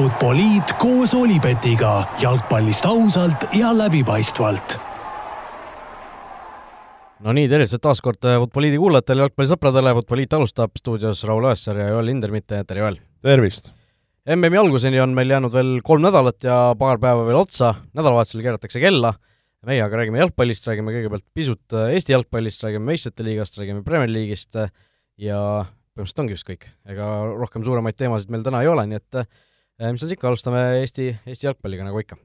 Futboliit 0.00 0.70
koos 0.80 1.12
Olipetiga 1.12 1.90
jalgpallist 2.22 2.86
ausalt 2.88 3.42
ja 3.52 3.68
läbipaistvalt. 3.76 4.78
no 7.20 7.34
nii, 7.36 7.48
tervitused 7.50 7.82
taas 7.84 8.00
kord 8.00 8.24
Futboliidi 8.24 8.78
kuulajatele, 8.80 9.26
jalgpallisõpradele, 9.26 9.92
Futboliit 9.98 10.36
alustab 10.38 10.80
stuudios 10.80 11.20
Raul 11.28 11.50
Õessar 11.50 11.82
ja 11.82 11.90
Joel 11.90 12.08
Hindermitte, 12.14 12.62
tere 12.64 12.80
Joel! 12.80 12.96
tervist! 13.20 13.74
MM-i 14.24 14.60
alguseni 14.62 15.02
on 15.04 15.12
meil 15.18 15.34
jäänud 15.34 15.52
veel 15.52 15.74
kolm 15.84 16.06
nädalat 16.06 16.48
ja 16.48 16.56
paar 16.80 17.02
päeva 17.02 17.28
veel 17.28 17.42
otsa, 17.42 17.74
nädalavahetusel 17.92 18.40
keeratakse 18.46 18.80
kella, 18.80 19.12
meie 19.68 19.84
aga 19.84 20.00
räägime 20.00 20.24
jalgpallist, 20.24 20.70
räägime 20.70 20.96
kõigepealt 20.96 21.26
pisut 21.36 21.76
Eesti 21.82 22.16
jalgpallist, 22.16 22.64
räägime 22.64 22.88
meistrite 22.94 23.28
liigast, 23.28 23.60
räägime 23.60 23.84
Premier 23.84 24.08
League'ist 24.16 24.56
ja 25.20 25.44
põhimõtteliselt 25.92 26.24
ongi 26.24 26.40
vist 26.40 26.48
kõik. 26.48 26.68
ega 26.88 27.12
rohkem 27.36 27.68
suuremaid 27.68 28.00
teemasid 28.00 28.32
meil 28.32 28.48
täna 28.48 28.64
ei 28.64 28.72
ole, 28.72 28.88
nii 28.88 29.02
et 29.04 29.24
mis 29.88 30.02
siis 30.02 30.16
ikka, 30.16 30.28
alustame 30.28 30.60
Eesti, 30.82 31.12
Eesti 31.24 31.48
jalgpalliga 31.48 31.86
nagu 31.86 32.00
ikka. 32.02 32.18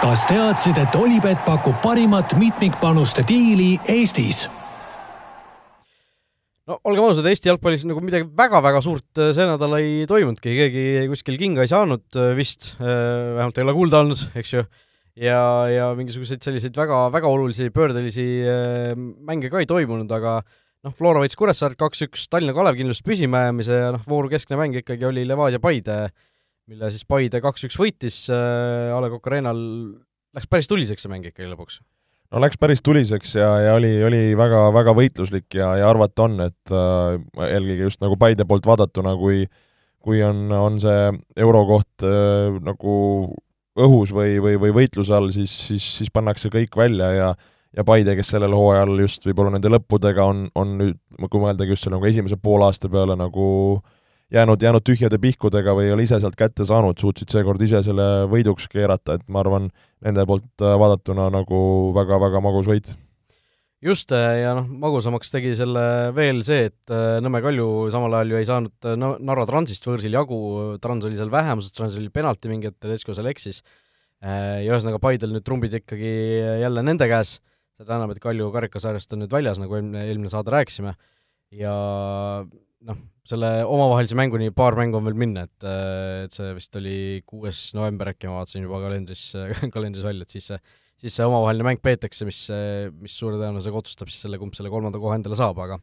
kas 0.00 0.24
teadsid, 0.28 0.78
et 0.80 0.96
Olipet 0.96 1.42
pakub 1.44 1.76
parimat 1.82 2.36
mitmikpanuste 2.40 3.24
diili 3.28 3.74
Eestis? 3.92 4.46
no 6.66 6.78
olgem 6.88 7.04
ausad, 7.04 7.28
Eesti 7.28 7.50
jalgpallis 7.52 7.84
nagu 7.88 8.00
midagi 8.04 8.28
väga-väga 8.38 8.82
suurt 8.84 9.20
eh, 9.20 9.32
see 9.36 9.46
nädal 9.48 9.76
ei 9.78 10.08
toimunudki, 10.08 10.56
keegi 10.62 11.06
kuskil 11.12 11.36
kinga 11.40 11.66
ei 11.66 11.70
saanud 11.70 12.18
eh, 12.18 12.32
vist, 12.38 12.72
vähemalt 12.80 13.60
ei 13.60 13.66
ole 13.66 13.76
kuulda 13.76 14.02
olnud, 14.02 14.26
eks 14.40 14.54
ju, 14.56 14.64
ja, 15.20 15.40
ja 15.70 15.90
mingisuguseid 15.98 16.44
selliseid 16.44 16.80
väga, 16.80 17.06
väga 17.14 17.28
olulisi 17.28 17.68
pöördelisi 17.74 18.26
mänge 18.96 19.52
ka 19.52 19.60
ei 19.60 19.68
toimunud, 19.68 20.10
aga 20.16 20.40
noh, 20.86 20.94
Flora 20.96 21.22
võitis 21.22 21.38
Kuressaaret 21.38 21.78
kaks-üks, 21.80 22.28
Tallinna 22.32 22.54
Kalev 22.56 22.78
kindlustas 22.78 23.06
püsimajäämise 23.06 23.82
ja 23.82 23.90
noh, 23.96 24.06
vooru 24.08 24.30
keskne 24.32 24.58
mäng 24.60 24.78
ikkagi 24.80 25.06
oli 25.08 25.26
Levadia 25.26 25.60
Paide, 25.62 25.98
mille 26.70 26.90
siis 26.94 27.06
Paide 27.08 27.42
kaks-üks 27.44 27.78
võitis 27.80 28.22
äh, 28.32 28.94
A 28.94 29.02
Le 29.02 29.10
Coq 29.12 29.28
Arena'l, 29.30 29.60
läks 30.36 30.50
päris 30.50 30.70
tuliseks 30.70 31.06
see 31.06 31.12
mäng 31.12 31.26
ikkagi 31.28 31.50
lõpuks? 31.50 31.80
no 32.34 32.42
läks 32.42 32.58
päris 32.58 32.82
tuliseks 32.82 33.36
ja, 33.38 33.50
ja 33.62 33.76
oli, 33.78 33.92
oli 34.06 34.22
väga, 34.38 34.66
väga 34.74 34.96
võitluslik 34.98 35.58
ja, 35.58 35.76
ja 35.80 35.90
arvata 35.90 36.26
on, 36.26 36.40
et 36.48 36.74
äh, 36.74 37.20
eelkõige 37.50 37.90
just 37.90 38.02
nagu 38.04 38.18
Paide 38.20 38.48
poolt 38.48 38.66
vaadatuna, 38.66 39.14
kui 39.20 39.44
kui 40.06 40.20
on, 40.22 40.46
on 40.54 40.78
see 40.78 41.10
eurokoht 41.42 42.04
äh, 42.06 42.54
nagu 42.62 42.94
õhus 43.76 44.12
või, 44.14 44.38
või, 44.40 44.54
või 44.62 44.72
võitluse 44.78 45.12
all, 45.16 45.32
siis, 45.34 45.52
siis, 45.66 45.84
siis 45.98 46.12
pannakse 46.14 46.48
kõik 46.52 46.78
välja 46.78 47.10
ja 47.12 47.32
ja 47.76 47.84
Paide, 47.84 48.16
kes 48.16 48.32
sellel 48.32 48.54
hooajal 48.56 48.94
just 49.04 49.26
võib-olla 49.28 49.56
nende 49.56 49.70
lõppudega 49.72 50.24
on, 50.24 50.46
on 50.56 50.76
nüüd, 50.80 50.98
kui 51.28 51.42
mõeldagi 51.42 51.74
just 51.74 51.84
selle 51.84 51.98
nagu 51.98 52.08
esimese 52.08 52.38
poolaasta 52.40 52.90
peale 52.92 53.16
nagu 53.18 53.46
jäänud, 54.32 54.62
jäänud 54.62 54.84
tühjade 54.86 55.18
pihkudega 55.22 55.74
või 55.76 55.88
ei 55.88 55.94
ole 55.94 56.06
ise 56.06 56.18
sealt 56.22 56.38
kätte 56.38 56.66
saanud, 56.66 56.98
suutsid 57.00 57.30
seekord 57.32 57.62
ise 57.62 57.82
selle 57.86 58.26
võiduks 58.32 58.68
keerata, 58.72 59.18
et 59.18 59.26
ma 59.28 59.42
arvan, 59.44 59.70
nende 60.04 60.24
poolt 60.28 60.64
äh, 60.64 60.76
vaadatuna 60.80 61.28
nagu 61.34 61.58
väga-väga 61.96 62.42
magus 62.44 62.70
võit. 62.70 62.92
just, 63.84 64.12
äh, 64.12 64.42
ja 64.42 64.54
noh, 64.56 64.66
magusamaks 64.66 65.30
tegi 65.30 65.54
selle 65.58 66.12
veel 66.16 66.42
see, 66.46 66.70
et 66.72 66.94
äh, 66.94 67.20
Nõmme 67.22 67.42
Kalju 67.44 67.90
samal 67.94 68.18
ajal 68.18 68.34
ju 68.34 68.40
ei 68.40 68.48
saanud 68.48 68.92
Narva 69.20 69.46
Transist 69.46 69.86
võõrsil 69.86 70.16
jagu, 70.16 70.38
Trans 70.82 71.04
oli 71.04 71.18
seal 71.18 71.30
vähemuses, 71.30 71.76
Trans 71.76 71.98
oli 72.00 72.10
penalti 72.10 72.50
mingi 72.50 72.72
hetk, 72.72 72.88
Lesko 72.88 73.14
seal 73.14 73.28
eksis, 73.30 73.62
ja 74.24 74.72
ühesõnaga 74.72 74.98
Paidel 74.98 75.34
nüüd 75.34 75.44
trumbid 75.44 75.74
ikkagi 75.76 76.10
jälle 76.62 76.82
nende 76.82 77.04
käes 77.06 77.36
seda 77.76 77.98
enam, 77.98 78.12
et 78.12 78.22
Kalju 78.22 78.48
karikasarjast 78.54 79.12
on 79.14 79.24
nüüd 79.24 79.34
väljas, 79.34 79.60
nagu 79.60 79.76
eelmine, 79.76 80.06
eelmine 80.08 80.32
saade 80.32 80.52
rääkisime, 80.54 80.94
ja 81.56 81.74
noh, 82.86 82.98
selle 83.26 83.50
omavahelise 83.66 84.16
mänguni 84.18 84.52
paar 84.54 84.76
mängu 84.78 84.98
on 84.98 85.06
veel 85.08 85.18
minna, 85.18 85.46
et, 85.46 85.68
et 86.26 86.34
see 86.34 86.50
vist 86.56 86.76
oli 86.80 86.96
kuues 87.28 87.68
november 87.76 88.12
äkki, 88.12 88.30
ma 88.30 88.40
vaatasin 88.40 88.66
juba 88.66 88.80
kalendris, 88.84 89.28
kalendris 89.74 90.06
välja, 90.06 90.26
et 90.26 90.36
siis 90.36 90.50
see, 90.52 90.60
siis 91.04 91.18
see 91.18 91.28
omavaheline 91.28 91.66
mäng 91.68 91.82
peetakse, 91.84 92.28
mis, 92.28 92.46
mis 93.00 93.16
suure 93.16 93.40
tõenäosusega 93.40 93.82
otsustab 93.82 94.12
siis 94.12 94.24
selle, 94.24 94.40
kumb 94.40 94.56
selle 94.56 94.72
kolmanda 94.72 95.02
koha 95.02 95.18
endale 95.18 95.38
saab, 95.38 95.60
aga 95.66 95.80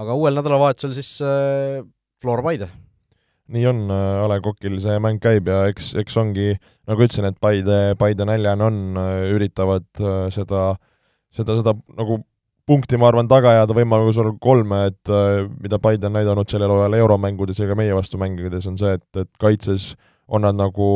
aga 0.00 0.14
uuel 0.16 0.38
nädalavahetusel 0.38 0.94
siis 0.96 1.16
äh, 1.26 1.82
Flora 2.22 2.44
Paide. 2.46 2.70
nii 3.50 3.64
on, 3.66 3.88
A 3.90 4.28
Le 4.30 4.38
Coqil 4.44 4.78
see 4.80 4.94
mäng 5.02 5.18
käib 5.20 5.50
ja 5.50 5.64
eks, 5.68 5.90
eks 5.98 6.16
ongi, 6.22 6.52
nagu 6.88 7.02
ütlesin, 7.02 7.26
et 7.26 7.40
Paide, 7.42 7.80
Paide 7.98 8.24
näljane 8.28 8.68
on, 8.68 8.78
üritavad 9.34 9.88
seda 10.30 10.62
äh, 10.70 10.86
seda, 11.34 11.56
seda 11.60 11.74
nagu 11.98 12.20
punkti, 12.70 12.98
ma 13.00 13.08
arvan, 13.10 13.28
taga 13.30 13.54
ajada 13.54 13.74
võimalusel 13.74 14.34
kolme, 14.42 14.84
et 14.92 15.10
äh, 15.10 15.48
mida 15.62 15.80
Paide 15.82 16.06
on 16.06 16.14
näidanud 16.18 16.50
sellel 16.50 16.70
hooajal 16.70 16.98
euromängudes 17.00 17.58
ja 17.58 17.66
ka 17.70 17.78
meie 17.78 17.96
vastu 17.96 18.20
mängides, 18.20 18.68
on 18.70 18.78
see, 18.78 18.94
et, 18.98 19.06
et 19.24 19.30
kaitses 19.42 19.94
on 20.30 20.44
nad 20.46 20.54
nagu 20.54 20.86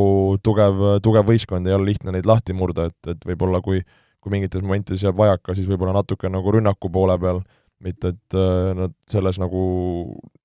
tugev, 0.46 0.78
tugev 1.02 1.26
võistkond, 1.26 1.66
ei 1.66 1.74
ole 1.74 1.90
lihtne 1.90 2.14
neid 2.14 2.28
lahti 2.30 2.54
murda, 2.54 2.86
et, 2.92 3.14
et 3.16 3.26
võib-olla 3.26 3.62
kui 3.64 3.82
kui 4.24 4.32
mingites 4.32 4.62
momentides 4.64 5.02
jääb 5.04 5.18
vajaka, 5.20 5.52
siis 5.52 5.68
võib-olla 5.68 5.98
natuke 5.98 6.30
nagu 6.32 6.52
rünnaku 6.54 6.88
poole 6.88 7.16
peal, 7.20 7.42
mitte 7.84 8.14
et 8.14 8.36
äh, 8.40 8.70
nad 8.78 8.94
selles 9.12 9.36
nagu, 9.42 9.64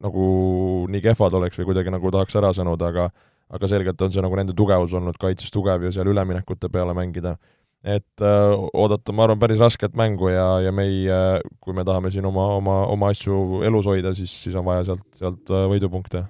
nagu 0.03 0.25
nii 0.91 1.03
kehvad 1.06 1.38
oleks 1.39 1.61
või 1.61 1.69
kuidagi 1.69 1.94
nagu 1.95 2.11
tahaks 2.11 2.35
ära 2.41 2.51
sõnuda, 2.57 2.91
aga 2.91 3.09
aga 3.50 3.69
selgelt 3.71 4.01
on 4.06 4.11
see 4.13 4.21
nagu 4.21 4.35
nende 4.38 4.53
tugevus 4.53 4.91
olnud, 4.94 5.16
kaitses 5.17 5.50
tugev 5.50 5.81
ja 5.81 5.94
seal 5.95 6.11
üleminekute 6.11 6.69
peale 6.69 6.94
mängida 6.94 7.38
et 7.84 8.23
äh, 8.23 8.53
oodata, 8.75 9.13
ma 9.16 9.25
arvan, 9.25 9.40
päris 9.40 9.62
rasket 9.62 9.95
mängu 9.97 10.31
ja, 10.34 10.47
ja 10.66 10.73
meie, 10.75 11.19
kui 11.63 11.75
me 11.75 11.85
tahame 11.88 12.12
siin 12.12 12.28
oma, 12.28 12.50
oma, 12.57 12.81
oma 12.91 13.12
asju 13.13 13.62
elus 13.67 13.88
hoida, 13.88 14.12
siis, 14.17 14.34
siis 14.44 14.57
on 14.59 14.67
vaja 14.67 14.90
sealt, 14.91 15.07
sealt 15.16 15.53
äh, 15.53 15.63
võidupunkte. 15.72 16.25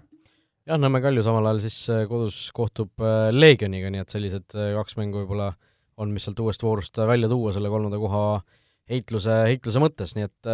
jah, 0.70 0.78
Nõmme 0.78 1.02
Kalju 1.02 1.26
samal 1.26 1.50
ajal 1.50 1.64
siis 1.66 1.80
äh, 1.90 2.06
kodus 2.10 2.44
kohtub 2.56 2.94
äh, 3.02 3.32
Leegioniga, 3.34 3.90
nii 3.90 4.06
et 4.06 4.14
sellised 4.14 4.54
kaks 4.54 5.00
mängu 5.02 5.24
võib-olla 5.24 5.52
on, 6.00 6.14
mis 6.14 6.28
sealt 6.28 6.40
uuest 6.44 6.64
voorust 6.64 7.02
välja 7.10 7.30
tuua 7.32 7.54
selle 7.56 7.72
kolmanda 7.74 7.98
koha 8.00 8.26
heitluse, 8.90 9.44
heitluse 9.50 9.82
mõttes, 9.82 10.16
nii 10.18 10.30
et 10.30 10.54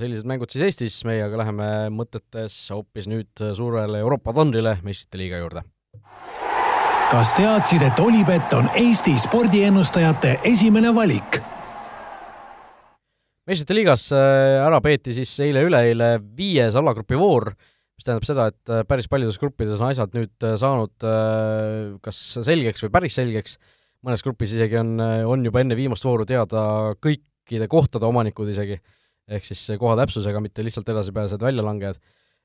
sellised 0.00 0.26
mängud 0.28 0.50
siis 0.50 0.64
Eestis, 0.66 1.02
meie 1.06 1.22
aga 1.28 1.44
läheme 1.44 1.68
mõtetes 1.94 2.56
hoopis 2.74 3.06
nüüd 3.08 3.44
suurele 3.56 4.00
Euroopa 4.02 4.34
tandrile, 4.36 4.80
meistrite 4.82 5.20
liiga 5.20 5.38
juurde 5.44 5.62
kas 7.08 7.30
teadsid, 7.32 7.80
et 7.86 8.00
Olipet 8.04 8.52
on 8.52 8.66
Eesti 8.76 9.14
spordiennustajate 9.22 10.38
esimene 10.50 10.90
valik? 10.94 11.40
meistrite 13.48 13.72
liigas 13.72 14.10
äh, 14.12 14.58
ära 14.60 14.76
peeti 14.84 15.14
siis 15.16 15.30
eile-üleeile 15.40 16.18
viies 16.36 16.76
alagrupi 16.76 17.16
voor, 17.16 17.48
mis 17.96 18.04
tähendab 18.04 18.26
seda, 18.28 18.50
et 18.52 18.72
äh, 18.74 18.82
päris 18.84 19.08
paljudes 19.08 19.40
gruppides 19.40 19.78
on 19.78 19.86
asjad 19.88 20.12
nüüd 20.18 20.44
äh, 20.44 20.58
saanud 20.60 21.08
kas 22.04 22.20
selgeks 22.44 22.84
või 22.84 22.92
päris 22.98 23.16
selgeks, 23.16 23.56
mõnes 24.04 24.24
grupis 24.26 24.52
isegi 24.58 24.76
on, 24.76 25.00
on 25.00 25.48
juba 25.48 25.64
enne 25.64 25.80
viimast 25.80 26.04
vooru 26.04 26.28
teada 26.28 26.92
kõikide 27.00 27.70
kohtade 27.72 28.04
omanikud 28.04 28.52
isegi, 28.52 28.76
ehk 29.32 29.48
siis 29.48 29.64
koha 29.80 29.96
täpsusega, 30.02 30.44
mitte 30.44 30.66
lihtsalt 30.66 30.92
edasipääsejad, 30.92 31.48
väljalangejad 31.48 32.04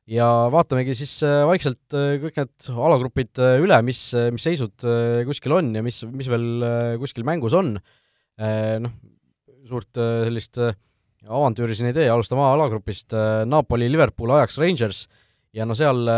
ja 0.09 0.27
vaatamegi 0.51 0.95
siis 0.97 1.13
äh, 1.25 1.43
vaikselt 1.47 1.95
äh, 1.95 2.17
kõik 2.21 2.39
need 2.41 2.69
alagrupid 2.73 3.39
äh, 3.41 3.57
üle, 3.63 3.79
mis, 3.85 4.01
mis 4.35 4.47
seisud 4.47 4.85
kuskil 5.29 5.55
on 5.55 5.71
ja 5.77 5.83
mis, 5.85 6.01
mis 6.11 6.29
veel 6.31 6.97
kuskil 7.01 7.27
mängus 7.27 7.55
on. 7.57 7.77
Noh, 8.33 8.93
suurt 9.69 9.93
sellist 9.93 10.57
avantüüri 11.23 11.75
siin 11.77 11.91
ei 11.91 11.95
tee, 11.95 12.07
alustame 12.09 12.41
alagrupist, 12.47 13.13
Napoli, 13.45 13.85
Liverpool, 13.93 14.33
Ajax, 14.33 14.57
Rangers. 14.59 15.03
Ja 15.53 15.67
no 15.69 15.77
seal, 15.77 16.09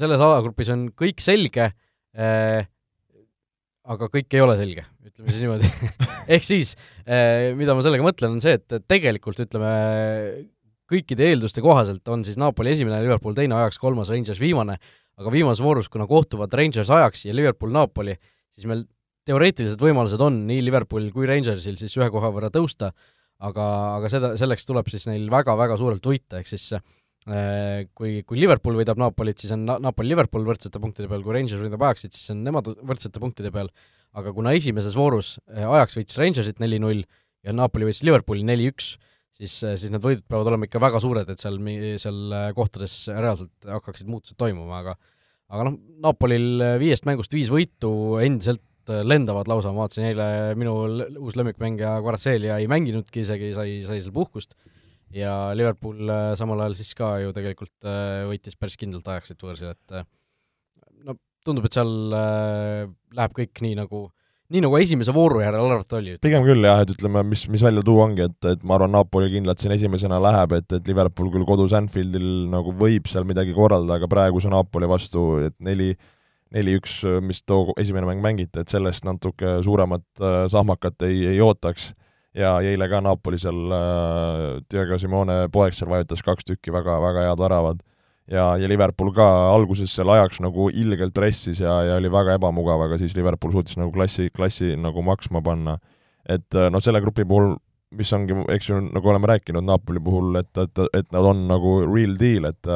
selles 0.00 0.22
alagrupis 0.24 0.70
on 0.72 0.86
kõik 0.96 1.20
selge, 1.20 1.66
aga 2.16 4.08
kõik 4.08 4.32
ei 4.32 4.40
ole 4.40 4.56
selge, 4.56 4.86
ütleme 5.04 5.34
siis 5.34 5.44
niimoodi. 5.44 5.68
Ehk 6.32 6.48
siis, 6.48 6.72
mida 7.60 7.76
ma 7.76 7.84
sellega 7.84 8.08
mõtlen, 8.08 8.38
on 8.38 8.42
see, 8.42 8.56
et 8.56 8.80
tegelikult 8.88 9.44
ütleme, 9.44 9.74
kõikide 10.90 11.28
eelduste 11.30 11.62
kohaselt 11.64 12.08
on 12.10 12.24
siis 12.26 12.38
Napoli 12.40 12.74
esimene, 12.74 13.00
Liverpool 13.04 13.36
teine, 13.36 13.56
Ajax 13.58 13.78
kolmas, 13.82 14.10
Rangers 14.12 14.40
viimane, 14.42 14.78
aga 15.20 15.32
viimases 15.32 15.62
voorus, 15.64 15.90
kuna 15.92 16.06
kohtuvad 16.10 16.52
Rangers, 16.56 16.90
Ajax 16.90 17.26
ja 17.28 17.34
Liverpool, 17.36 17.72
Napoli, 17.74 18.16
siis 18.50 18.66
meil 18.70 18.84
teoreetilised 19.28 19.80
võimalused 19.82 20.22
on 20.24 20.44
nii 20.48 20.62
Liverpoolil 20.64 21.12
kui 21.14 21.28
Rangersil 21.28 21.76
siis 21.78 21.94
ühe 21.98 22.08
koha 22.12 22.30
võrra 22.34 22.50
tõusta, 22.52 22.90
aga, 23.40 23.66
aga 23.98 24.10
seda, 24.12 24.32
selleks 24.40 24.66
tuleb 24.68 24.88
siis 24.92 25.06
neil 25.10 25.28
väga-väga 25.32 25.76
suurelt 25.80 26.06
võita, 26.06 26.40
ehk 26.40 26.50
siis 26.50 26.66
äh, 26.74 27.86
kui, 27.96 28.20
kui 28.26 28.40
Liverpool 28.40 28.78
võidab 28.80 29.00
Napolit, 29.00 29.40
siis 29.42 29.54
on 29.56 29.66
Na-, 29.68 29.78
Napoli-Liverpool 29.90 30.46
võrdsete 30.48 30.82
punktide 30.82 31.10
peal, 31.10 31.24
kui 31.26 31.36
Rangers 31.36 31.62
võidab 31.62 31.86
Ajaxit, 31.88 32.16
siis 32.16 32.32
on 32.34 32.42
nemad 32.46 32.72
võrdsete 32.80 33.22
punktide 33.22 33.52
peal, 33.54 33.70
aga 34.16 34.32
kuna 34.36 34.54
esimeses 34.56 34.96
voorus 34.98 35.36
äh, 35.52 35.66
Ajax 35.68 36.00
võitis 36.00 36.20
Rangersit 36.20 36.62
neli-null 36.62 37.04
ja 37.46 37.56
Napoli 37.56 37.88
võitis 37.88 38.04
Liverpooli 38.08 38.44
neli-üks, 38.48 38.94
siis, 39.36 39.54
siis 39.60 39.88
need 39.92 40.02
võidud 40.04 40.24
peavad 40.28 40.50
olema 40.52 40.68
ikka 40.68 40.82
väga 40.82 41.00
suured, 41.02 41.30
et 41.30 41.42
seal, 41.42 41.58
seal 42.00 42.34
kohtades 42.56 42.96
reaalselt 43.12 43.70
hakkaksid 43.76 44.10
muutused 44.10 44.38
toimuma, 44.40 44.82
aga 44.82 44.96
aga 45.50 45.66
noh, 45.66 45.78
Napolil 46.04 46.62
viiest 46.78 47.06
mängust 47.08 47.32
viis 47.34 47.50
võitu, 47.50 47.92
endiselt 48.22 48.62
lendavad 48.90 49.48
lausa, 49.50 49.72
ma 49.74 49.84
vaatasin 49.84 50.08
eile, 50.08 50.26
minu 50.58 50.74
uus 51.20 51.36
lemmikmängija 51.38 51.96
Kvaratselia 52.02 52.58
ei 52.62 52.68
mänginudki 52.70 53.22
isegi, 53.24 53.50
sai, 53.54 53.80
sai 53.86 53.98
seal 54.02 54.14
puhkust, 54.14 54.54
ja 55.14 55.50
Liverpool 55.58 56.10
samal 56.38 56.62
ajal 56.64 56.78
siis 56.78 56.94
ka 56.98 57.16
ju 57.22 57.34
tegelikult 57.36 57.90
võitis 58.30 58.58
päris 58.58 58.78
kindlalt 58.80 59.10
Ajaxit 59.10 59.42
võõrsil, 59.42 59.74
et 59.74 60.00
no 61.06 61.16
tundub, 61.46 61.66
et 61.66 61.76
seal 61.76 61.92
äh, 62.16 62.88
läheb 63.16 63.36
kõik 63.36 63.62
nii 63.64 63.76
nagu, 63.80 64.04
nii 64.50 64.62
nagu 64.64 64.78
esimese 64.80 65.14
vooru 65.14 65.42
järel 65.44 65.62
arvata 65.62 65.98
oli. 66.00 66.16
pigem 66.22 66.44
küll 66.46 66.66
jah, 66.66 66.82
et 66.82 66.90
ütleme, 66.94 67.22
mis, 67.26 67.44
mis 67.52 67.62
välja 67.64 67.84
tuua 67.86 68.08
ongi, 68.08 68.26
et, 68.26 68.38
et 68.52 68.64
ma 68.66 68.76
arvan, 68.76 68.92
Napoli 68.96 69.30
kindlalt 69.32 69.62
siin 69.62 69.74
esimesena 69.76 70.18
läheb, 70.22 70.56
et, 70.58 70.66
et 70.78 70.90
Liverpool 70.90 71.30
küll 71.34 71.46
kodus 71.48 71.74
Anfieldil 71.76 72.48
nagu 72.50 72.74
võib 72.78 73.06
seal 73.10 73.28
midagi 73.28 73.54
korraldada, 73.56 74.00
aga 74.00 74.10
praeguse 74.10 74.50
Napoli 74.50 74.90
vastu, 74.90 75.26
et 75.46 75.56
neli, 75.62 75.92
neli-üks, 76.54 77.00
mis 77.22 77.44
too 77.46 77.76
esimene 77.80 78.08
mäng 78.10 78.24
mängiti, 78.24 78.64
et 78.64 78.72
sellest 78.72 79.06
natuke 79.06 79.60
suuremat 79.66 80.06
äh, 80.18 80.42
sahmakat 80.50 81.06
ei, 81.06 81.22
ei 81.34 81.44
ootaks 81.44 81.92
ja, 82.34 82.56
ja 82.58 82.66
eile 82.72 82.90
ka 82.90 83.02
Napoli 83.04 83.38
seal 83.38 83.76
äh,, 83.76 84.58
Diego 84.70 84.98
Simone 84.98 85.44
poeg 85.52 85.78
seal 85.78 85.90
vajutas 85.92 86.26
kaks 86.26 86.50
tükki 86.50 86.74
väga, 86.74 86.98
väga 87.02 87.28
head 87.28 87.46
väravad 87.46 87.86
ja, 88.30 88.44
ja 88.60 88.68
Liverpool 88.70 89.12
ka 89.14 89.26
alguses 89.54 89.92
seal 89.94 90.10
ajaks 90.14 90.40
nagu 90.44 90.68
ilgelt 90.70 91.14
pressis 91.14 91.60
ja, 91.62 91.80
ja 91.86 91.96
oli 92.00 92.10
väga 92.12 92.36
ebamugav, 92.38 92.86
aga 92.86 92.98
siis 93.00 93.16
Liverpool 93.18 93.54
suutis 93.54 93.78
nagu 93.80 93.92
klassi, 93.94 94.30
klassi 94.34 94.76
nagu 94.78 95.02
maksma 95.06 95.42
panna. 95.42 95.78
et 96.28 96.54
äh, 96.54 96.70
noh, 96.70 96.82
selle 96.82 97.00
grupi 97.02 97.24
puhul, 97.24 97.56
mis 97.96 98.12
ongi, 98.14 98.36
eks 98.54 98.68
ju, 98.70 98.78
nagu 98.86 99.10
oleme 99.10 99.32
rääkinud 99.32 99.66
Napoli 99.66 100.00
puhul, 100.00 100.36
et, 100.38 100.52
et, 100.58 100.84
et 100.94 101.08
nad 101.12 101.26
on 101.26 101.46
nagu 101.48 101.80
real 101.88 102.14
deal, 102.20 102.50
et 102.52 102.74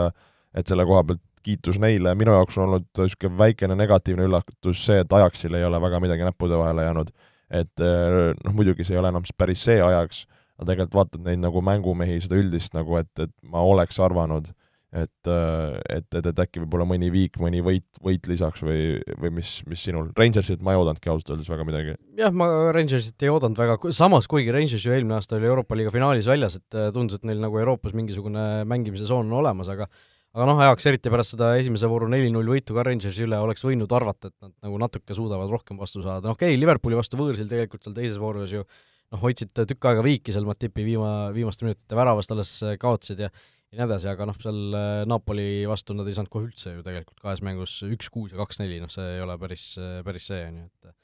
et 0.55 0.71
selle 0.71 0.85
koha 0.87 1.03
pealt 1.03 1.23
kiitus 1.45 1.79
neile, 1.83 2.15
minu 2.17 2.33
jaoks 2.33 2.57
on 2.59 2.69
olnud 2.69 2.87
niisugune 2.99 3.39
väikene 3.39 3.77
negatiivne 3.77 4.27
üllatus 4.29 4.85
see, 4.87 5.01
et 5.03 5.13
Ajaxil 5.13 5.55
ei 5.59 5.67
ole 5.67 5.81
väga 5.83 6.01
midagi 6.01 6.27
näppude 6.27 6.59
vahele 6.59 6.87
jäänud. 6.87 7.11
et 7.51 7.81
äh, 7.81 8.33
noh, 8.45 8.55
muidugi 8.57 8.85
see 8.85 8.97
ei 8.97 9.03
ole 9.03 9.11
enam 9.13 9.27
päris 9.39 9.65
see 9.67 9.83
Ajax, 9.83 10.25
aga 10.57 10.71
tegelikult 10.71 10.95
vaatad 10.95 11.27
neid 11.27 11.43
nagu 11.43 11.61
mängumehi, 11.63 12.21
seda 12.25 12.39
üldist 12.41 12.75
nagu, 12.75 12.97
et, 12.97 13.11
et 13.21 13.33
ma 13.43 13.61
oleks 13.63 14.01
arvanud, 14.01 14.49
et, 14.95 15.29
et, 15.29 16.07
et, 16.15 16.29
et 16.31 16.41
äkki 16.45 16.63
võib-olla 16.63 16.87
mõni 16.89 17.11
viik, 17.13 17.39
mõni 17.43 17.61
võit, 17.67 17.87
võit 18.05 18.29
lisaks 18.31 18.63
või, 18.65 19.01
või 19.21 19.33
mis, 19.41 19.57
mis 19.71 19.83
sinul, 19.89 20.13
Rangersit 20.19 20.63
ma 20.65 20.75
ei 20.75 20.81
oodanudki 20.81 21.11
ausalt 21.11 21.35
öeldes 21.35 21.51
väga 21.51 21.67
midagi. 21.67 21.97
jah, 22.19 22.35
ma 22.35 22.49
Rangersit 22.75 23.27
ei 23.27 23.33
oodanud 23.33 23.59
väga, 23.59 23.79
samas 23.97 24.31
kuigi 24.31 24.55
Rangers 24.55 24.87
ju 24.87 24.95
eelmine 24.95 25.19
aasta 25.19 25.39
oli 25.39 25.51
Euroopa 25.51 25.79
liiga 25.79 25.93
finaalis 25.95 26.31
väljas, 26.31 26.61
et 26.61 26.79
äh, 26.79 26.91
tundus, 26.95 27.19
et 27.19 27.29
neil 27.29 27.43
nagu 27.43 27.59
Euroopas 27.59 27.97
mingisugune 27.97 28.65
mängimise 28.71 29.09
soon 29.11 29.27
on 29.27 29.41
olemas, 29.43 29.71
aga 29.73 29.91
aga 30.35 30.47
noh, 30.51 30.59
ajaks 30.65 30.89
eriti 30.91 31.11
pärast 31.15 31.37
seda 31.37 31.53
esimese 31.61 31.87
vooru 31.91 32.09
neli-null 32.11 32.49
võitu 32.57 32.75
ka 32.75 32.83
Rangersi 32.87 33.27
üle 33.27 33.39
oleks 33.39 33.63
võinud 33.67 33.91
arvata, 33.95 34.31
et 34.31 34.37
nad 34.43 34.55
nagu 34.67 34.81
natuke 34.83 35.15
suudavad 35.15 35.51
rohkem 35.51 35.79
vastu 35.79 36.03
saada, 36.03 36.27
noh 36.27 36.39
okei 36.39 36.55
okay,, 36.55 36.61
Liverpooli 36.61 36.99
vastu 36.99 37.19
võõrsil 37.19 37.51
tegelikult 37.51 37.87
seal 37.87 37.95
teises 37.95 38.19
voorus 38.19 38.55
ju 38.55 38.65
noh, 38.65 39.21
hoidsid 39.23 39.55
tükk 39.55 39.91
aega 39.91 40.03
viiki 40.07 40.35
seal 40.35 40.47
Matipi 40.49 40.87
viima, 40.87 41.31
viimaste 41.35 41.67
minutite 41.67 41.99
väravast 41.99 42.35
alles 42.35 42.57
äh, 42.67 42.75
kaotasid 42.83 43.23
ja 43.27 43.31
ja 43.75 43.81
nii 43.83 43.87
edasi, 43.89 44.11
aga 44.13 44.29
noh, 44.31 44.37
seal 44.41 44.77
äh, 44.79 45.05
Napoli 45.11 45.49
vastu 45.71 45.97
nad 45.99 46.09
ei 46.09 46.17
saanud 46.17 46.33
kohe 46.33 46.47
üldse 46.49 46.77
ju 46.77 46.85
tegelikult 46.87 47.19
kahes 47.23 47.43
mängus 47.45 47.81
üks-kuus 47.87 48.35
ja 48.35 48.39
kaks-neli, 48.41 48.79
noh 48.83 48.93
see 48.93 49.17
ei 49.17 49.25
ole 49.25 49.37
päris, 49.41 49.73
äh, 49.83 49.99
päris 50.07 50.31
see, 50.31 50.45
on 50.51 50.63
ju, 50.63 50.69
et 50.71 50.95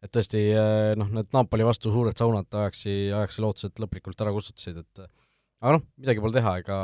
et 0.00 0.08
tõesti 0.14 0.40
noh, 0.96 1.10
need 1.12 1.34
Napoli 1.36 1.66
vastu 1.66 1.90
suured 1.92 2.16
saunad 2.16 2.48
ajaksi, 2.56 3.10
ajaksi 3.12 3.42
lootused 3.44 3.82
lõplikult 3.82 4.22
ära 4.24 4.32
kustutasid, 4.32 4.78
et 4.80 5.02
aga 5.04 5.74
noh, 5.76 5.84
midagi 6.00 6.22
pole 6.24 6.38
teha, 6.38 6.54
ega 6.62 6.78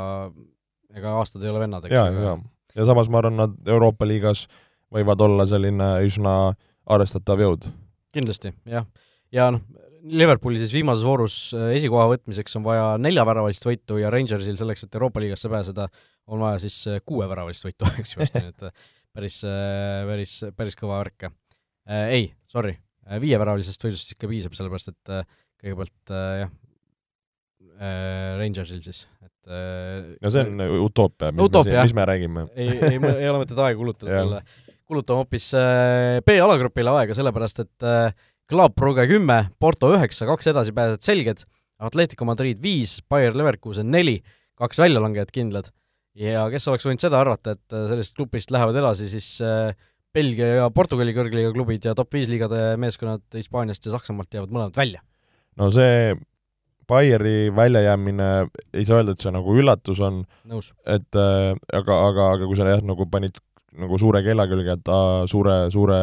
ega 0.95 1.15
aastad 1.19 1.43
ei 1.43 1.51
ole 1.51 1.63
vennad, 1.65 1.87
eks. 1.87 1.95
jaa, 1.95 2.11
jaa. 2.13 2.37
ja 2.75 2.85
samas 2.89 3.09
ma 3.11 3.21
arvan, 3.21 3.39
nad 3.41 3.73
Euroopa 3.73 4.07
liigas 4.07 4.45
võivad 4.93 5.21
olla 5.23 5.47
selline 5.49 5.89
üsna 6.07 6.35
arvestatav 6.87 7.41
jõud. 7.43 7.67
kindlasti, 8.15 8.53
jah. 8.69 8.87
ja 9.33 9.49
noh, 9.55 9.65
Liverpooli 10.07 10.59
siis 10.61 10.73
viimases 10.75 11.05
voorus 11.05 11.37
äh, 11.55 11.71
esikoha 11.77 12.07
võtmiseks 12.11 12.57
on 12.59 12.65
vaja 12.65 12.85
neljaväravalist 13.01 13.65
võitu 13.67 13.99
ja 14.01 14.11
Rangersil 14.13 14.57
selleks, 14.59 14.85
et 14.85 14.95
Euroopa 14.97 15.21
liigasse 15.23 15.49
pääseda, 15.51 15.87
on 16.31 16.43
vaja 16.43 16.61
siis 16.63 16.77
äh, 16.91 17.01
kuueväravalist 17.07 17.67
võitu, 17.67 17.89
eks 18.01 18.15
ju, 18.15 18.21
nii 18.23 18.51
et 18.51 18.67
äh, 18.69 18.85
päris, 19.17 19.39
päris, 20.07 20.37
päris 20.57 20.77
kõva 20.77 20.99
värk. 21.01 21.31
Ei, 21.87 22.27
sorry, 22.51 22.75
viieväralisest 23.23 23.81
võidust 23.81 24.11
ikka 24.13 24.29
piisab, 24.29 24.53
sellepärast 24.53 24.91
et 24.91 25.11
kõigepealt 25.63 26.11
jah, 26.43 26.51
Rangersil 28.37 28.83
siis, 28.85 29.05
et 29.23 29.51
no 30.21 30.31
see 30.33 30.43
on 30.43 30.61
utoopia, 30.83 31.31
mis, 31.31 31.47
utoopia, 31.47 31.85
mis 31.87 31.95
me 31.97 32.05
räägime. 32.09 32.45
ei, 32.59 32.69
ei, 32.75 32.99
ei 32.99 33.29
ole 33.31 33.41
mõtet 33.41 33.57
aega 33.63 33.79
kulutada 33.79 34.13
selle, 34.19 34.43
kulutame 34.85 35.23
hoopis 35.23 35.49
B-alagrupile 36.27 36.93
aega, 36.99 37.17
sellepärast 37.17 37.63
et 37.63 37.87
Club 37.87 38.36
Brugge 38.47 39.07
kümme, 39.09 39.49
Porto 39.59 39.89
üheksa, 39.95 40.27
kaks 40.29 40.47
edasipääsejat 40.53 41.03
selged, 41.03 41.43
Atletico 41.83 42.25
Madrid 42.25 42.61
viis, 42.63 43.01
Bayer 43.09 43.35
Leverkusen 43.35 43.91
neli, 43.91 44.21
kaks 44.57 44.79
väljalangejat 44.79 45.33
kindlad. 45.35 45.73
ja 46.17 46.47
kes 46.49 46.65
oleks 46.67 46.85
võinud 46.87 47.03
seda 47.03 47.19
arvata, 47.19 47.53
et 47.53 47.73
äh, 47.75 47.83
sellest 47.91 48.15
grupist 48.17 48.49
lähevad 48.49 48.77
edasi 48.79 49.05
siis 49.11 49.35
äh, 49.45 49.75
Belgia 50.13 50.47
ja 50.63 50.69
Portugali 50.73 51.13
kõrgliiga 51.13 51.51
klubid 51.53 51.85
ja 51.85 51.93
top 51.93 52.15
viis 52.15 52.25
liigade 52.31 52.71
meeskonnad 52.81 53.21
Hispaaniast 53.35 53.85
ja 53.85 53.93
Saksamaalt 53.93 54.33
jäävad 54.33 54.55
mõlemad 54.55 54.79
välja. 54.79 55.03
no 55.59 55.69
see 55.75 56.15
Bayeri 56.87 57.51
väljajäämine, 57.51 58.47
ei 58.73 58.85
saa 58.87 59.01
öelda, 59.01 59.13
et 59.13 59.21
see 59.21 59.33
nagu 59.35 59.53
üllatus 59.59 59.99
on, 60.01 60.23
et 60.87 61.19
äh, 61.19 61.51
aga, 61.75 61.99
aga, 62.07 62.31
aga 62.37 62.47
kui 62.47 62.57
sa 62.57 62.69
jah, 62.71 62.81
nagu 62.81 63.05
panid 63.11 63.37
nagu 63.77 63.99
suure 63.99 64.23
kella 64.25 64.47
külge, 64.49 64.77
et 64.79 64.89
aa, 64.89 65.25
suure, 65.29 65.67
suure 65.73 65.99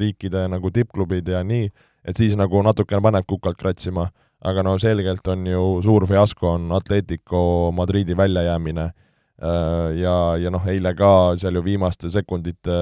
riikide 0.00 0.46
nagu 0.52 0.70
tippklubid 0.74 1.28
ja 1.28 1.42
nii, 1.46 1.70
et 2.06 2.18
siis 2.18 2.36
nagu 2.38 2.62
natukene 2.64 3.02
paneb 3.02 3.26
kukalt 3.28 3.58
kratsima. 3.60 4.10
aga 4.46 4.62
no 4.62 4.76
selgelt 4.78 5.26
on 5.32 5.46
ju 5.48 5.62
suur 5.82 6.04
fiasko, 6.06 6.50
on 6.58 6.72
Atletico 6.76 7.72
Madridi 7.72 8.14
väljajäämine. 8.16 8.84
Äh, 9.42 9.96
ja, 9.98 10.36
ja 10.38 10.50
noh, 10.52 10.64
eile 10.68 10.92
ka 10.94 11.08
seal 11.40 11.56
ju 11.58 11.62
viimaste 11.64 12.08
sekundite 12.12 12.76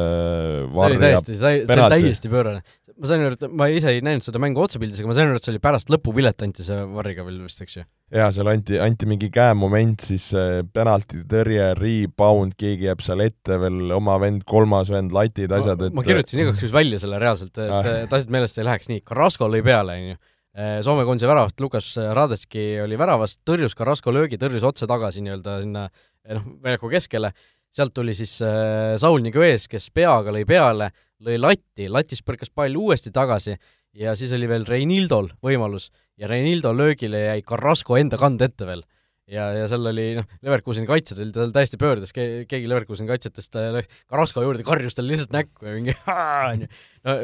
see 0.71 0.85
oli 0.87 0.99
täiesti, 1.03 1.39
see 1.39 1.63
oli 1.67 1.89
täiesti 1.91 2.31
pöörane 2.31 2.61
ma 3.01 3.09
sain 3.11 3.25
aru, 3.25 3.37
et 3.37 3.55
ma 3.59 3.67
ise 3.73 3.91
ei 3.91 4.03
näinud 4.05 4.25
seda 4.25 4.41
mängu 4.43 4.63
otsepildis, 4.63 5.01
aga 5.01 5.11
ma 5.11 5.17
sain 5.17 5.31
aru, 5.31 5.41
et 5.41 5.47
see 5.47 5.53
oli 5.55 5.61
pärast 5.63 5.91
lõpuvilet 5.93 6.45
anti 6.47 6.67
see 6.67 6.77
varriga 6.95 7.25
veel 7.27 7.41
vist, 7.43 7.63
eks 7.65 7.79
ju? 7.79 7.85
jaa, 8.15 8.29
seal 8.35 8.51
anti, 8.53 8.77
anti 8.83 9.09
mingi 9.11 9.31
käemoment, 9.35 10.05
siis 10.07 10.29
penaltitõrje, 10.75 11.73
rebound, 11.81 12.55
keegi 12.61 12.89
jääb 12.91 13.03
seal 13.05 13.25
ette 13.25 13.59
veel, 13.63 13.81
oma 13.97 14.19
vend, 14.23 14.45
kolmas 14.49 14.93
vend, 14.95 15.15
latid, 15.15 15.53
asjad, 15.57 15.83
et 15.89 15.97
ma 15.97 16.05
kirjutasin 16.07 16.45
igaks 16.45 16.63
juhuks 16.63 16.77
välja 16.77 17.01
selle 17.03 17.19
reaalselt, 17.23 17.57
et, 17.57 17.75
ah. 17.81 17.91
et 18.05 18.15
asjad 18.15 18.35
meelest 18.35 18.61
ei 18.61 18.69
läheks 18.69 18.93
nii, 18.93 19.03
Carrasco 19.09 19.51
lõi 19.51 19.65
peale, 19.67 19.99
on 19.99 20.13
ju. 20.13 20.23
Soome 20.87 21.03
koondise 21.03 21.27
väravat 21.27 21.59
Lukas 21.59 21.89
Radetski 22.15 22.77
oli 22.85 22.95
väravas, 22.95 23.33
tõrjus 23.43 23.75
Carrasco 23.75 24.13
löögi, 24.15 24.39
tõrjus 24.39 24.63
otse 24.69 24.87
tagasi 24.87 25.25
nii-öelda 25.25 25.57
sinna 25.65 25.89
noh, 26.37 26.45
väljaku 26.63 26.93
keskele, 26.93 27.33
sealt 27.75 27.91
tuli 27.97 28.15
siis 28.15 28.37
Saul 28.39 29.25
Niguez, 29.25 29.67
kes 29.67 29.89
peaga 29.91 30.31
lõi 30.31 30.45
peale, 30.47 30.93
lõi 31.23 31.39
latti, 31.39 31.89
latist 31.91 32.25
põrkas 32.27 32.51
pall 32.51 32.75
uuesti 32.79 33.13
tagasi 33.15 33.55
ja 33.95 34.15
siis 34.19 34.33
oli 34.35 34.49
veel 34.51 34.67
Reinildol 34.67 35.31
võimalus 35.45 35.91
ja 36.19 36.29
Reinildo 36.31 36.75
löögile 36.75 37.29
jäi 37.29 37.47
Carrasco 37.47 37.99
enda 37.99 38.19
kand 38.19 38.43
ette 38.43 38.67
veel. 38.67 38.83
ja, 39.31 39.47
ja 39.57 39.69
seal 39.71 39.87
oli 39.89 40.09
noh, 40.19 40.27
Leverkuseni 40.45 40.89
kaitsjad 40.89 41.23
olid 41.23 41.37
tal 41.37 41.55
täiesti 41.55 41.79
pöördes 41.81 42.13
ke,, 42.13 42.45
keegi 42.51 42.69
Leverkuseni 42.69 43.09
kaitsjatest 43.09 43.57
läks 43.77 44.03
Carrasco 44.11 44.43
juurde, 44.43 44.67
karjus 44.67 44.99
talle 44.99 45.15
lihtsalt 45.15 45.33
näkku 45.37 45.69
ja 45.69 45.77
mingi 45.79 45.95
onju. 46.51 46.69
no 47.07 47.17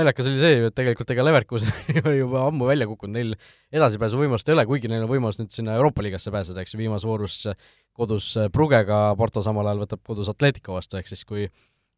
naljakas 0.00 0.32
oli 0.32 0.40
see 0.40 0.56
ju, 0.56 0.72
et 0.72 0.78
tegelikult 0.78 1.12
ega 1.14 1.28
Leverkusen 1.28 1.70
oli 2.08 2.18
juba 2.18 2.46
ammu 2.48 2.72
välja 2.72 2.88
kukkunud, 2.88 3.14
neil 3.18 3.36
edasipääsu 3.76 4.18
võimalust 4.18 4.48
ei 4.48 4.56
ole, 4.56 4.66
kuigi 4.66 4.90
neil 4.90 5.04
on 5.04 5.12
võimalus 5.12 5.38
nüüd 5.42 5.52
sinna 5.54 5.76
Euroopa 5.76 6.02
liigasse 6.06 6.32
pääseda, 6.34 6.64
eks 6.64 6.74
ju, 6.74 6.80
viimases 6.80 7.06
voorus 7.06 7.38
kodus 7.96 8.32
Brugega, 8.52 9.10
Porto 9.16 9.44
samal 9.44 9.68
ajal 9.68 9.84
võtab 9.84 10.02
kodus 10.04 10.32
Atletico 10.32 10.80
vastu, 10.80 10.98
ehk 10.98 11.12
siis 11.12 11.24
kui 11.28 11.46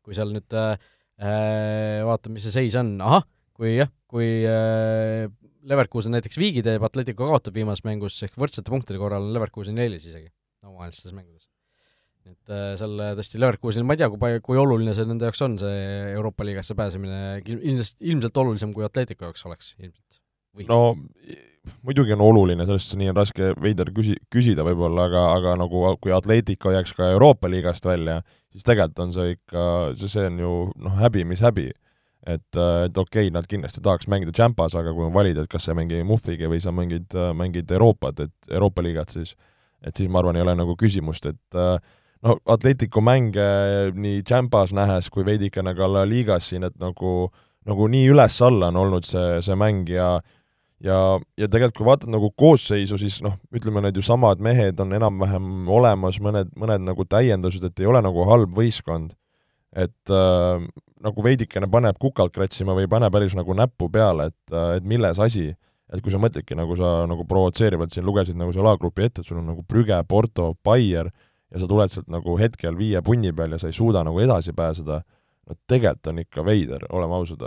kui 0.08 0.16
seal 0.16 0.30
nüüd 0.32 0.54
Äh, 0.56 0.78
vaatame, 1.18 2.36
mis 2.38 2.46
see 2.46 2.54
seis 2.54 2.78
on, 2.78 2.94
ahah, 3.02 3.24
kui 3.58 3.74
jah, 3.74 3.90
kui 4.10 4.28
äh, 4.46 5.26
Leverkusen 5.68 6.14
näiteks 6.14 6.38
viigi 6.40 6.62
teeb, 6.64 6.84
Atletico 6.86 7.26
kaotab 7.28 7.56
viimases 7.58 7.84
mängus, 7.86 8.16
ehk 8.24 8.36
võrdsete 8.38 8.72
punktide 8.72 9.00
korral 9.00 9.26
on 9.26 9.34
Leverkuseni 9.34 9.84
eelis 9.84 10.06
isegi 10.08 10.30
omavahelistes 10.64 11.14
mängudes. 11.16 11.48
et 12.28 12.52
äh, 12.52 12.72
seal 12.78 12.94
tõesti 13.18 13.40
Leverkusenil, 13.40 13.86
ma 13.88 13.96
ei 13.96 14.02
tea, 14.02 14.10
kui 14.12 14.20
palju, 14.20 14.44
kui 14.44 14.60
oluline 14.60 14.94
see 14.96 15.08
nende 15.08 15.28
jaoks 15.28 15.42
on, 15.46 15.58
see 15.60 15.84
Euroopa 16.14 16.46
liigasse 16.46 16.76
pääsemine, 16.78 17.20
ilmselt, 17.56 17.98
ilmselt 18.04 18.42
olulisem 18.44 18.74
kui 18.76 18.86
Atletico 18.86 19.28
jaoks 19.28 19.46
oleks 19.48 19.74
ilmselt. 19.78 20.20
no 20.68 20.80
muidugi 21.86 22.14
on 22.14 22.22
oluline, 22.24 22.66
sellest 22.66 22.94
nii 22.98 23.10
on 23.12 23.18
raske, 23.18 23.52
veider 23.62 23.90
küsi-, 23.94 24.18
küsida 24.32 24.64
võib-olla, 24.66 25.08
aga, 25.08 25.24
aga 25.36 25.56
nagu 25.60 25.82
kui 26.02 26.14
Atletico 26.14 26.72
jääks 26.74 26.94
ka 26.96 27.10
Euroopa 27.14 27.50
liigast 27.50 27.86
välja, 27.88 28.20
siis 28.52 28.66
tegelikult 28.66 29.04
on 29.06 29.12
see 29.16 29.36
ikka, 29.36 29.66
see, 30.00 30.24
on 30.28 30.40
ju 30.42 30.54
noh, 30.86 30.96
häbi, 31.02 31.26
mis 31.28 31.44
häbi. 31.44 31.70
et, 32.28 32.56
et 32.56 32.98
okei 32.98 33.28
okay,, 33.28 33.32
nad 33.32 33.46
kindlasti 33.48 33.80
tahaks 33.80 34.08
mängida 34.10 34.34
Champas, 34.36 34.74
aga 34.76 34.92
kui 34.92 35.06
on 35.06 35.14
valida, 35.14 35.44
et 35.44 35.50
kas 35.50 35.64
sa 35.64 35.74
mängid 35.74 36.04
Muhviga 36.04 36.50
või 36.50 36.60
sa 36.60 36.72
mängid, 36.74 37.14
mängid 37.34 37.70
Euroopat, 37.70 38.20
et 38.26 38.50
Euroopa 38.50 38.82
liigat, 38.84 39.14
siis 39.14 39.36
et 39.86 39.96
siis 39.96 40.10
ma 40.10 40.18
arvan, 40.18 40.36
ei 40.36 40.42
ole 40.42 40.56
nagu 40.58 40.74
küsimust, 40.76 41.28
et 41.30 41.58
no 42.26 42.34
Atletico 42.50 43.00
mänge 43.00 43.46
nii 43.94 44.24
Champas 44.26 44.74
nähes 44.74 45.08
kui 45.14 45.24
veidikene 45.24 45.74
ka 45.78 45.86
La 45.86 46.02
Ligas 46.04 46.50
siin, 46.50 46.66
et 46.66 46.74
nagu 46.82 47.30
nagu 47.68 47.88
nii 47.90 48.08
üles-alla 48.12 48.72
on 48.72 48.80
olnud 48.84 49.06
see, 49.06 49.38
see 49.44 49.56
mäng 49.58 49.88
ja 49.92 50.18
ja, 50.84 50.98
ja 51.38 51.48
tegelikult 51.50 51.78
kui 51.80 51.88
vaatad 51.88 52.12
nagu 52.12 52.30
koosseisu, 52.38 52.98
siis 53.00 53.20
noh, 53.24 53.38
ütleme 53.54 53.82
need 53.84 53.98
ju 53.98 54.04
samad 54.06 54.42
mehed 54.44 54.80
on 54.82 54.94
enam-vähem 54.96 55.68
olemas, 55.78 56.20
mõned, 56.22 56.52
mõned 56.58 56.84
nagu 56.86 57.06
täiendused, 57.08 57.64
et 57.64 57.82
ei 57.82 57.88
ole 57.90 58.02
nagu 58.04 58.26
halb 58.28 58.54
võistkond. 58.56 59.14
et 59.76 60.10
äh, 60.10 60.64
nagu 61.04 61.22
veidikene 61.22 61.68
paneb 61.70 61.98
kukalt 62.00 62.32
kratsima 62.34 62.74
või 62.74 62.86
ei 62.86 62.90
pane 62.90 63.10
päris 63.12 63.34
nagu 63.36 63.54
näppu 63.54 63.90
peale, 63.92 64.30
et, 64.32 64.54
et 64.78 64.84
milles 64.84 65.18
asi. 65.18 65.52
et 65.92 66.02
kui 66.04 66.12
sa 66.12 66.18
mõtledki, 66.20 66.56
nagu 66.56 66.74
sa 66.76 67.06
nagu 67.08 67.24
provotseerivalt 67.24 67.94
siin 67.94 68.04
lugesid 68.04 68.36
nagu 68.36 68.52
selle 68.52 68.74
A-grupi 68.74 69.06
ette, 69.06 69.22
et 69.22 69.28
sul 69.28 69.38
on 69.40 69.46
nagu 69.48 69.62
Brügge, 69.64 70.02
Porto, 70.08 70.52
Bayer 70.64 71.08
ja 71.48 71.60
sa 71.60 71.68
tuled 71.68 71.92
sealt 71.92 72.10
nagu 72.12 72.34
hetkel 72.36 72.76
viie 72.76 73.00
punni 73.02 73.32
peal 73.32 73.54
ja 73.56 73.60
sa 73.62 73.70
ei 73.70 73.76
suuda 73.76 74.02
nagu 74.04 74.20
edasi 74.20 74.52
pääseda, 74.52 75.00
no 75.48 75.56
tegelikult 75.66 76.12
on 76.12 76.20
ikka 76.24 76.44
veider, 76.44 76.84
oleme 76.92 77.16
ausad 77.16 77.46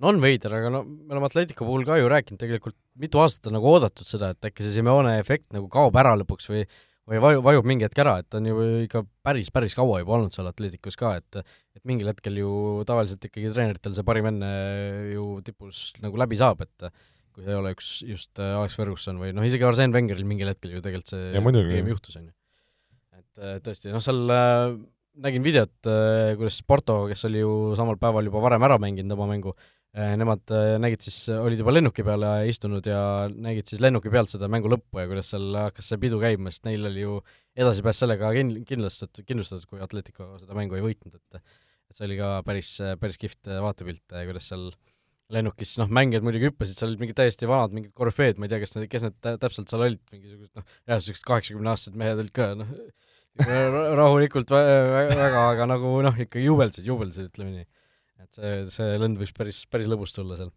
no 0.00 0.10
on 0.10 0.20
veider, 0.22 0.52
aga 0.56 0.70
no 0.72 0.84
me 0.84 1.14
oleme 1.14 1.28
Atletico 1.28 1.66
puhul 1.68 1.84
ka 1.88 1.98
ju 2.00 2.08
rääkinud 2.10 2.40
tegelikult, 2.40 2.76
mitu 3.00 3.20
aastat 3.22 3.50
on 3.50 3.58
nagu 3.58 3.68
oodatud 3.68 4.08
seda, 4.08 4.32
et 4.32 4.48
äkki 4.48 4.64
see 4.64 4.78
Simeone 4.78 5.18
efekt 5.20 5.50
nagu 5.56 5.68
kaob 5.72 5.98
ära 6.00 6.14
lõpuks 6.20 6.48
või 6.52 6.64
või 7.10 7.18
vaju, 7.18 7.40
vajub 7.42 7.66
mingi 7.66 7.86
hetk 7.86 7.98
ära, 8.04 8.18
et 8.22 8.36
on 8.38 8.44
ju 8.46 8.64
ikka 8.84 9.02
päris, 9.26 9.48
päris 9.50 9.74
kaua 9.74 9.98
juba 10.02 10.14
olnud 10.16 10.34
seal 10.34 10.46
Atleticus 10.50 10.98
ka, 11.00 11.16
et 11.18 11.40
et 11.40 11.82
mingil 11.88 12.10
hetkel 12.10 12.36
ju 12.38 12.50
tavaliselt 12.86 13.24
ikkagi 13.26 13.50
treeneritel 13.54 13.96
see 13.96 14.06
parim 14.06 14.28
enne 14.30 14.50
ju 15.14 15.24
tipus 15.46 15.88
nagu 16.04 16.20
läbi 16.20 16.38
saab, 16.38 16.62
et 16.66 16.86
kui 17.34 17.42
see 17.42 17.50
ei 17.54 17.58
ole 17.58 17.72
üks 17.74 17.90
just 18.06 18.42
Alex 18.42 18.78
Ferguson 18.78 19.18
või 19.22 19.32
noh, 19.34 19.46
isegi 19.46 19.66
Arsene 19.66 19.96
Wengeril 19.96 20.28
mingil 20.28 20.52
hetkel 20.52 20.76
ju 20.76 20.84
tegelikult 20.84 21.12
see 21.14 21.34
game 21.34 21.94
juhtus, 21.94 22.20
on 22.20 22.30
ju. 22.30 22.34
et 23.18 23.64
tõesti, 23.66 23.90
noh 23.94 24.04
seal 24.04 24.36
äh, 24.36 24.78
nägin 25.26 25.46
videot, 25.46 25.76
äh, 25.90 26.36
kuidas 26.38 26.60
Porto, 26.62 27.02
kes 27.10 27.26
oli 27.26 27.42
ju 27.42 27.52
samal 27.78 27.98
päeval 27.98 28.28
juba 28.30 28.44
varem 28.44 28.68
ära 28.68 28.78
mänginud 28.82 29.18
oma 29.18 29.30
mängu, 29.32 29.56
Äh, 29.56 29.79
nemad 29.90 30.52
äh, 30.54 30.76
nägid 30.78 31.02
siis, 31.02 31.16
olid 31.34 31.58
juba 31.58 31.72
lennuki 31.74 32.04
peale 32.06 32.28
istunud 32.46 32.86
ja 32.86 33.00
nägid 33.30 33.66
siis 33.70 33.80
lennuki 33.82 34.12
pealt 34.12 34.30
seda 34.30 34.46
mängu 34.50 34.70
lõppu 34.70 35.02
ja 35.02 35.08
kuidas 35.10 35.32
seal 35.32 35.48
hakkas 35.56 35.90
see 35.90 35.98
pidu 36.02 36.20
käima, 36.22 36.52
sest 36.52 36.68
neil 36.68 36.86
oli 36.86 37.02
ju 37.02 37.16
edasipääs 37.58 38.04
sellega 38.04 38.30
kin-, 38.36 38.60
kindlustatud, 38.68 39.26
kindlustatud, 39.26 39.66
kui 39.70 39.82
Atletico 39.82 40.28
seda 40.38 40.54
mängu 40.58 40.78
ei 40.78 40.86
võitnud, 40.86 41.18
et 41.18 41.42
et 41.90 41.98
see 41.98 42.06
oli 42.06 42.20
ka 42.20 42.36
päris, 42.46 42.76
päris 43.02 43.18
kihvt 43.18 43.50
vaatepilt, 43.64 44.04
kuidas 44.14 44.46
seal 44.52 44.68
lennukis, 45.34 45.72
noh, 45.80 45.90
mängijad 45.90 46.22
muidugi 46.22 46.46
hüppasid, 46.46 46.78
seal 46.78 46.92
olid 46.92 47.02
mingid 47.02 47.18
täiesti 47.18 47.48
vanad 47.50 47.74
mingid 47.74 47.90
korüfeed, 47.98 48.38
ma 48.38 48.46
ei 48.46 48.52
tea, 48.52 48.60
kes 48.62 48.76
need, 48.76 48.86
kes 48.92 49.08
need 49.08 49.18
täpselt 49.42 49.72
seal 49.72 49.82
olid, 49.88 49.98
mingisugused 50.14 50.54
noh, 50.54 50.68
jah, 50.86 51.00
niisugused 51.00 51.26
kaheksakümneaastased 51.26 51.98
mehed 51.98 52.22
olid 52.22 52.30
ka, 52.34 52.52
noh, 52.62 52.70
rahulikult 53.98 54.54
väga, 54.54 55.42
aga 55.48 55.66
nagu 55.70 55.96
noh, 56.06 56.22
ikka 56.26 56.42
jubeldasid, 56.42 56.86
jubeldasid, 56.86 57.30
ütleme 57.34 57.56
nii 57.58 57.68
et 58.20 58.38
see, 58.38 58.56
see 58.74 58.96
lend 59.00 59.20
võiks 59.20 59.34
päris, 59.36 59.64
päris 59.70 59.88
lõbus 59.90 60.14
tulla 60.16 60.38
seal. 60.38 60.50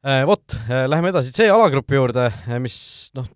Äh, 0.00 0.22
vot, 0.28 0.56
äh, 0.64 0.86
läheme 0.88 1.10
edasi 1.12 1.32
C-alagrupi 1.36 1.98
juurde, 1.98 2.30
äh, 2.30 2.60
mis 2.62 2.78
noh, 3.16 3.26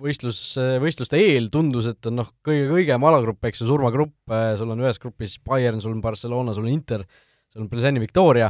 võistlus, 0.00 0.40
võistluste 0.80 1.18
eel 1.20 1.50
tundus, 1.52 1.90
et 1.90 2.08
on 2.08 2.16
noh, 2.22 2.30
kõige 2.46 2.70
kõigem 2.70 3.04
alagrupp, 3.04 3.44
eks 3.44 3.60
ju, 3.60 3.68
surmagrupp, 3.68 4.32
sul 4.56 4.72
on 4.72 4.80
ühes 4.80 4.96
grupis 4.98 5.34
Bayern, 5.44 5.82
sul 5.84 5.92
on 5.92 6.00
Barcelona, 6.00 6.54
sul 6.56 6.64
on 6.64 6.72
Inter, 6.72 7.04
sul 7.52 7.66
on 7.66 7.68
Pleseni 7.68 8.00
Victoria 8.00 8.48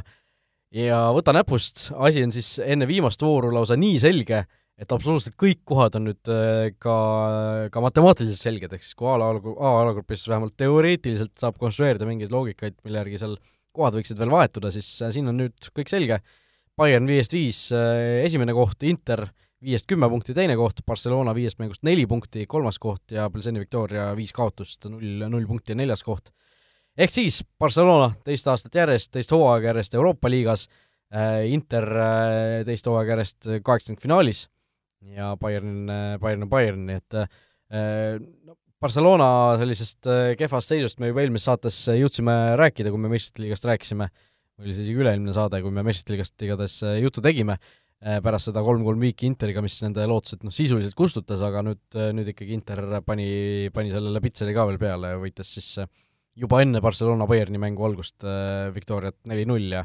ja 0.70 1.00
võta 1.11 1.35
näpust, 1.35 1.88
asi 1.99 2.23
on 2.23 2.30
siis 2.30 2.52
enne 2.62 2.87
viimast 2.87 3.23
vooru 3.26 3.50
lausa 3.56 3.75
nii 3.75 3.99
selge, 3.99 4.44
et 4.80 4.92
absoluutselt 4.94 5.37
kõik 5.40 5.60
kohad 5.68 5.96
on 5.99 6.06
nüüd 6.08 6.30
ka, 6.80 6.96
ka 7.72 7.82
matemaatiliselt 7.84 8.40
selged, 8.40 8.72
ehk 8.72 8.84
siis 8.84 8.96
kui 8.96 9.10
A-alagrupis 9.10 10.25
vähemalt 10.30 10.56
teoreetiliselt 10.60 11.34
saab 11.40 11.58
konstrueerida 11.60 12.08
mingeid 12.08 12.32
loogikaid, 12.32 12.78
mille 12.87 13.02
järgi 13.02 13.20
seal 13.20 13.37
kohad 13.76 13.99
võiksid 13.99 14.18
veel 14.18 14.32
vahetuda, 14.32 14.72
siis 14.75 14.88
siin 15.12 15.28
on 15.30 15.37
nüüd 15.42 15.70
kõik 15.76 15.92
selge, 15.92 16.20
Bayern 16.80 17.08
viiest 17.10 17.34
viis 17.37 17.58
esimene 18.25 18.54
koht, 18.56 18.80
Inter 18.88 19.26
viiest 19.60 19.84
kümme 19.90 20.08
punkti 20.08 20.32
teine 20.32 20.54
koht, 20.56 20.80
Barcelona 20.88 21.34
viiest 21.37 21.58
mängust 21.60 21.82
neli 21.84 22.06
punkti 22.08 22.46
kolmas 22.49 22.78
koht 22.80 23.12
ja 23.12 23.26
Pleseni 23.28 23.60
Victoria 23.60 24.14
viis 24.16 24.32
kaotust, 24.32 24.88
null, 24.88 25.26
null 25.28 25.49
punkti 25.49 25.76
neljas 25.76 26.02
koht. 26.06 26.32
ehk 26.96 27.12
siis 27.12 27.42
Barcelona 27.60 28.14
teist 28.25 28.49
aastat 28.49 28.80
järjest, 28.80 29.12
teist 29.12 29.34
hooaega 29.37 29.75
järjest 29.75 29.94
Euroopa 29.94 30.30
liigas, 30.32 30.70
Inter 31.50 31.84
teist 32.64 32.87
hooaega 32.87 33.18
järjest 33.18 33.50
kaheksakümnendfinaalis 33.66 34.46
ja 35.09 35.35
Bayern, 35.40 35.88
Bayern 36.21 36.45
on 36.45 36.50
Bayern, 36.50 36.87
nii 36.88 36.99
et 37.00 37.16
äh, 37.21 38.19
no 38.21 38.57
Barcelona 38.80 39.59
sellisest 39.61 40.09
äh, 40.09 40.33
kehvast 40.40 40.73
seisust 40.73 41.00
me 41.00 41.11
juba 41.11 41.25
eelmises 41.25 41.50
saates 41.50 41.78
jõudsime 41.92 42.35
rääkida, 42.61 42.92
kui 42.92 43.00
me 43.02 43.11
meistrite 43.12 43.45
liigast 43.45 43.66
rääkisime, 43.69 44.09
oli 44.61 44.75
see 44.75 44.87
isegi 44.87 45.02
üle-eelmine 45.02 45.35
saade, 45.37 45.61
kui 45.64 45.73
me 45.75 45.85
meistrite 45.87 46.16
liigast 46.16 46.45
igatahes 46.47 46.80
äh, 46.88 46.99
juttu 47.04 47.25
tegime, 47.25 47.59
pärast 48.00 48.49
seda 48.49 48.62
kolm-kolm 48.64 49.02
viiki 49.04 49.26
Interiga, 49.28 49.61
mis 49.61 49.75
nende 49.85 50.07
lootused 50.09 50.47
noh, 50.47 50.54
sisuliselt 50.57 50.95
kustutas, 50.97 51.42
aga 51.45 51.61
nüüd, 51.66 51.83
nüüd 52.16 52.30
ikkagi 52.33 52.54
Inter 52.57 52.80
pani, 53.04 53.26
pani 53.76 53.92
sellele 53.92 54.23
pitseri 54.25 54.54
ka 54.57 54.64
veel 54.71 54.78
peale 54.80 55.11
ja 55.11 55.19
võitis 55.21 55.50
siis 55.59 55.83
juba 56.40 56.62
enne 56.64 56.80
Barcelona 56.80 57.26
Bayerni 57.28 57.61
mängu 57.61 57.85
algust 57.85 58.25
Victoriat 58.73 59.19
neli-null 59.28 59.76
ja 59.76 59.85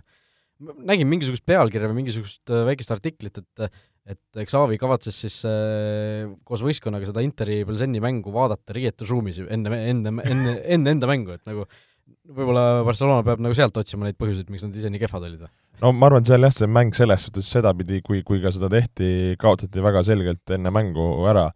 nägin 0.88 1.12
mingisugust 1.12 1.44
pealkirja 1.44 1.92
või 1.92 2.06
mingisugust 2.06 2.56
väikest 2.70 2.96
artiklit, 2.96 3.44
et 3.44 3.68
et 4.06 4.46
Xavi 4.46 4.78
kavatses 4.82 5.18
siis 5.26 5.40
äh, 5.50 6.30
koos 6.46 6.62
võistkonnaga 6.66 7.08
seda 7.10 7.24
Interi 7.26 7.64
Belsenni 7.66 8.02
mängu 8.04 8.34
vaadata 8.36 8.76
riietusruumis 8.78 9.42
enne, 9.46 9.82
enne, 9.90 10.14
enne, 10.24 10.56
enne 10.78 10.94
enda 10.94 11.10
mängu, 11.10 11.38
et 11.38 11.46
nagu 11.50 11.66
võib-olla 12.26 12.84
Barcelona 12.86 13.26
peab 13.26 13.42
nagu 13.42 13.58
sealt 13.58 13.78
otsima 13.82 14.06
neid 14.06 14.18
põhjuseid, 14.22 14.50
miks 14.54 14.66
nad 14.66 14.78
ise 14.78 14.92
nii 14.94 15.02
kehvad 15.02 15.26
olid 15.26 15.48
no 15.82 15.92
ma 15.94 16.10
arvan, 16.10 16.24
et 16.24 16.30
seal 16.30 16.46
jah, 16.46 16.54
see 16.54 16.70
mäng 16.70 16.98
selles 16.98 17.26
suhtes 17.28 17.50
sedapidi, 17.52 18.02
kui, 18.06 18.22
kui 18.28 18.42
ka 18.44 18.54
seda 18.54 18.70
tehti, 18.72 19.36
kaotati 19.42 19.84
väga 19.84 20.06
selgelt 20.08 20.56
enne 20.56 20.74
mängu 20.74 21.08
ära 21.30 21.50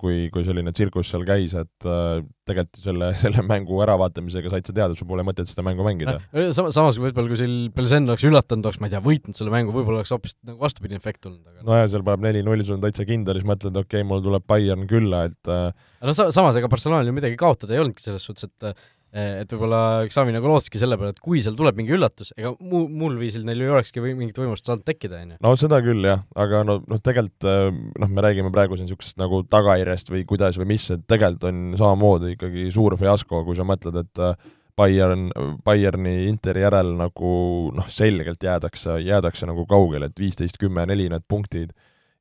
kui, 0.00 0.28
kui 0.32 0.44
selline 0.46 0.72
tsirkus 0.74 1.10
seal 1.12 1.26
käis, 1.28 1.52
et 1.58 1.88
äh, 1.88 2.22
tegelikult 2.48 2.80
selle, 2.84 3.10
selle 3.22 3.44
mängu 3.46 3.80
äravaatamisega 3.84 4.52
said 4.52 4.68
sa 4.68 4.74
teada, 4.76 4.94
et 4.94 5.00
sul 5.00 5.08
pole 5.10 5.24
mõtet 5.26 5.50
seda 5.50 5.64
mängu 5.66 5.84
mängida. 5.86 6.16
Sama, 6.56 6.72
samas 6.74 6.98
võib-olla 7.00 7.30
kui 7.30 7.40
seal 7.40 7.56
Belsen 7.74 8.08
oleks 8.08 8.26
üllatanud, 8.28 8.68
oleks, 8.68 8.80
ma 8.80 8.88
ei 8.88 8.94
tea, 8.94 9.02
võitnud 9.04 9.38
selle 9.38 9.52
mängu, 9.54 9.74
võib-olla 9.76 10.02
oleks 10.02 10.14
hoopis 10.14 10.38
nagu 10.42 10.56
vastupidine 10.62 11.00
efekt 11.00 11.22
tulnud, 11.26 11.42
aga 11.44 11.66
nojah, 11.68 11.88
seal 11.92 12.06
paneb 12.06 12.24
neli-null, 12.28 12.64
sul 12.64 12.78
on 12.78 12.84
täitsa 12.84 13.06
kindel, 13.08 13.40
siis 13.40 13.48
mõtled, 13.48 13.76
okei 13.84 14.00
okay,, 14.00 14.08
mul 14.08 14.24
tuleb 14.24 14.46
Bayern 14.48 14.88
külla, 14.90 15.26
et 15.30 15.52
äh, 15.52 15.68
no 16.04 16.16
sa-, 16.16 16.30
samas, 16.34 16.56
ega 16.60 16.70
Barcelonal 16.72 17.08
ju 17.08 17.16
midagi 17.16 17.38
kaotada 17.40 17.76
ei 17.76 17.84
olnudki 17.84 18.04
selles 18.04 18.24
suhtes, 18.24 18.48
et 18.48 18.86
et 19.14 19.52
võib-olla 19.54 19.80
Xavi 20.10 20.32
nagu 20.34 20.48
lootiski 20.50 20.80
selle 20.80 20.98
peale, 20.98 21.12
et 21.14 21.20
kui 21.22 21.42
seal 21.44 21.54
tuleb 21.58 21.76
mingi 21.78 21.94
üllatus, 21.94 22.32
ega 22.34 22.50
muu, 22.58 22.88
muul 22.90 23.14
viisil 23.20 23.44
neil 23.46 23.62
ei 23.62 23.70
olekski 23.70 24.02
või 24.02 24.16
mingit 24.18 24.40
võimalust 24.42 24.66
saanud 24.66 24.82
tekkida, 24.88 25.20
on 25.22 25.36
ju. 25.36 25.38
no 25.46 25.54
seda 25.60 25.78
küll, 25.84 26.02
jah, 26.08 26.24
aga 26.34 26.64
no, 26.66 26.80
noh, 26.90 27.02
tegelikult 27.04 27.46
äh, 27.50 27.68
noh, 28.02 28.10
me 28.10 28.26
räägime 28.26 28.50
praegu 28.54 28.78
siin 28.78 28.88
niisugusest 28.88 29.22
nagu 29.22 29.44
tagajärjest 29.50 30.10
või 30.10 30.24
kuidas 30.28 30.58
või 30.58 30.72
mis, 30.74 30.88
et 30.90 31.06
tegelikult 31.06 31.46
on 31.52 31.62
samamoodi 31.78 32.34
ikkagi 32.34 32.66
suur 32.74 32.98
fiasko, 32.98 33.44
kui 33.46 33.58
sa 33.58 33.66
mõtled, 33.68 34.02
et 34.02 34.24
äh, 34.24 34.52
Bayern, 34.74 35.28
Bayerni 35.62 36.24
Interi 36.26 36.64
järel 36.64 36.96
nagu 36.98 37.34
noh, 37.74 37.86
selgelt 37.86 38.42
jäädakse, 38.42 38.98
jäädakse 39.06 39.46
nagu 39.46 39.66
kaugele, 39.70 40.10
et 40.10 40.18
viisteist, 40.18 40.58
kümme, 40.58 40.82
neli 40.90 41.06
need 41.12 41.22
punktid 41.30 41.70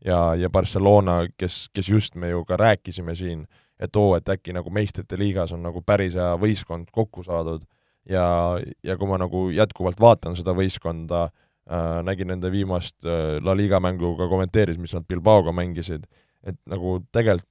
ja, 0.05 0.35
ja 0.37 0.49
Barcelona, 0.53 1.23
kes, 1.37 1.67
kes 1.73 1.89
just 1.89 2.15
me 2.15 2.29
ju 2.29 2.43
ka 2.45 2.57
rääkisime 2.59 3.15
siin, 3.17 3.47
et 3.83 3.99
oo, 3.99 4.13
et 4.17 4.29
äkki 4.29 4.55
nagu 4.55 4.71
meistrite 4.73 5.17
liigas 5.19 5.53
on 5.55 5.63
nagu 5.65 5.83
päris 5.85 6.17
hea 6.19 6.33
võistkond 6.39 6.91
kokku 6.93 7.25
saadud. 7.25 7.63
Ja, 8.09 8.25
ja 8.83 8.97
kui 8.99 9.07
ma 9.07 9.17
nagu 9.21 9.45
jätkuvalt 9.55 10.01
vaatan 10.03 10.35
seda 10.35 10.51
võistkonda 10.57 11.23
äh,, 11.29 12.01
nägin 12.03 12.33
nende 12.33 12.51
viimast 12.51 13.07
äh, 13.07 13.37
La 13.43 13.55
Liga 13.55 13.79
mängu 13.83 14.15
ka 14.19 14.27
kommenteeris, 14.31 14.79
mis 14.79 14.95
nad 14.95 15.07
Bilbaoga 15.07 15.53
mängisid, 15.55 16.03
et 16.43 16.59
nagu 16.67 16.97
tegelikult 17.15 17.47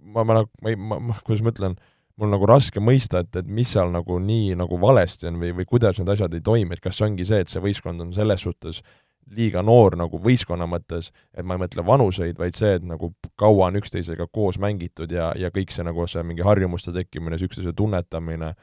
ma, 0.00 0.24
ma 0.24 0.38
nagu, 0.40 0.50
ma 0.62 0.72
ei, 0.72 0.78
ma, 0.80 1.00
ma, 1.10 1.18
kuidas 1.26 1.44
ma 1.44 1.52
ütlen, 1.52 1.76
mul 2.18 2.32
nagu 2.32 2.48
raske 2.48 2.80
mõista, 2.80 3.20
et, 3.20 3.34
et 3.36 3.50
mis 3.58 3.68
seal 3.74 3.92
nagu 3.92 4.16
nii 4.22 4.56
nagu 4.56 4.78
valesti 4.80 5.28
on 5.28 5.36
või, 5.42 5.52
või 5.58 5.68
kuidas 5.68 6.00
need 6.00 6.14
asjad 6.14 6.32
ei 6.38 6.44
toimi, 6.44 6.78
et 6.78 6.82
kas 6.82 6.96
see 6.96 7.10
ongi 7.10 7.28
see, 7.28 7.42
et 7.44 7.52
see 7.52 7.62
võistkond 7.62 8.06
on 8.06 8.14
selles 8.16 8.40
suhtes 8.46 8.80
äh, 8.80 8.96
liiga 9.36 9.62
noor 9.62 9.96
nagu 9.98 10.20
võistkonna 10.22 10.66
mõttes, 10.70 11.10
et 11.36 11.46
ma 11.46 11.56
ei 11.56 11.62
mõtle 11.62 11.84
vanuseid, 11.86 12.38
vaid 12.38 12.56
see, 12.56 12.78
et 12.78 12.84
nagu 12.86 13.12
kaua 13.38 13.68
on 13.68 13.78
üksteisega 13.80 14.28
koos 14.32 14.58
mängitud 14.62 15.12
ja, 15.12 15.32
ja 15.36 15.50
kõik 15.54 15.72
see 15.74 15.84
nagu 15.86 16.06
see 16.08 16.24
mingi 16.26 16.46
harjumuste 16.46 16.94
tekkimine, 16.94 17.40
üksteise 17.44 17.74
tunnetamine, 17.76 18.54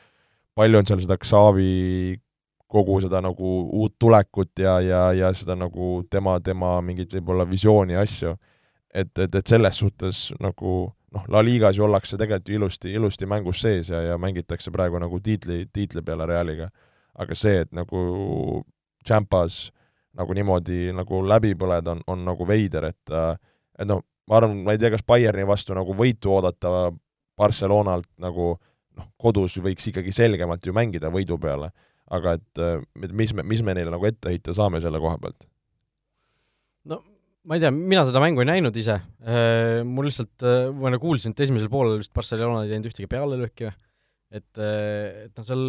palju 0.55 0.81
on 0.81 0.89
seal 0.89 1.03
seda 1.03 1.19
Xavi 1.21 2.17
kogu 2.71 2.97
seda 3.03 3.21
nagu 3.23 3.53
uut 3.77 3.95
tulekut 3.99 4.59
ja, 4.59 4.79
ja, 4.81 5.01
ja 5.13 5.31
seda 5.37 5.55
nagu 5.59 6.01
tema, 6.11 6.39
tema 6.43 6.79
mingit 6.81 7.13
võib-olla 7.13 7.45
visiooni 7.47 7.95
ja 7.95 8.03
asju, 8.03 8.35
et, 8.93 9.11
et, 9.19 9.35
et 9.35 9.47
selles 9.47 9.79
suhtes 9.79 10.27
nagu 10.43 10.75
noh, 11.15 11.27
La 11.31 11.43
Ligas 11.45 11.77
ju 11.77 11.85
ollakse 11.85 12.17
tegelikult 12.19 12.49
ju 12.49 12.59
ilusti, 12.59 12.91
ilusti 12.97 13.29
mängus 13.29 13.61
sees 13.63 13.91
ja, 13.93 14.01
ja 14.09 14.17
mängitakse 14.21 14.73
praegu 14.73 14.99
nagu 15.01 15.19
tiitli, 15.23 15.65
tiitli 15.73 16.03
peale 16.05 16.27
Realiga. 16.29 16.69
aga 17.15 17.35
see, 17.35 17.61
et 17.63 17.71
nagu 17.71 18.65
Champas 19.07 19.69
nagu 20.15 20.35
niimoodi 20.37 20.91
nagu 20.95 21.21
läbi 21.27 21.53
põleda, 21.59 21.95
on, 21.95 22.03
on 22.11 22.25
nagu 22.27 22.47
veider, 22.47 22.89
et 22.91 23.15
et 23.15 23.89
noh, 23.89 24.03
ma 24.29 24.39
arvan, 24.39 24.61
ma 24.65 24.75
ei 24.75 24.81
tea, 24.81 24.91
kas 24.93 25.03
Bayerni 25.07 25.45
vastu 25.47 25.75
nagu 25.77 25.95
võitu 25.97 26.31
oodata 26.35 26.91
Barcelonalt 27.37 28.07
nagu 28.23 28.53
noh, 28.55 29.09
kodus 29.19 29.57
võiks 29.63 29.91
ikkagi 29.91 30.13
selgemalt 30.15 30.65
ju 30.65 30.75
mängida 30.75 31.11
võidu 31.13 31.39
peale, 31.41 31.71
aga 32.15 32.37
et 32.39 32.63
mis 32.95 33.35
me, 33.35 33.43
mis 33.43 33.65
me 33.65 33.75
neile 33.75 33.91
nagu 33.93 34.07
ette 34.07 34.31
heita 34.31 34.55
saame 34.55 34.81
selle 34.83 35.01
koha 35.03 35.19
pealt? 35.21 35.47
no 36.87 37.01
ma 37.45 37.57
ei 37.57 37.61
tea, 37.61 37.73
mina 37.75 38.05
seda 38.07 38.21
mängu 38.23 38.41
ei 38.41 38.49
näinud 38.49 38.77
ise, 38.79 38.95
mul 39.85 40.07
lihtsalt, 40.07 40.45
ma 40.79 40.93
nagu 40.93 41.03
kuulsin, 41.03 41.35
et 41.35 41.43
esimesel 41.45 41.69
poolel 41.69 41.99
vist 42.01 42.13
Barcelona 42.15 42.63
ei 42.63 42.71
teinud 42.71 42.89
ühtegi 42.89 43.11
pealelööki 43.11 43.67
et, 44.35 44.59
et 44.59 45.37
noh, 45.37 45.45
seal 45.45 45.65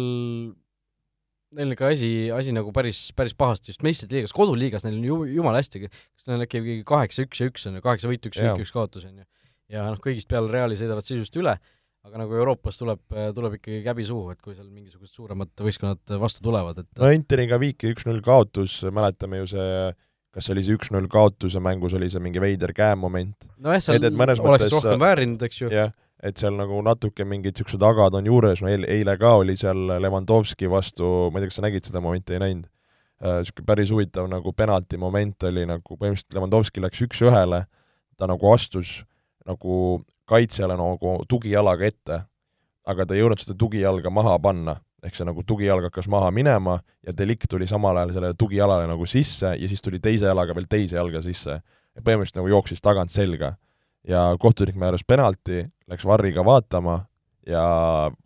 neil 1.55 1.73
ikka 1.73 1.91
asi, 1.93 2.11
asi 2.33 2.53
nagu 2.55 2.73
päris, 2.75 3.07
päris 3.17 3.35
pahasti, 3.37 3.71
just 3.71 3.85
meistrite 3.85 4.17
liigas, 4.17 4.35
koduliigas 4.35 4.83
neil 4.85 4.97
on 4.97 5.07
ju 5.07 5.17
jumala 5.37 5.61
hästi, 5.61 5.85
kas 5.87 6.27
neil 6.27 6.43
äkki 6.43 6.81
kaheksa, 6.87 7.27
üks 7.27 7.41
ja 7.41 7.49
üks 7.51 7.67
on 7.69 7.79
ju, 7.79 7.83
kaheksa 7.85 8.11
võitu, 8.11 8.31
üks 8.31 8.41
võit, 8.41 8.63
üks 8.65 8.73
kaotus 8.75 9.07
on 9.07 9.21
ju. 9.21 9.27
ja 9.73 9.87
noh, 9.87 9.99
kõigist 10.03 10.29
peale 10.31 10.51
Reali 10.51 10.79
sõidavad 10.79 11.07
sisust 11.07 11.37
üle, 11.39 11.55
aga 12.07 12.23
nagu 12.23 12.35
Euroopas 12.39 12.79
tuleb, 12.79 13.03
tuleb 13.35 13.59
ikkagi 13.59 13.79
käbi 13.85 14.07
suhu, 14.07 14.33
et 14.35 14.41
kui 14.43 14.55
seal 14.57 14.67
mingisugused 14.67 15.15
suuremad 15.15 15.53
võistkonnad 15.63 16.17
vastu 16.19 16.43
tulevad, 16.43 16.83
et 16.83 17.01
no 17.01 17.13
Interiga 17.15 17.59
viiki 17.61 17.93
üks-null 17.95 18.19
kaotus, 18.25 18.81
mäletame 18.91 19.43
ju 19.43 19.53
see 19.55 19.71
kas 20.37 20.45
see 20.45 20.53
oli 20.53 20.63
see 20.65 20.77
üks-null 20.77 21.07
kaotuse 21.09 21.61
mängus, 21.63 21.95
oli 21.97 22.11
see 22.13 22.21
mingi 22.23 22.41
veider 22.43 22.73
käemoment? 22.77 23.47
nojah, 23.57 23.81
seal 23.81 23.97
et, 23.97 24.05
et 24.11 24.19
oleks 24.19 24.43
mõttes, 24.43 24.73
rohkem 24.75 25.01
väärinud, 25.01 25.47
eks 25.47 25.63
ju. 25.63 25.71
jah, 25.73 25.93
et 26.23 26.39
seal 26.41 26.55
nagu 26.57 26.79
natuke 26.85 27.25
mingid 27.25 27.53
niisugused 27.53 27.83
agad 27.85 28.15
on 28.17 28.25
juures, 28.25 28.61
no 28.63 28.71
eile, 28.71 28.87
eile 28.89 29.17
ka 29.21 29.35
oli 29.41 29.57
seal 29.57 29.99
Levandovski 30.01 30.69
vastu, 30.71 31.29
ma 31.31 31.37
ei 31.37 31.45
tea, 31.45 31.51
kas 31.51 31.59
sa 31.59 31.65
nägid 31.67 31.89
seda 31.89 32.01
momenti, 32.03 32.33
ei 32.33 32.43
näinud? 32.43 32.71
Niisugune 33.17 33.63
äh, 33.63 33.65
päris 33.65 33.91
huvitav 33.93 34.27
nagu 34.29 34.51
penalti 34.53 34.97
moment 35.01 35.45
oli 35.49 35.65
nagu 35.65 35.95
põhimõtteliselt 35.97 36.37
Levandovski 36.37 36.83
läks 36.83 37.01
üks-ühele, 37.05 37.63
ta 38.17 38.29
nagu 38.29 38.51
astus 38.53 38.99
nagu 39.47 40.01
kaitsjale 40.27 40.75
nagu 40.77 41.15
tugijalaga 41.29 41.87
ette, 41.87 42.19
aga 42.87 43.05
ta 43.05 43.15
ei 43.15 43.23
jõudnud 43.23 43.41
seda 43.41 43.55
tugijalga 43.59 44.11
maha 44.13 44.35
panna, 44.41 44.77
ehk 45.05 45.15
see 45.17 45.27
nagu 45.27 45.43
tugijalg 45.47 45.87
hakkas 45.87 46.09
maha 46.11 46.29
minema 46.33 46.79
ja 47.05 47.13
delikt 47.15 47.49
tuli 47.49 47.67
samal 47.69 47.97
ajal 47.97 48.15
sellele 48.17 48.37
tugijalale 48.39 48.89
nagu 48.89 49.05
sisse 49.07 49.53
ja 49.53 49.69
siis 49.69 49.81
tuli 49.81 50.01
teise 50.03 50.27
jalaga 50.29 50.55
veel 50.57 50.67
teise 50.69 50.97
jalga 50.97 51.21
sisse. 51.25 51.61
põhimõtteliselt 51.97 52.37
nagu 52.37 52.49
jooksis 52.51 52.81
tagant 52.81 53.09
selga 53.09 53.55
ja 54.07 54.35
kohtunik 54.39 54.75
määras 54.75 55.03
penalti, 55.07 55.65
läks 55.91 56.05
Varriga 56.07 56.43
vaatama 56.45 56.99
ja 57.47 57.63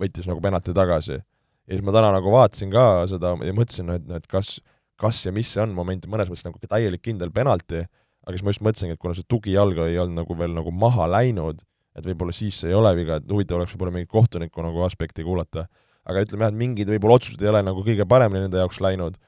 võttis 0.02 0.28
nagu 0.30 0.42
penalti 0.42 0.74
tagasi. 0.74 1.20
ja 1.22 1.76
siis 1.76 1.84
ma 1.86 1.94
täna 1.96 2.12
nagu 2.16 2.32
vaatasin 2.34 2.72
ka 2.74 3.06
seda 3.10 3.36
ja 3.46 3.56
mõtlesin, 3.56 3.92
et, 3.96 4.08
et 4.18 4.28
kas, 4.28 4.60
kas 5.00 5.26
ja 5.26 5.34
mis 5.36 5.52
see 5.52 5.62
on 5.64 5.76
moment, 5.78 6.08
mõnes 6.10 6.32
mõttes 6.32 6.46
nagu 6.48 6.58
täielik 6.62 7.04
kindel 7.06 7.32
penalti, 7.32 7.86
aga 8.26 8.36
siis 8.36 8.46
ma 8.46 8.56
just 8.56 8.66
mõtlesingi, 8.66 8.98
et 8.98 9.02
kuna 9.02 9.14
see 9.18 9.28
tugijalg 9.30 9.78
ei 9.86 10.00
olnud 10.02 10.24
nagu 10.24 10.38
veel 10.38 10.56
nagu 10.58 10.74
maha 10.74 11.08
läinud, 11.10 11.62
et 11.98 12.08
võib-olla 12.08 12.34
siis 12.34 12.64
ei 12.66 12.74
ole 12.74 12.94
viga, 12.98 13.20
et 13.20 13.30
huvitav 13.30 13.60
oleks 13.60 13.76
võib-olla 13.76 13.96
mingit 13.98 14.12
kohtuniku 14.12 14.66
nagu 14.66 14.84
aspekti 14.88 15.26
kuulata. 15.28 15.68
aga 16.06 16.24
ütleme 16.26 16.48
jah, 16.48 16.54
et 16.54 16.58
mingid 16.58 16.90
võib-olla 16.90 17.20
otsused 17.20 17.42
ei 17.44 17.50
ole 17.52 17.62
nagu 17.62 17.84
kõige 17.86 18.08
paremini 18.10 18.48
nende 18.48 18.58
jaoks 18.58 18.82
läinud 18.82 19.20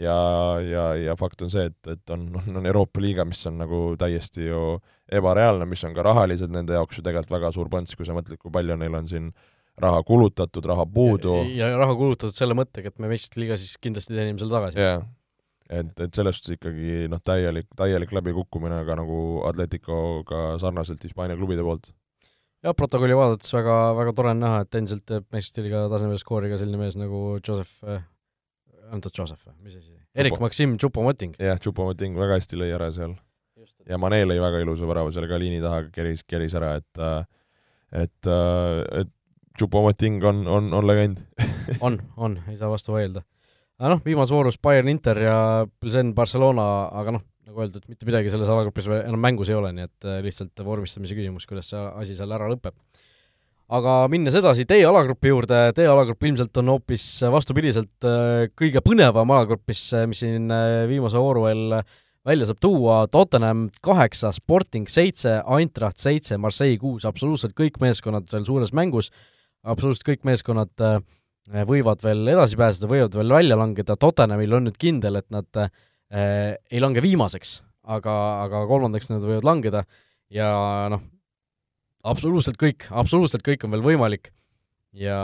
ja, 0.00 0.16
ja, 0.64 0.84
ja 0.96 1.16
fakt 1.18 1.44
on 1.44 1.52
see, 1.52 1.68
et, 1.70 1.92
et 1.94 2.14
on, 2.14 2.26
on 2.54 2.66
Euroopa 2.66 3.02
liiga, 3.02 3.26
mis 3.28 3.42
on 3.50 3.60
nagu 3.60 3.82
täiesti 4.00 4.48
ju 4.48 4.80
ebareaalne, 5.12 5.68
mis 5.68 5.84
on 5.86 5.94
ka 5.96 6.04
rahaliselt 6.06 6.52
nende 6.54 6.76
jaoks 6.76 6.98
ju 6.98 7.06
tegelikult 7.06 7.36
väga 7.36 7.52
suur 7.54 7.70
põnts, 7.72 7.96
kui 7.98 8.08
sa 8.08 8.16
mõtled, 8.16 8.40
kui 8.40 8.52
palju 8.54 8.78
neil 8.80 8.98
on 8.98 9.08
siin 9.10 9.30
raha 9.80 10.02
kulutatud, 10.06 10.66
raha 10.66 10.84
puudu. 10.86 11.40
ja 11.56 11.70
raha 11.78 11.96
kulutatud 11.96 12.36
selle 12.36 12.56
mõttega, 12.58 12.92
et 12.92 13.00
me 13.00 13.10
meistrite 13.10 13.42
liiga 13.42 13.56
siis 13.60 13.76
kindlasti 13.80 14.14
teenime 14.16 14.40
selle 14.42 14.56
tagasi. 14.56 14.80
yeah., 14.80 15.06
et, 15.70 15.92
et 16.02 16.14
selles 16.14 16.36
suhtes 16.36 16.56
ikkagi 16.56 17.06
noh, 17.10 17.22
täielik, 17.22 17.68
täielik 17.78 18.12
läbikukkumine 18.16 18.82
ka 18.88 18.96
nagu 18.98 19.18
Atleticoga 19.46 20.56
sarnaselt 20.62 21.04
Hispaania 21.06 21.38
klubide 21.38 21.64
poolt. 21.66 21.92
jah, 22.64 22.74
protokolli 22.76 23.16
vaadates 23.16 23.52
väga, 23.54 23.76
väga 23.98 24.14
tore 24.16 24.34
on 24.34 24.42
näha, 24.42 24.64
et 24.66 24.80
endiselt 24.80 25.06
teeb 25.08 25.28
meistrite 25.34 25.68
liiga 25.68 25.84
tasemel 25.92 26.18
skooriga 26.22 26.58
selline 26.60 26.80
mees 26.80 26.98
nagu 27.00 27.38
Joseph 27.38 27.78
on 28.90 29.02
ta 29.04 29.12
Joseph 29.14 29.42
või, 29.46 29.56
mis 29.66 29.78
asi? 29.78 29.94
Erik 30.18 30.38
Maksim 30.42 30.76
Tšupomoting. 30.78 31.36
jah, 31.40 31.58
Tšupomoting 31.60 32.18
väga 32.18 32.38
hästi 32.40 32.58
lõi 32.60 32.70
ära 32.74 32.90
seal. 32.94 33.16
ja 33.88 33.98
Mane 34.00 34.22
lõi 34.26 34.38
väga 34.42 34.62
ilusa 34.64 34.88
värava 34.88 35.12
seal 35.14 35.28
ka 35.30 35.38
liini 35.40 35.60
taha, 35.62 35.86
keris, 35.94 36.24
keris 36.26 36.56
ära, 36.58 36.76
et 36.80 37.02
et, 37.92 38.30
et 39.02 39.12
Tšupomoting 39.58 40.24
on, 40.24 40.46
on, 40.48 40.72
on 40.74 40.86
legend 40.86 41.20
on, 41.86 41.98
on, 42.16 42.38
ei 42.48 42.56
saa 42.56 42.70
vastu 42.72 42.94
vaielda. 42.94 43.22
aga 43.80 43.94
noh, 43.94 44.02
viimases 44.04 44.34
voorus 44.34 44.58
Bayern 44.62 44.88
Inter 44.92 45.18
ja 45.24 45.36
Pilsen 45.80 46.14
Barcelona, 46.14 46.66
aga 47.02 47.18
noh, 47.18 47.26
nagu 47.46 47.64
öeldud, 47.64 47.86
mitte 47.90 48.08
midagi 48.08 48.32
selles 48.32 48.50
alagrupis 48.50 48.88
enam 49.00 49.22
mängus 49.22 49.50
ei 49.50 49.58
ole, 49.58 49.72
nii 49.74 49.86
et 49.88 50.10
lihtsalt 50.26 50.64
vormistamise 50.64 51.18
küsimus, 51.18 51.48
kuidas 51.50 51.72
see 51.72 51.86
asi 52.02 52.18
seal 52.18 52.36
ära 52.36 52.50
lõpeb 52.50 52.76
aga 53.70 53.94
minnes 54.10 54.34
edasi 54.34 54.66
teie 54.68 54.86
alagrupi 54.88 55.30
juurde, 55.30 55.58
teie 55.76 55.88
alagrupp 55.90 56.26
ilmselt 56.26 56.58
on 56.62 56.72
hoopis 56.74 57.04
vastupidiselt 57.30 58.06
äh, 58.08 58.48
kõige 58.58 58.82
põnevam 58.84 59.30
alagrupp, 59.30 59.62
mis, 59.70 59.84
äh, 59.94 60.06
mis 60.10 60.22
siin 60.24 60.50
äh, 60.54 60.84
viimase 60.90 61.20
vooru 61.20 61.46
veel 61.46 61.78
välja 62.26 62.50
saab 62.50 62.58
tuua, 62.60 62.96
Tottenham 63.08 63.68
kaheksa, 63.84 64.32
Sporting 64.36 64.90
seitse, 64.90 65.38
Eintracht 65.56 66.02
seitse, 66.02 66.36
Marseille 66.42 66.80
kuus, 66.82 67.06
absoluutselt 67.08 67.54
kõik 67.56 67.78
meeskonnad 67.80 68.26
seal 68.30 68.44
suures 68.48 68.74
mängus, 68.76 69.08
absoluutselt 69.64 70.08
kõik 70.10 70.26
meeskonnad 70.28 70.74
võivad 71.66 72.02
veel 72.04 72.28
edasi 72.28 72.58
pääseda, 72.60 72.90
võivad 72.90 73.16
veel 73.16 73.32
välja 73.38 73.56
langeda, 73.56 73.96
Tottenhamil 73.96 74.58
on 74.58 74.68
nüüd 74.68 74.76
kindel, 74.80 75.16
et 75.22 75.30
nad 75.32 75.62
äh, 75.62 75.70
ei 76.70 76.82
lange 76.82 77.02
viimaseks, 77.02 77.60
aga, 77.88 78.16
aga 78.44 78.66
kolmandaks 78.68 79.10
nad 79.12 79.24
võivad 79.24 79.46
langeda. 79.46 79.84
Ja 80.30 80.50
noh, 80.92 81.02
absoluutselt 82.06 82.58
kõik, 82.60 82.86
absoluutselt 82.90 83.44
kõik 83.46 83.64
on 83.66 83.74
veel 83.74 83.84
võimalik. 83.84 84.30
Ja, 84.96 85.20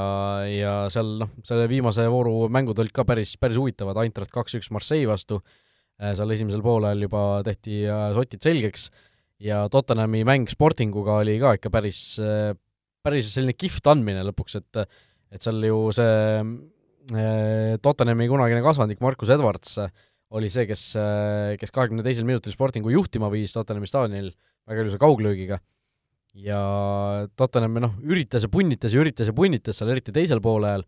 ja 0.47 0.75
seal 0.95 1.17
noh, 1.25 1.33
selle 1.47 1.67
viimase 1.71 2.05
vooru 2.11 2.47
mängud 2.53 2.79
olid 2.79 2.95
ka 2.95 3.03
päris, 3.09 3.35
päris 3.41 3.59
huvitavad, 3.59 3.99
Eintracht 4.05 4.31
kaks-üks 4.35 4.71
Marseille 4.75 5.09
vastu, 5.11 5.41
äh, 5.99 6.15
seal 6.15 6.31
esimesel 6.37 6.62
poolel 6.62 7.03
juba 7.03 7.43
tehti 7.47 7.83
äh, 7.91 8.12
sotid 8.15 8.47
selgeks. 8.47 8.91
Ja 9.43 9.65
Tottenhami 9.73 10.23
mäng 10.25 10.47
Sportinguga 10.49 11.19
oli 11.25 11.37
ka 11.43 11.57
ikka 11.59 11.73
päris, 11.75 12.01
äh, 12.23 12.55
päris 13.05 13.33
selline 13.35 13.57
kihvt 13.59 13.91
andmine 13.91 14.23
lõpuks, 14.31 14.61
et 14.62 14.87
et 15.35 15.43
seal 15.43 15.59
ju 15.67 15.91
see 15.95 17.79
Tottenhami 17.83 18.29
kunagine 18.31 18.62
kasvandik 18.62 19.01
Markus 19.03 19.31
Edwards 19.35 19.75
oli 20.35 20.49
see, 20.51 20.65
kes, 20.71 20.85
kes 21.59 21.75
kahekümne 21.75 22.03
teisel 22.07 22.27
minutil 22.27 22.55
Sportingu 22.55 22.91
juhtima 22.95 23.27
viis 23.31 23.55
Tottenhami 23.55 23.91
staadionil 23.91 24.31
väga 24.67 24.85
ilusa 24.85 25.01
kauglöögiga 25.03 25.59
ja 26.37 26.61
Tottenham 27.38 27.81
noh, 27.81 27.96
üritas 28.05 28.44
ja 28.44 28.51
punnitas 28.53 28.94
ja 28.94 29.01
üritas 29.03 29.31
ja 29.31 29.35
punnitas 29.37 29.81
seal, 29.81 29.90
eriti 29.94 30.14
teisel 30.14 30.42
poolel, 30.44 30.85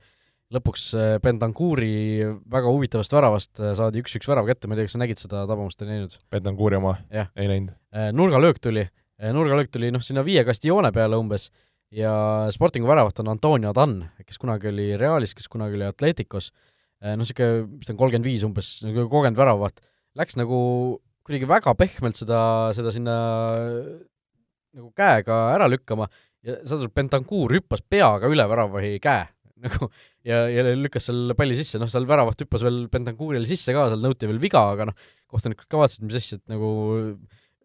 lõpuks 0.55 0.85
äh, 0.97 1.15
Bentancuri 1.25 2.25
väga 2.49 2.73
huvitavast 2.73 3.15
väravast 3.17 3.63
äh, 3.63 3.75
saadi 3.79 4.03
üks-üks 4.05 4.29
värav 4.29 4.49
kätte, 4.49 4.69
ma 4.69 4.77
ei 4.77 4.83
tea, 4.83 4.89
kas 4.89 4.97
sa 4.97 5.03
nägid 5.03 5.21
seda 5.21 5.45
tabamust, 5.49 5.81
ei 5.85 5.91
näinud? 5.93 6.17
Bentancuri 6.33 6.79
oma? 6.81 6.97
ei 7.37 7.51
näinud. 7.51 7.77
Äh, 7.95 8.11
nurgalöök 8.17 8.61
tuli, 8.65 8.85
nurgalöök 9.35 9.73
tuli 9.73 9.93
noh, 9.95 10.05
sinna 10.05 10.25
viie 10.27 10.45
kasti 10.49 10.71
joone 10.71 10.93
peale 10.95 11.19
umbes 11.21 11.49
ja 11.95 12.13
Sportingu 12.53 12.89
väravat 12.89 13.21
on 13.23 13.33
Antonio 13.33 13.73
Adan, 13.73 14.03
kes 14.27 14.41
kunagi 14.41 14.69
oli 14.71 14.91
Realis, 15.01 15.33
kes 15.37 15.49
kunagi 15.49 15.79
oli 15.81 15.89
Atleticos, 15.89 16.53
noh, 17.01 17.17
niisugune, 17.23 17.65
mis 17.79 17.89
ta 17.89 17.95
on, 17.95 18.01
kolmkümmend 18.03 18.29
viis 18.29 18.45
umbes, 18.45 18.75
nagu 18.85 19.07
kogenud 19.09 19.41
väravaht, 19.41 19.81
läks 20.19 20.37
nagu 20.37 20.59
kuidagi 21.25 21.49
väga 21.49 21.73
pehmelt 21.77 22.17
seda, 22.21 22.41
seda 22.77 22.93
sinna 22.93 23.17
nagu 24.79 24.93
käega 24.97 25.41
ära 25.57 25.67
lükkama 25.71 26.07
ja 26.47 26.61
saad 26.63 26.85
aru, 26.85 26.93
Bentancur 26.95 27.57
hüppas 27.59 27.83
peaga 27.83 28.31
üle 28.31 28.47
väravahi 28.51 28.95
käe 29.03 29.27
nagu 29.67 29.91
ja, 30.23 30.45
ja 30.53 30.63
lükkas 30.71 31.09
seal 31.09 31.35
palli 31.39 31.57
sisse, 31.59 31.81
noh, 31.83 31.91
seal 31.91 32.07
väravat 32.09 32.45
hüppas 32.45 32.63
veel 32.63 32.85
Bentancuril 32.93 33.47
sisse 33.51 33.75
ka, 33.75 33.89
seal 33.91 34.05
nõuti 34.05 34.31
veel 34.31 34.39
viga, 34.43 34.63
aga 34.77 34.89
noh, 34.91 35.11
kohtunikud 35.29 35.67
ka 35.67 35.83
vaatasid, 35.83 36.07
mis 36.07 36.19
asja, 36.21 36.39
et 36.39 36.55
nagu 36.55 36.71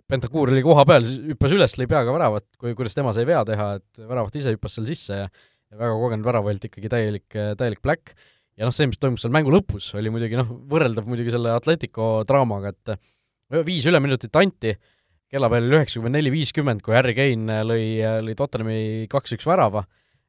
Bentancur 0.10 0.50
oli 0.52 0.64
koha 0.66 0.84
peal, 0.90 1.06
hüppas 1.30 1.54
üles, 1.54 1.78
lõi 1.78 1.86
peaga 1.90 2.14
väravat, 2.16 2.48
kui, 2.60 2.74
kuidas 2.78 2.98
tema 2.98 3.14
sai 3.16 3.28
vea 3.30 3.44
teha, 3.48 3.76
et 3.78 4.02
väravat 4.10 4.36
ise 4.42 4.56
hüppas 4.56 4.80
seal 4.80 4.90
sisse 4.90 5.22
ja 5.22 5.30
ja 5.74 5.82
väga 5.82 5.98
kogenud 5.98 6.28
väravalt 6.28 6.70
ikkagi 6.70 6.92
täielik, 6.92 7.28
täielik 7.58 7.82
black. 7.84 8.14
ja 8.58 8.68
noh, 8.68 8.74
see, 8.76 8.86
mis 8.90 9.02
toimus 9.02 9.24
seal 9.26 9.34
mängu 9.34 9.54
lõpus, 9.54 9.90
oli 9.98 10.12
muidugi 10.14 10.38
noh, 10.38 10.50
võrreldav 10.70 11.08
muidugi 11.10 11.34
selle 11.34 11.54
Atletico 11.56 12.22
draamaga, 12.30 12.74
et 12.74 13.64
viis 13.66 13.86
üleminutit 13.90 14.36
anti 14.38 14.76
kellapäev 15.34 15.66
oli 15.66 15.78
üheksakümmend 15.80 16.18
neli 16.18 16.32
viiskümmend, 16.34 16.84
kui 16.86 16.96
Harry 16.96 17.16
Kane 17.18 17.60
lõi, 17.66 17.84
lõi 18.26 18.38
Tottenhami 18.38 19.10
kaks-üks 19.12 19.48
värava, 19.50 19.84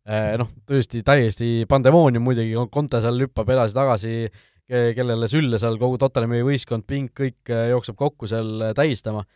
eh, 0.08 0.34
noh, 0.40 0.50
tõesti 0.68 1.04
täiesti 1.04 1.52
pandemoonium 1.68 2.24
muidugi, 2.24 2.56
Conte 2.72 3.02
seal 3.04 3.20
hüppab 3.26 3.52
edasi-tagasi, 3.54 4.16
kellele 4.64 5.28
sülle 5.28 5.60
seal 5.60 5.76
kogu 5.80 5.98
Tottenhami 6.00 6.40
võistkond, 6.46 6.86
pink, 6.88 7.12
kõik 7.20 7.52
jookseb 7.74 7.98
kokku 8.00 8.28
seal 8.30 8.70
tähistama. 8.76 9.26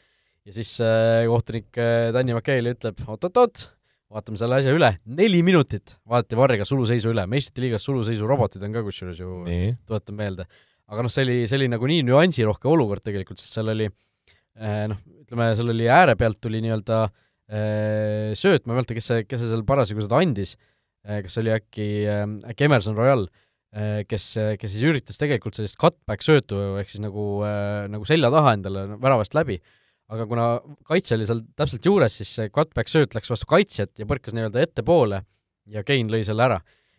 ja 0.48 0.54
siis 0.57 0.78
kohtunik 1.28 1.76
Danny 1.76 2.33
McKay'le 2.33 2.72
ütleb 2.72 3.02
oot-oot-oot, 3.04 3.66
vaatame 4.09 4.40
selle 4.40 4.62
asja 4.62 4.72
üle, 4.72 4.94
neli 5.04 5.42
minutit 5.44 5.98
vaadati 6.09 6.38
varriga 6.38 6.64
suluseisu 6.64 7.12
üle, 7.12 7.26
meistrite 7.28 7.66
liigas 7.66 7.85
suluseisu 7.85 8.24
robotid 8.26 8.64
on 8.64 8.72
ka 8.72 8.83
kusjuures 8.87 9.20
ju, 9.20 9.42
tuletan 9.85 10.16
meelde. 10.16 10.48
aga 10.88 11.04
noh, 11.04 11.12
see 11.12 11.26
oli, 11.26 11.42
see 11.44 11.61
oli 11.61 11.68
nagu 11.68 11.90
nii 11.90 12.07
nüansirohke 12.09 12.70
olukord 12.72 13.04
tegelikult, 13.04 13.37
sest 13.37 13.59
seal 13.59 13.68
oli 13.74 13.90
noh, 14.59 15.01
ütleme, 15.23 15.51
seal 15.59 15.75
oli 15.75 15.88
ääre 15.92 16.16
pealt 16.18 16.40
tuli 16.42 16.62
nii-öelda 16.64 17.03
äh, 17.07 18.33
sööt, 18.38 18.66
ma 18.66 18.75
ei 18.75 18.81
mäleta, 18.81 18.97
kes 18.97 19.11
see, 19.12 19.27
kes 19.29 19.42
see 19.42 19.53
seal 19.53 19.66
parasjagu 19.68 20.05
seda 20.05 20.23
andis 20.23 20.57
äh,, 21.07 21.21
kas 21.27 21.38
oli 21.42 21.55
äkki 21.55 21.88
äkki 22.09 22.68
Emerson 22.68 22.99
Royal 22.99 23.29
kes, 24.09 24.25
kes 24.57 24.71
siis 24.73 24.85
üritas 24.88 25.21
tegelikult 25.21 25.59
sellist 25.59 25.77
cutback 25.77 26.25
söötu 26.25 26.57
ehk 26.81 26.88
siis 26.88 27.03
nagu 27.05 27.42
nagu 27.92 28.07
selja 28.09 28.31
taha 28.33 28.55
endale 28.57 28.87
väravast 28.97 29.37
läbi, 29.37 29.59
aga 30.09 30.25
kuna 30.29 30.47
kaitse 30.88 31.18
oli 31.18 31.27
seal 31.29 31.42
täpselt 31.59 31.85
juures, 31.85 32.16
siis 32.16 32.31
see 32.38 32.53
cutback 32.53 32.88
sööt 32.88 33.12
läks 33.16 33.29
vastu 33.29 33.49
kaitsjat 33.51 33.92
ja 34.01 34.09
põrkas 34.09 34.37
nii-öelda 34.37 34.64
ettepoole 34.64 35.21
ja 35.68 35.85
Kein 35.85 36.09
lõi 36.12 36.23
selle 36.27 36.47
ära. 36.47 36.59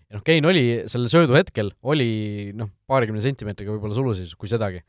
ja 0.10 0.18
noh, 0.18 0.24
Kein 0.26 0.46
oli 0.46 0.64
selle 0.92 1.10
söödu 1.12 1.38
hetkel, 1.38 1.72
oli 1.82 2.52
noh, 2.58 2.70
paarikümne 2.90 3.22
sentimeetriga 3.24 3.74
võib-olla 3.74 3.98
suluseisus, 3.98 4.38
kui 4.38 4.52
sedagi. 4.52 4.84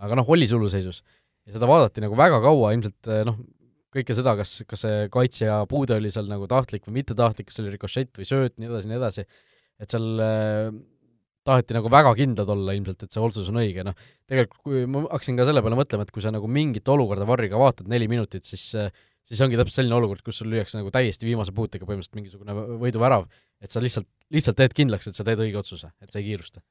aga 0.00 0.16
noh, 0.16 0.28
oli 0.28 0.46
suluseisus. 0.48 1.02
Ja 1.50 1.56
seda 1.56 1.68
vaadati 1.70 2.04
nagu 2.04 2.18
väga 2.18 2.38
kaua, 2.44 2.70
ilmselt 2.76 3.10
noh, 3.26 3.40
kõike 3.94 4.14
seda, 4.14 4.36
kas, 4.38 4.60
kas 4.70 4.86
see 4.86 5.10
kaitsja 5.12 5.64
puude 5.70 5.98
oli 5.98 6.12
seal 6.14 6.30
nagu 6.30 6.46
tahtlik 6.50 6.86
või 6.86 7.00
mittetahtlik, 7.00 7.48
kas 7.48 7.58
see 7.58 7.66
oli 7.66 7.74
rikošett 7.74 8.20
või 8.20 8.28
sööt, 8.28 8.56
nii 8.60 8.70
edasi, 8.70 8.90
nii 8.90 8.98
edasi, 9.00 9.26
et 9.82 9.92
seal 9.92 10.22
äh, 10.22 10.70
taheti 11.46 11.74
nagu 11.74 11.90
väga 11.92 12.14
kindlad 12.18 12.52
olla 12.54 12.74
ilmselt, 12.76 13.02
et 13.04 13.14
see 13.14 13.22
otsus 13.24 13.50
on 13.50 13.60
õige, 13.62 13.84
noh, 13.86 13.96
tegelikult 14.30 14.62
kui 14.62 14.86
ma 14.90 15.04
hakkasin 15.08 15.40
ka 15.40 15.46
selle 15.48 15.62
peale 15.64 15.78
mõtlema, 15.78 16.06
et 16.06 16.14
kui 16.14 16.22
sa 16.24 16.32
nagu 16.34 16.50
mingit 16.50 16.88
olukorda 16.92 17.26
varriga 17.28 17.58
vaatad 17.60 17.90
neli 17.90 18.08
minutit, 18.10 18.46
siis 18.46 18.70
siis 19.30 19.40
ongi 19.44 19.58
täpselt 19.58 19.78
selline 19.78 19.94
olukord, 19.94 20.24
kus 20.26 20.40
sul 20.40 20.50
lüüakse 20.50 20.78
nagu 20.80 20.90
täiesti 20.94 21.28
viimase 21.28 21.54
puutega 21.54 21.86
põhimõtteliselt 21.86 22.18
mingisugune 22.18 22.54
võiduvärav, 22.82 23.28
et 23.62 23.70
sa 23.70 23.82
lihtsalt, 23.82 24.08
lihtsalt 24.34 24.58
teed 24.58 24.74
kindlaks, 24.76 25.10
et 25.10 25.18
sa 25.18 25.26
teed 25.26 25.42
õige 25.44 25.60
otsuse, 25.60 25.92
et 26.02 26.10
sa 26.10 26.18
ei 26.18 26.26
kiirusta. 26.30 26.62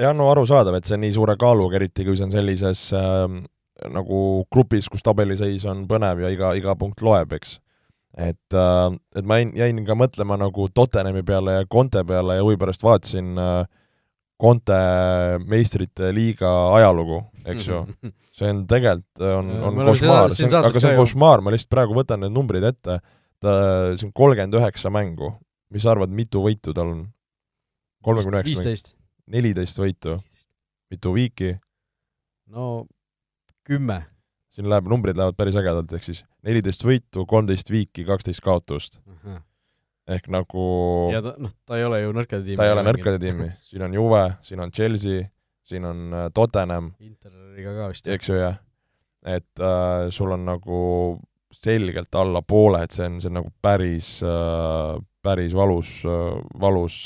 jah, 0.00 0.14
no 0.16 0.30
arusaadav, 0.30 0.78
et 0.78 0.88
see 0.88 0.96
on 0.96 1.04
nii 1.04 1.12
suure 1.16 1.36
kaaluga, 1.40 1.76
eriti 1.80 2.06
kui 2.06 2.16
see 2.16 2.28
on 2.28 2.32
sellises 2.32 2.88
äh, 2.96 3.26
nagu 3.92 4.18
grupis, 4.52 4.88
kus 4.88 5.04
tabeliseis 5.04 5.66
on 5.68 5.84
põnev 5.88 6.22
ja 6.24 6.32
iga, 6.32 6.52
iga 6.58 6.76
punkt 6.78 7.02
loeb, 7.04 7.34
eks. 7.36 7.58
et 8.16 8.56
äh,, 8.56 8.92
et 9.16 9.26
ma 9.28 9.40
jäin, 9.40 9.52
jäin 9.56 9.82
ka 9.86 9.96
mõtlema 9.98 10.38
nagu 10.40 10.68
Tottenhami 10.72 11.24
peale 11.26 11.58
ja 11.58 11.66
Conte 11.68 12.04
peale 12.08 12.38
ja 12.38 12.46
huvi 12.46 12.56
pärast 12.60 12.86
vaatasin 12.86 13.36
äh, 13.40 13.66
Conte 14.40 14.78
meistrite 15.48 16.12
liiga 16.12 16.52
ajalugu, 16.76 17.22
eks 17.48 17.68
ju. 17.68 17.82
see 18.36 18.52
on 18.52 18.64
tegelikult, 18.68 19.24
on, 19.24 19.52
on 19.64 19.82
košmaar, 19.92 20.32
aga 20.60 20.72
see 20.76 20.90
on 20.90 20.98
košmaar, 21.00 21.44
ma 21.44 21.52
lihtsalt 21.54 21.72
praegu 21.72 21.96
võtan 21.96 22.20
need 22.24 22.34
numbrid 22.36 22.64
ette, 22.68 22.98
ta, 23.40 23.54
see 23.96 24.08
on 24.08 24.12
kolmkümmend 24.16 24.56
üheksa 24.60 24.92
mängu. 24.92 25.34
mis 25.72 25.82
sa 25.82 25.92
arvad, 25.92 26.12
mitu 26.14 26.44
võitu 26.44 26.72
tal 26.76 26.92
on? 26.92 27.06
kolmekümne 28.06 28.44
üheksa 28.44 28.94
neliteist 29.32 29.80
võitu. 29.80 30.18
mitu 30.92 31.12
viiki? 31.16 31.56
no 32.52 32.86
kümme. 33.66 34.04
siin 34.56 34.70
läheb, 34.72 34.86
numbrid 34.88 35.18
lähevad 35.18 35.36
päris 35.36 35.58
ägedalt, 35.58 35.92
ehk 35.92 36.06
siis 36.06 36.22
neliteist 36.46 36.84
võitu, 36.86 37.26
kolmteist 37.28 37.70
viiki, 37.70 38.06
kaksteist 38.08 38.44
kaotust 38.44 39.00
uh. 39.02 39.18
-huh 39.20 39.42
ehk 40.06 40.28
nagu 40.30 40.64
ja 41.10 41.22
ta, 41.22 41.34
noh, 41.42 41.52
ta 41.66 41.78
ei 41.78 41.86
ole 41.86 42.00
ju 42.02 42.12
nõrkade 42.14 42.46
tiimi. 42.46 42.58
ta 42.60 42.68
ei 42.68 42.74
ole 42.76 42.84
nõrkade 42.86 43.20
tiimi, 43.22 43.48
siin 43.66 43.86
on 43.86 43.96
Juve, 43.96 44.22
siin 44.46 44.62
on 44.62 44.72
Chelsea, 44.74 45.24
siin 45.66 45.86
on 45.88 46.04
äh, 46.14 46.28
Tottenham. 46.34 46.92
Interiga 47.02 47.74
ka 47.80 47.88
vist. 47.90 48.10
eks 48.14 48.30
ju, 48.30 48.38
jah. 48.38 48.60
et 49.26 49.62
äh, 49.62 50.06
sul 50.14 50.34
on 50.36 50.46
nagu 50.46 50.80
selgelt 51.56 52.14
alla 52.14 52.42
poole, 52.46 52.84
et 52.84 52.94
see 52.94 53.06
on, 53.08 53.18
see 53.22 53.32
on 53.32 53.40
nagu 53.40 53.50
päris 53.62 54.18
äh,, 54.26 54.94
päris 55.24 55.56
valus 55.56 55.98
äh,, 56.06 56.36
valus 56.60 56.98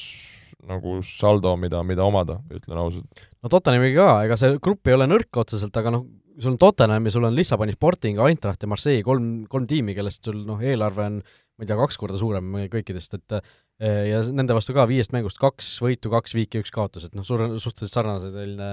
nagu 0.69 0.99
saldo, 1.07 1.55
mida, 1.61 1.83
mida 1.87 2.05
omada, 2.05 2.41
ütlen 2.53 2.81
ausalt. 2.81 3.27
no 3.41 3.53
Tottenhamiga 3.53 4.01
ka, 4.03 4.25
ega 4.29 4.41
see 4.41 4.59
grupp 4.63 4.91
ei 4.91 4.97
ole 4.97 5.09
nõrk 5.11 5.41
otseselt, 5.43 5.77
aga 5.81 5.95
noh, 5.95 6.07
sul 6.41 6.55
on 6.55 6.59
Tottenham 6.61 7.07
ja 7.09 7.15
sul 7.15 7.29
on 7.29 7.37
Lissaboni 7.37 7.77
Sporting, 7.77 8.21
Eintracht 8.25 8.65
ja 8.65 8.71
Marseille, 8.71 9.05
kolm, 9.07 9.47
kolm 9.51 9.69
tiimi, 9.71 9.97
kellest 9.97 10.29
sul 10.29 10.43
noh, 10.47 10.61
eelarve 10.65 11.07
on 11.07 11.21
ma 11.61 11.67
ei 11.67 11.69
tea, 11.69 11.77
kaks 11.77 11.99
korda 12.01 12.17
suurem 12.17 12.55
kõikidest, 12.73 13.19
et 13.19 13.37
eh, 13.37 14.07
ja 14.09 14.23
nende 14.33 14.57
vastu 14.57 14.73
ka 14.73 14.87
viiest 14.89 15.13
mängust 15.13 15.37
kaks 15.41 15.75
võitu, 15.85 16.09
kaks 16.13 16.33
viiki, 16.33 16.63
üks 16.65 16.73
kaotus, 16.73 17.05
et 17.05 17.17
noh, 17.17 17.27
suur, 17.27 17.45
suhteliselt 17.61 17.93
sarnase 17.93 18.31
selline 18.33 18.71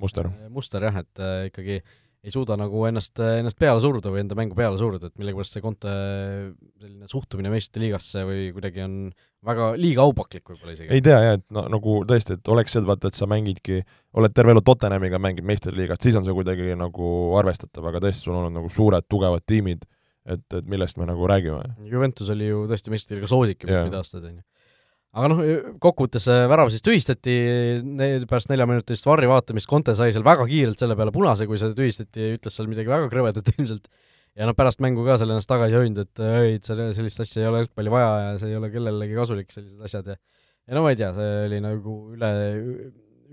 muster, 0.00 0.30
eh, 0.32 0.48
muster 0.52 0.86
jah, 0.88 0.96
et 1.04 1.20
äh, 1.20 1.48
ikkagi 1.50 1.82
ei 2.26 2.34
suuda 2.34 2.56
nagu 2.58 2.82
ennast, 2.88 3.20
ennast 3.22 3.58
peale 3.60 3.80
suruda 3.82 4.10
või 4.10 4.24
enda 4.24 4.36
mängu 4.38 4.58
peale 4.58 4.78
suruda, 4.80 5.08
et 5.08 5.20
millegipärast 5.20 5.56
see 5.56 5.62
Conte 5.62 5.92
selline 6.82 7.10
suhtumine 7.10 7.52
meistrite 7.52 7.84
liigasse 7.84 8.24
või 8.26 8.48
kuidagi 8.56 8.82
on 8.82 8.96
väga 9.46 9.68
liiga 9.78 10.02
aupaklik 10.02 10.42
võib-olla 10.50 10.74
isegi. 10.74 10.90
ei 10.90 11.04
tea 11.06 11.20
jah, 11.22 11.36
et 11.38 11.44
no 11.54 11.68
nagu 11.70 12.00
tõesti, 12.08 12.38
et 12.40 12.50
oleks 12.50 12.74
see, 12.74 12.82
et 12.82 12.88
vaata, 12.88 13.12
et 13.12 13.18
sa 13.18 13.30
mängidki, 13.30 13.82
oled 14.18 14.34
terve 14.34 14.56
elu 14.56 14.64
Tottenhamiga, 14.66 15.22
mängid 15.22 15.46
meistrite 15.46 15.78
liigat, 15.78 16.02
siis 16.02 16.18
on 16.18 16.26
see 16.26 16.34
kuidagi 16.34 16.74
nagu 16.78 17.12
arvestatav, 17.38 17.86
aga 17.92 18.02
tõesti, 18.08 18.26
sul 18.26 18.34
on 18.34 18.42
olnud 18.42 18.58
nagu 18.58 18.72
suured 18.74 19.06
tugevad 19.06 19.46
tiimid 19.46 19.86
et, 20.26 20.44
et 20.58 20.68
millest 20.70 20.98
me 20.98 21.06
nagu 21.08 21.28
räägime. 21.30 21.62
Juventus 21.90 22.30
oli 22.34 22.50
ju 22.50 22.64
tõesti 22.70 22.92
meistriliiga 22.92 23.30
soosik 23.30 23.64
juba 23.64 23.84
yeah. 23.84 23.98
aastaid, 24.00 24.26
on 24.26 24.38
ju. 24.40 24.44
Aga 25.14 25.30
noh, 25.32 25.42
kokkuvõttes 25.82 26.26
värav 26.50 26.72
siis 26.72 26.84
tühistati 26.84 27.36
pärast 28.28 28.50
neljaminutilist 28.50 29.06
varri 29.08 29.30
vaatamist, 29.30 29.68
Conte 29.70 29.94
sai 29.98 30.10
seal 30.16 30.26
väga 30.26 30.48
kiirelt 30.50 30.82
selle 30.82 30.96
peale 30.98 31.14
punase, 31.14 31.46
kui 31.48 31.60
see 31.60 31.76
tühistati, 31.76 32.34
ütles 32.36 32.58
seal 32.58 32.68
midagi 32.70 32.90
väga 32.90 33.10
krõvedat 33.12 33.52
ilmselt, 33.54 33.86
ja 34.36 34.48
noh, 34.48 34.56
pärast 34.58 34.82
mängu 34.84 35.06
ka 35.06 35.16
seal 35.20 35.32
ennast 35.32 35.48
tagasi 35.48 35.78
hoidnud, 35.78 36.08
et 36.08 36.24
ei, 36.26 36.58
sellist 36.66 37.22
asja 37.24 37.44
ei 37.44 37.50
ole 37.52 37.62
jalgpalli 37.64 37.94
vaja 37.94 38.10
ja 38.26 38.34
see 38.42 38.52
ei 38.52 38.58
ole 38.58 38.72
kellelegi 38.74 39.16
kasulik, 39.16 39.54
sellised 39.54 39.86
asjad. 39.88 40.12
Ja 40.12 40.20
ja 40.66 40.76
no 40.76 40.82
ma 40.84 40.92
ei 40.92 40.98
tea, 40.98 41.12
see 41.14 41.34
oli 41.46 41.60
nagu 41.62 41.96
üle, 42.16 42.30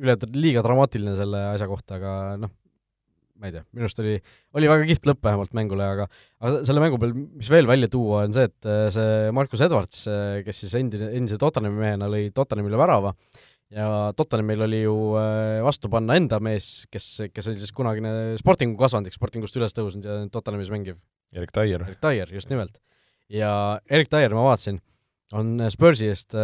üle 0.01 0.17
liiga 0.37 0.63
dramaatiline 0.65 1.15
selle 1.17 1.41
asja 1.53 1.67
kohta, 1.69 1.97
aga 1.97 2.13
noh, 2.41 2.53
ma 3.43 3.49
ei 3.49 3.55
tea, 3.57 3.63
minu 3.75 3.83
arust 3.83 3.99
oli, 3.99 4.13
oli 4.55 4.69
väga 4.71 4.85
kihvt 4.87 5.07
lõpp 5.09 5.25
vähemalt 5.27 5.55
mängule, 5.57 5.83
aga 5.83 6.05
aga 6.39 6.61
selle 6.63 6.79
mängu 6.79 6.99
peal, 7.01 7.11
mis 7.11 7.49
veel 7.51 7.67
välja 7.67 7.89
tuua, 7.91 8.21
on 8.23 8.35
see, 8.35 8.47
et 8.47 8.69
äh, 8.71 8.85
see 8.95 9.33
Markus 9.35 9.63
Edwards, 9.65 10.05
äh, 10.07 10.37
kes 10.45 10.61
siis 10.63 10.75
endine, 10.79 11.09
endise 11.11 11.39
Tottenhami 11.41 11.81
mehena 11.81 12.07
lõi 12.07 12.29
Tottenhamile 12.35 12.79
värava, 12.79 13.11
ja 13.73 13.89
Tottenhamil 14.15 14.63
oli 14.69 14.79
ju 14.85 14.95
äh, 15.19 15.59
vastu 15.65 15.91
panna 15.91 16.15
enda 16.19 16.39
mees, 16.43 16.85
kes, 16.93 17.09
kes 17.35 17.51
oli 17.51 17.59
siis 17.59 17.75
kunagine 17.75 18.37
Sportingu 18.39 18.79
kasvandik, 18.79 19.17
Sportingust 19.17 19.59
üles 19.59 19.75
tõusnud 19.75 20.07
ja 20.07 20.21
Tottenhamis 20.31 20.71
mängiv. 20.71 21.01
Erik 21.35 21.51
Taier. 21.51 21.83
Erik 21.89 21.99
Taier, 21.99 22.31
just 22.31 22.53
nimelt. 22.53 22.79
ja 23.33 23.51
Erik 23.91 24.11
Taier, 24.13 24.31
ma 24.37 24.47
vaatasin, 24.47 24.79
on 25.37 25.55
Spursi 25.73 26.09
eest, 26.11 26.35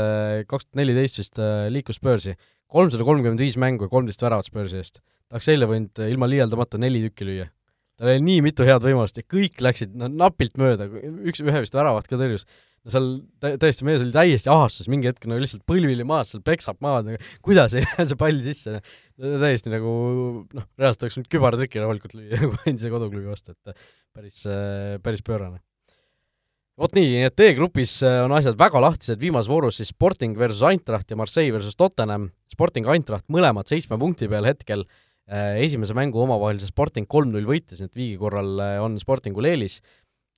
kaks 0.50 0.68
tuhat 0.68 0.80
neliteist 0.80 1.22
vist 1.22 1.42
liikus 1.74 2.00
Spursi, 2.00 2.36
kolmsada 2.70 3.06
kolmkümmend 3.08 3.42
viis 3.42 3.58
mängu 3.62 3.88
ja 3.88 3.92
kolmteist 3.92 4.24
väravat 4.24 4.50
Spursi 4.50 4.80
eest. 4.80 5.02
Tahaks 5.30 5.50
eile 5.54 5.68
võinud 5.70 6.02
ilma 6.08 6.30
liialdamata 6.30 6.80
neli 6.82 7.04
tükki 7.06 7.28
lüüa. 7.28 7.50
tal 8.00 8.14
oli 8.14 8.24
nii 8.24 8.40
mitu 8.46 8.64
head 8.64 8.86
võimalust 8.86 9.18
ja 9.20 9.26
kõik 9.28 9.60
läksid 9.62 9.94
no 10.00 10.08
napilt 10.08 10.56
mööda, 10.58 10.88
üks, 11.28 11.44
ühe 11.44 11.62
vist 11.66 11.76
väravat 11.76 12.08
ka 12.08 12.18
tõrjus. 12.18 12.48
no 12.86 12.94
seal 12.94 13.08
tõesti, 13.44 13.86
mees 13.86 14.02
oli 14.02 14.16
täiesti 14.16 14.50
ahastus, 14.50 14.88
mingi 14.88 15.12
hetk 15.12 15.28
no 15.28 15.38
lihtsalt 15.38 15.66
põlvili 15.68 16.08
maas, 16.08 16.32
seal 16.32 16.42
peksab 16.42 16.80
maad, 16.82 17.12
nagu 17.12 17.20
kuidas 17.46 17.76
ei 17.76 17.84
lähe 17.88 18.08
see 18.08 18.18
pall 18.18 18.42
sisse, 18.42 18.80
täiesti 19.20 19.74
nagu 19.76 19.94
noh, 20.48 20.70
reaalselt 20.80 21.06
oleks 21.06 21.20
võinud 21.20 21.34
kübartriki 21.36 21.84
rahulikult 21.84 22.16
lüüa 22.18 22.40
nagu 22.46 22.62
endise 22.66 22.94
koduklubi 22.94 23.28
vastu, 23.30 23.54
et 23.54 23.90
päris, 24.16 24.46
päris 25.04 25.26
pöörane 25.28 25.60
vot 26.80 26.96
nii, 26.96 27.12
nii 27.12 27.28
et 27.28 27.44
E-grupis 27.44 28.00
on 28.08 28.34
asjad 28.38 28.56
väga 28.60 28.80
lahtised, 28.84 29.20
viimases 29.20 29.52
voorus 29.52 29.82
siis 29.82 29.92
Sporting 29.92 30.38
versus 30.40 30.64
Eintracht 30.70 31.12
ja 31.12 31.20
Marseille 31.20 31.54
versus 31.56 31.76
Tottenham, 31.76 32.30
Sporting, 32.52 32.88
Eintracht 32.88 33.28
mõlemad 33.28 33.68
seitsme 33.68 34.00
punkti 34.00 34.30
peal 34.32 34.48
hetkel 34.48 34.86
äh,, 34.86 35.06
Äh, 35.30 35.60
esimese 35.62 35.94
mängu 35.94 36.24
omavahelise 36.24 36.72
Sporting 36.72 37.06
kolm-null 37.06 37.46
võitis, 37.46 37.78
nii 37.78 37.90
et 37.92 37.98
viigi 38.00 38.16
korral 38.18 38.56
äh, 38.64 38.78
on 38.82 38.96
Sportingul 38.98 39.46
eelis, 39.46 39.76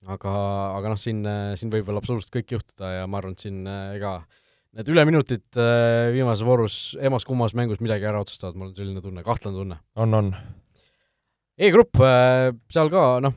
aga, 0.03 0.33
aga 0.75 0.91
noh, 0.91 0.99
siin, 0.99 1.21
äh, 1.23 1.53
siin 1.55 1.71
võib 1.71 1.85
veel 1.87 1.99
absoluutselt 2.01 2.33
kõik 2.35 2.51
juhtuda 2.57 2.89
ja 2.97 3.05
ma 3.07 3.21
arvan, 3.21 3.37
et 3.37 3.45
siin 3.45 3.61
ega 3.71 4.17
need 4.75 4.91
üleminutid 4.91 5.59
viimases 6.15 6.43
voorus 6.47 6.75
emas-kummas 7.03 7.55
mängus 7.55 7.79
midagi 7.83 8.07
ära 8.07 8.19
otsustavad, 8.23 8.59
mul 8.59 8.69
on 8.69 8.75
selline 8.75 9.03
tunne, 9.03 9.23
kahtlane 9.23 9.59
tunne. 9.59 9.79
on, 9.99 10.15
on. 10.15 10.29
E-grupp, 11.59 11.99
seal 12.71 12.91
ka 12.91 13.05
noh, 13.23 13.35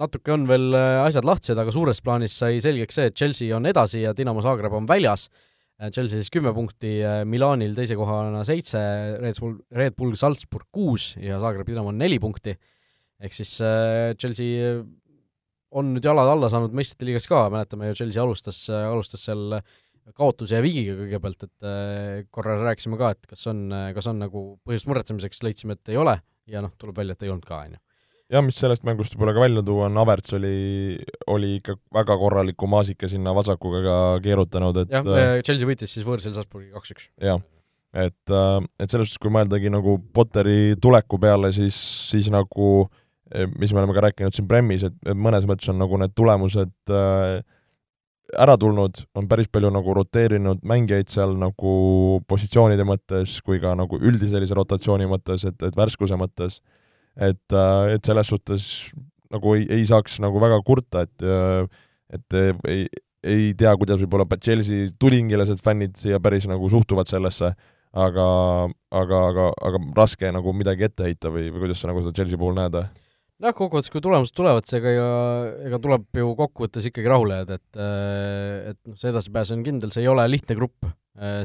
natuke 0.00 0.32
on 0.34 0.46
veel 0.50 0.74
asjad 0.74 1.26
lahtised, 1.26 1.58
aga 1.58 1.72
suures 1.74 2.00
plaanis 2.02 2.36
sai 2.40 2.60
selgeks 2.62 2.96
see, 2.98 3.10
et 3.10 3.18
Chelsea 3.18 3.54
on 3.56 3.66
edasi 3.70 4.02
ja 4.02 4.14
Dinamo 4.16 4.42
Zagreb 4.42 4.74
on 4.74 4.88
väljas 4.90 5.28
Äh, 5.82 5.90
Chelsea 5.90 6.20
siis 6.20 6.30
kümme 6.30 6.52
punkti, 6.54 7.00
äh, 7.02 7.22
Milanil 7.26 7.74
teise 7.74 7.96
kohana 7.98 8.44
seitse, 8.46 8.78
Red 9.18 9.40
Bull, 9.42 9.56
Red 9.74 9.96
Bull 9.98 10.14
Salzburg 10.18 10.68
kuus 10.74 11.14
ja 11.18 11.40
Zagreb 11.42 11.66
Dinamo 11.66 11.90
on 11.90 11.98
neli 11.98 12.20
punkti. 12.22 12.54
ehk 13.24 13.32
siis 13.32 13.56
äh, 13.62 14.12
Chelsea 14.18 14.82
on 15.74 15.94
nüüd 15.94 16.04
jalad 16.04 16.28
alla 16.30 16.50
saanud 16.50 16.74
meistrite 16.76 17.08
liigas 17.08 17.26
ka, 17.26 17.48
mäletame 17.50 17.88
ju, 17.88 17.96
Chelsea 17.98 18.22
alustas, 18.22 18.58
alustas 18.70 19.24
seal 19.26 19.56
kaotuse 20.14 20.58
ja 20.58 20.62
viigiga 20.62 20.94
kõigepealt, 20.98 21.46
et 21.46 22.28
korra 22.30 22.58
rääkisime 22.60 22.98
ka, 23.00 23.10
et 23.16 23.26
kas 23.26 23.46
on, 23.50 23.64
kas 23.96 24.06
on 24.10 24.20
nagu 24.22 24.42
põhjust 24.68 24.86
muretsemiseks, 24.90 25.40
leidsime, 25.42 25.74
et 25.74 25.90
ei 25.90 25.98
ole 25.98 26.14
ja 26.50 26.62
noh, 26.62 26.74
tuleb 26.78 27.00
välja, 27.00 27.16
et 27.16 27.24
ei 27.26 27.32
olnud 27.32 27.48
ka, 27.48 27.62
on 27.64 27.74
ju 27.74 27.82
jah, 28.32 28.44
mis 28.44 28.58
sellest 28.58 28.84
mängust 28.86 29.14
võib-olla 29.14 29.34
ka 29.36 29.42
välja 29.44 29.64
tuua, 29.66 29.88
on 29.90 30.00
Averts 30.00 30.36
oli, 30.38 30.54
oli 31.30 31.56
ikka 31.58 31.76
väga 31.94 32.16
korraliku 32.20 32.68
maasika 32.70 33.08
sinna 33.10 33.34
vasakuga 33.36 33.82
ka 33.84 33.96
keerutanud, 34.24 34.84
et 34.84 34.94
jah, 34.94 35.10
äh, 35.16 35.38
Chelsea 35.46 35.68
võitis 35.68 35.92
siis 35.96 36.06
võõrsil 36.06 36.36
Salzburgi 36.36 36.72
kaks-üks. 36.74 37.10
jah, 37.22 37.42
et, 37.92 38.22
äh, 38.30 38.58
et 38.80 38.90
selles 38.90 39.10
suhtes, 39.10 39.22
kui 39.22 39.34
mõeldagi 39.34 39.72
nagu 39.72 39.98
Potteri 40.14 40.76
tuleku 40.80 41.20
peale, 41.20 41.52
siis, 41.56 41.78
siis 42.10 42.30
nagu 42.32 42.70
eh, 43.32 43.48
mis 43.58 43.72
me 43.72 43.82
oleme 43.82 43.96
ka 43.96 44.06
rääkinud 44.08 44.36
siin 44.36 44.48
Premis, 44.48 44.86
et, 44.88 44.96
et 45.04 45.18
mõnes 45.18 45.48
mõttes 45.50 45.68
on 45.72 45.80
nagu 45.82 46.00
need 46.00 46.16
tulemused 46.16 46.94
äh, 46.94 47.42
ära 48.40 48.54
tulnud, 48.58 49.02
on 49.14 49.28
päris 49.28 49.50
palju 49.52 49.68
nagu 49.70 49.94
roteerinud 49.94 50.62
mängijaid 50.66 51.12
seal 51.12 51.36
nagu 51.38 51.74
positsioonide 52.30 52.86
mõttes 52.88 53.36
kui 53.44 53.60
ka 53.62 53.74
nagu 53.78 54.00
üldise 54.00 54.32
sellise 54.32 54.56
rotatsiooni 54.56 55.06
mõttes, 55.10 55.44
et, 55.44 55.60
et 55.60 55.76
värskuse 55.76 56.16
mõttes 56.18 56.62
et, 57.16 57.44
äh, 57.52 57.94
et 57.94 58.06
selles 58.06 58.30
suhtes 58.30 58.68
nagu 59.34 59.54
ei, 59.58 59.66
ei 59.78 59.86
saaks 59.88 60.20
nagu 60.22 60.40
väga 60.42 60.60
kurta, 60.66 61.04
et 61.06 61.26
et 62.14 62.36
ei, 62.70 62.84
ei 63.24 63.54
tea, 63.58 63.72
kuidas 63.80 64.02
võib-olla 64.02 64.26
Chelsea 64.36 64.90
tulingilased 65.00 65.62
fännid 65.64 65.96
siia 65.98 66.20
päris 66.22 66.46
nagu 66.46 66.68
suhtuvad 66.70 67.08
sellesse, 67.10 67.54
aga, 67.94 68.26
aga, 68.94 69.22
aga, 69.30 69.46
aga 69.70 69.80
raske 69.96 70.30
nagu 70.34 70.52
midagi 70.54 70.86
ette 70.86 71.08
heita 71.08 71.32
või, 71.34 71.48
või 71.54 71.64
kuidas 71.64 71.82
sa 71.82 71.90
nagu 71.90 72.04
seda 72.04 72.14
Chelsea 72.14 72.38
puhul 72.38 72.54
näed? 72.58 72.78
jah, 73.44 73.52
kokkuvõttes 73.56 73.90
kui 73.90 74.02
tulemused 74.04 74.34
tulevad, 74.36 74.66
seega 74.68 74.92
ja 74.92 75.08
ega 75.66 75.80
tuleb 75.82 76.06
ju 76.20 76.30
kokkuvõttes 76.38 76.86
ikkagi 76.90 77.10
rahule 77.10 77.40
jääda, 77.40 77.58
et 77.58 77.80
et 78.74 78.78
noh, 78.86 78.98
see 79.00 79.10
edasipääs 79.10 79.50
on 79.56 79.64
kindel, 79.66 79.90
see 79.94 80.04
ei 80.04 80.12
ole 80.12 80.24
lihtne 80.30 80.56
grupp, 80.58 80.86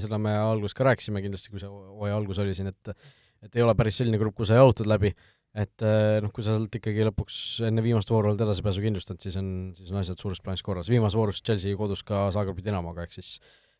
seda 0.03 0.19
me 0.21 0.35
alguses 0.37 0.77
ka 0.77 0.85
rääkisime 0.91 1.23
kindlasti, 1.25 1.51
kui 1.51 1.63
see 1.63 1.71
hooaja 1.71 2.19
algus 2.19 2.39
oli 2.43 2.53
siin, 2.57 2.69
et 2.71 2.93
et 3.39 3.55
ei 3.55 3.63
ole 3.63 3.73
päris 3.77 3.99
selline 4.01 4.19
grupp, 4.19 4.35
kus 4.35 4.49
sa 4.51 4.59
jalutad 4.59 4.87
läbi, 4.89 5.13
et 5.57 5.81
noh, 6.21 6.29
kui 6.33 6.45
sa 6.45 6.53
sealt 6.53 6.75
ikkagi 6.77 7.07
lõpuks 7.07 7.37
enne 7.65 7.81
viimast 7.81 8.11
vooru 8.13 8.29
oled 8.29 8.43
edasipääsu 8.45 8.83
kindlustanud, 8.83 9.21
siis 9.23 9.37
on, 9.39 9.47
siis 9.77 9.89
on 9.89 10.01
asjad 10.03 10.21
suures 10.21 10.41
plaanis 10.45 10.61
korras. 10.65 10.91
viimases 10.91 11.17
voorus 11.17 11.41
Chelsea 11.41 11.77
kodus 11.77 12.03
ka 12.05 12.27
Zagrebi 12.35 12.61
Dinamoga, 12.65 13.07
ehk 13.07 13.17
siis 13.17 13.39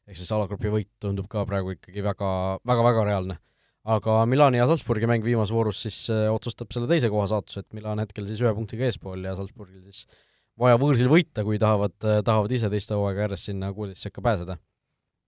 ehk 0.09 0.17
siis 0.17 0.31
alagrupi 0.33 0.71
võit 0.73 0.89
tundub 1.03 1.27
ka 1.29 1.43
praegu 1.45 1.75
ikkagi 1.75 2.03
väga, 2.05 2.31
väga, 2.65 2.85
väga 2.87 3.05
reaalne. 3.11 3.37
aga 3.89 4.15
Milani 4.29 4.59
ja 4.59 4.65
Salzburgi 4.69 5.07
mäng 5.09 5.23
viimases 5.25 5.53
voorus 5.55 5.79
siis 5.85 5.99
äh, 6.13 6.27
otsustab 6.33 6.73
selle 6.73 6.89
teise 6.89 7.09
koha 7.09 7.27
saatuse, 7.31 7.63
et 7.63 7.77
Milan 7.77 8.01
hetkel 8.01 8.27
siis 8.27 8.41
ühe 8.43 8.51
punktiga 8.57 8.89
eespool 8.89 9.23
ja 9.23 9.35
Salzburgil 9.37 9.85
siis 9.87 10.03
vaja 10.59 10.77
võõrsil 10.81 11.07
võita, 11.09 11.45
kui 11.47 11.61
tahavad, 11.61 11.95
tahavad 12.01 12.51
ise 12.51 12.69
teiste 12.69 12.97
hooaega 12.97 13.27
järjest 13.27 13.51
sinna 13.51 13.71
kuueteist 13.73 14.09
sekka 14.09 14.21
pääseda 14.25 14.57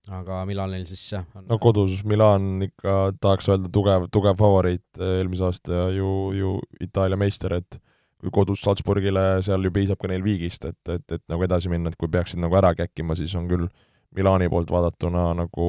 aga 0.10 0.42
Milanil 0.50 0.88
siis 0.90 1.04
jah 1.14 1.26
on... 1.38 1.46
no 1.50 1.58
kodus 1.62 2.02
Milan 2.08 2.66
ikka 2.66 3.14
tahaks 3.22 3.52
öelda 3.52 3.70
tugev, 3.74 4.08
tugev 4.14 4.40
favoriit 4.40 5.00
eh, 5.00 5.20
eelmise 5.20 5.46
aasta 5.46 5.88
ju, 5.94 6.10
ju 6.38 6.56
Itaalia 6.82 7.20
meister, 7.20 7.54
et 7.60 7.78
kui 8.22 8.34
kodus 8.34 8.62
Salzburgile, 8.66 9.42
seal 9.46 9.64
ju 9.66 9.74
piisab 9.74 10.02
ka 10.02 10.10
neil 10.10 10.26
viigist, 10.26 10.66
et, 10.70 10.82
et, 10.90 11.06
et 11.18 11.24
nagu 11.30 11.46
edasi 11.46 11.70
minna, 11.74 11.90
et 11.90 11.98
kui 11.98 12.10
peaksid 12.12 12.42
nagu 12.42 12.58
ära 12.58 12.74
käkkima, 12.78 13.18
siis 13.18 13.34
on 13.38 13.48
küll 13.50 13.70
Milani 14.18 14.50
poolt 14.52 14.74
vaadatuna 14.74 15.30
nagu 15.38 15.68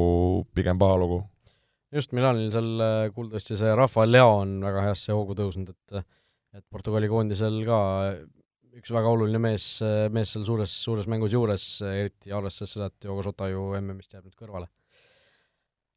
pigem 0.57 0.81
paha 0.81 0.97
lugu. 0.99 1.23
just, 1.93 2.13
Milanil 2.17 2.51
seal 2.55 2.73
eh, 2.81 3.13
kuuldavasti 3.15 3.61
see 3.61 3.77
Rafael 3.77 4.13
Leo 4.13 4.39
on 4.41 4.59
väga 4.65 4.89
heasse 4.89 5.13
hoogu 5.13 5.37
tõusnud, 5.39 5.73
et 5.73 6.05
et 6.53 6.65
Portugali 6.69 7.09
koondisel 7.09 7.63
ka 7.65 7.79
üks 8.79 8.93
väga 8.95 9.11
oluline 9.13 9.41
mees, 9.43 9.67
mees 10.13 10.33
seal 10.33 10.45
suures, 10.47 10.73
suures 10.87 11.09
mängus 11.11 11.35
juures, 11.35 11.65
eriti 11.85 12.33
arvestades 12.33 12.77
seda, 12.77 12.89
et 12.89 13.09
Jogo 13.09 13.25
Sota 13.27 13.49
ju 13.51 13.73
MM-ist 13.79 14.15
jääb 14.15 14.25
nüüd 14.25 14.39
kõrvale. 14.39 14.69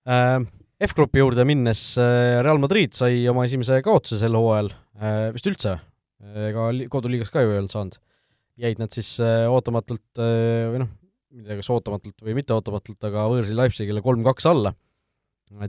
Äh, 0.06 0.38
F-grupi 0.86 1.22
juurde 1.22 1.46
minnes 1.48 1.96
äh, 1.98 2.38
Real 2.46 2.60
Madrid 2.62 2.94
sai 2.94 3.24
oma 3.32 3.46
esimese 3.48 3.80
kaotuse 3.86 4.20
sel 4.22 4.36
hooajal, 4.38 4.70
äh, 5.00 5.32
vist 5.34 5.48
üldse, 5.50 5.80
ega 6.46 6.68
koduliigas 6.92 7.32
ka 7.34 7.42
ju 7.42 7.54
ei 7.54 7.62
olnud 7.62 7.74
saanud. 7.74 7.98
jäid 8.56 8.80
nad 8.80 8.94
siis 8.96 9.10
ootamatult 9.52 10.20
või 10.22 10.80
noh, 10.80 10.88
ma 10.88 11.42
ei 11.42 11.48
tea, 11.48 11.58
kas 11.60 11.70
ootamatult 11.74 12.22
või 12.24 12.38
mitte 12.38 12.56
ootamatult, 12.56 13.02
aga 13.04 13.26
võõrsil 13.34 13.58
Leipzigile 13.60 14.04
kolm-kaks 14.04 14.48
alla. 14.48 14.72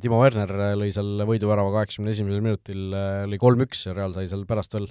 Timo 0.00 0.20
Werner 0.22 0.52
lõi 0.78 0.92
seal 0.94 1.24
võiduvärava 1.26 1.72
kaheksakümne 1.74 2.14
esimesel 2.14 2.44
minutil, 2.44 2.84
lõi 3.26 3.40
kolm-üks 3.42 3.88
ja 3.88 3.96
Real 3.96 4.14
sai 4.14 4.28
seal 4.30 4.46
pärast 4.48 4.78
veel 4.78 4.86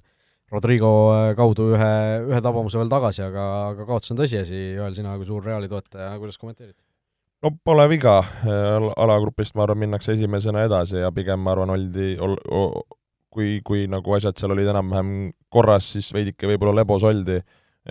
Rodrigo 0.53 0.89
äh, 1.09 1.31
kaudu 1.37 1.71
ühe, 1.73 1.93
ühe 2.29 2.41
tabamuse 2.43 2.77
veel 2.77 2.91
tagasi, 2.91 3.23
aga, 3.25 3.45
aga 3.71 3.85
kaotus 3.87 4.13
on 4.13 4.19
tõsiasi, 4.19 4.59
Joel, 4.77 4.93
sina 4.97 5.15
kui 5.17 5.25
suur 5.25 5.45
Reali 5.45 5.69
toetaja, 5.71 6.13
kuidas 6.21 6.37
kommenteerid? 6.41 6.77
no 7.43 7.51
pole 7.65 7.85
viga, 7.91 8.19
äh, 8.45 8.85
alagrupist 9.01 9.57
ma 9.57 9.65
arvan, 9.65 9.81
minnakse 9.83 10.13
esimesena 10.13 10.65
edasi 10.65 11.01
ja 11.01 11.11
pigem 11.13 11.41
ma 11.41 11.55
arvan, 11.55 11.73
oldi 11.73 12.13
ol,, 12.21 12.37
kui, 13.33 13.59
kui 13.65 13.85
nagu 13.91 14.13
asjad 14.15 14.37
seal 14.39 14.53
olid 14.53 14.69
enam-vähem 14.71 15.09
korras, 15.51 15.89
siis 15.95 16.11
veidike 16.13 16.47
võib-olla 16.49 16.77
lebos 16.81 17.03
oldi, 17.05 17.39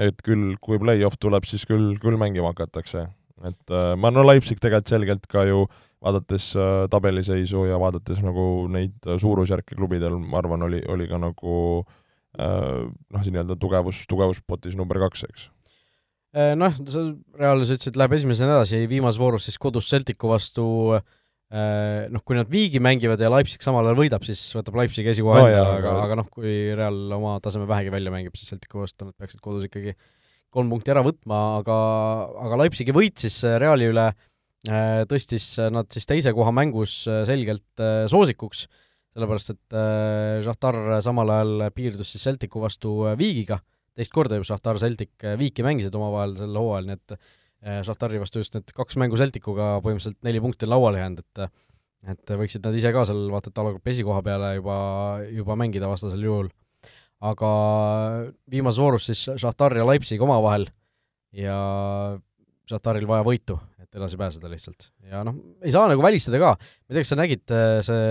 et 0.06 0.22
küll, 0.26 0.54
kui 0.62 0.78
play-off 0.82 1.18
tuleb, 1.22 1.46
siis 1.46 1.66
küll, 1.68 1.92
küll 2.02 2.18
mängima 2.20 2.54
hakatakse. 2.54 3.04
et 3.44 3.74
äh, 3.74 3.90
ma 3.98 4.14
no 4.14 4.22
Leipzig 4.22 4.62
tegelikult 4.62 4.94
selgelt 4.94 5.26
ka 5.26 5.42
ju 5.50 5.66
vaadates 6.04 6.52
tabeliseisu 6.92 7.64
ja 7.66 7.78
vaadates 7.80 8.18
nagu 8.22 8.68
neid 8.68 9.06
suurusjärke 9.18 9.74
klubidel, 9.74 10.18
ma 10.20 10.38
arvan, 10.38 10.62
oli, 10.68 10.82
oli 10.92 11.06
ka 11.08 11.18
nagu 11.18 11.54
Äh, 11.84 12.00
noh, 12.38 13.20
see 13.22 13.34
nii-öelda 13.34 13.56
tugevus, 13.60 14.04
tugevuspotis 14.10 14.74
number 14.78 14.98
kaks, 15.06 15.26
eks. 15.28 15.50
Äh, 16.34 16.54
noh, 16.58 16.74
sa 16.90 17.04
Realis 17.38 17.70
ütlesid, 17.70 17.94
läheb 17.98 18.16
esimesena 18.16 18.56
edasi, 18.56 18.80
viimases 18.90 19.20
voorus 19.22 19.46
siis 19.46 19.58
kodus 19.62 19.86
Celticu 19.86 20.32
vastu 20.32 20.64
äh, 20.96 22.08
noh, 22.10 22.24
kui 22.26 22.34
nad 22.34 22.50
viigi 22.50 22.82
mängivad 22.82 23.22
ja 23.22 23.30
Leipzig 23.30 23.62
samal 23.62 23.86
ajal 23.86 24.00
võidab, 24.00 24.26
siis 24.26 24.42
võtab 24.56 24.80
Leipzig 24.80 25.06
esikoha 25.12 25.44
no, 25.44 25.52
enda, 25.52 25.76
aga, 25.76 25.94
aga 26.08 26.18
noh, 26.18 26.28
kui 26.34 26.56
Real 26.74 26.98
oma 27.14 27.36
taseme 27.44 27.68
vähegi 27.70 27.94
välja 27.94 28.10
mängib, 28.14 28.34
siis 28.34 28.50
Celticu 28.50 28.82
vastu 28.82 29.06
nad 29.06 29.14
peaksid 29.14 29.44
kodus 29.44 29.68
ikkagi 29.68 29.94
kolm 30.54 30.74
punkti 30.74 30.90
ära 30.94 31.04
võtma, 31.06 31.40
aga, 31.60 31.78
aga 32.48 32.62
Leipzigi 32.64 32.94
võit 32.94 33.22
siis 33.22 33.38
Reali 33.62 33.90
üle 33.90 34.10
tõstis 35.10 35.52
nad 35.68 35.90
siis 35.92 36.06
teise 36.08 36.32
koha 36.32 36.50
mängus 36.56 37.02
selgelt 37.28 37.82
soosikuks 38.08 38.64
sellepärast 39.14 39.54
et 39.54 39.76
äh, 39.78 40.42
Šahtar 40.44 40.80
samal 41.04 41.30
ajal 41.36 41.68
piirdus 41.74 42.10
siis 42.14 42.24
Celticu 42.26 42.62
vastu 42.64 42.96
äh, 43.08 43.16
viigiga, 43.18 43.60
teist 43.94 44.12
korda 44.14 44.38
ju 44.40 44.46
Šahtar, 44.46 44.80
Celtic 44.82 45.14
äh, 45.22 45.36
viiki 45.40 45.64
mängisid 45.66 45.94
omavahel 45.94 46.34
sel 46.40 46.58
hooajal, 46.58 46.90
nii 46.90 47.00
et 47.00 47.32
Šahtari 47.86 48.18
vastu 48.20 48.42
just 48.42 48.52
need 48.52 48.74
kaks 48.76 48.98
mängu 49.00 49.16
Celticuga 49.16 49.78
põhimõtteliselt 49.80 50.18
neli 50.26 50.42
punkti 50.44 50.66
lauale 50.68 51.00
jäänud, 51.00 51.22
et 51.24 51.46
et 52.12 52.32
võiksid 52.36 52.60
nad 52.66 52.74
ise 52.76 52.90
ka 52.92 53.06
seal 53.08 53.30
vaata 53.32 53.48
et 53.48 53.60
alagrupi 53.62 53.88
esikoha 53.94 54.20
peale 54.20 54.50
juba, 54.58 54.74
juba 55.32 55.56
mängida 55.56 55.88
vastasel 55.88 56.20
juhul. 56.26 56.50
aga 57.24 57.50
viimases 58.52 58.82
voorus 58.82 59.06
siis 59.08 59.22
Šahtar 59.40 59.72
ja 59.78 59.86
Leipzig 59.88 60.20
omavahel 60.20 60.66
ja 61.32 61.56
Šahtaril 62.68 63.08
vaja 63.08 63.24
võitu, 63.24 63.56
et 63.80 63.96
edasi 63.96 64.20
pääseda 64.20 64.50
lihtsalt. 64.52 64.90
ja 65.08 65.24
noh, 65.24 65.38
ei 65.64 65.72
saa 65.72 65.88
nagu 65.88 66.04
välistada 66.04 66.42
ka, 66.42 66.52
ma 66.58 66.92
ei 66.92 66.98
tea, 66.98 67.06
kas 67.06 67.14
sa 67.14 67.20
nägid, 67.22 67.56
see 67.88 68.04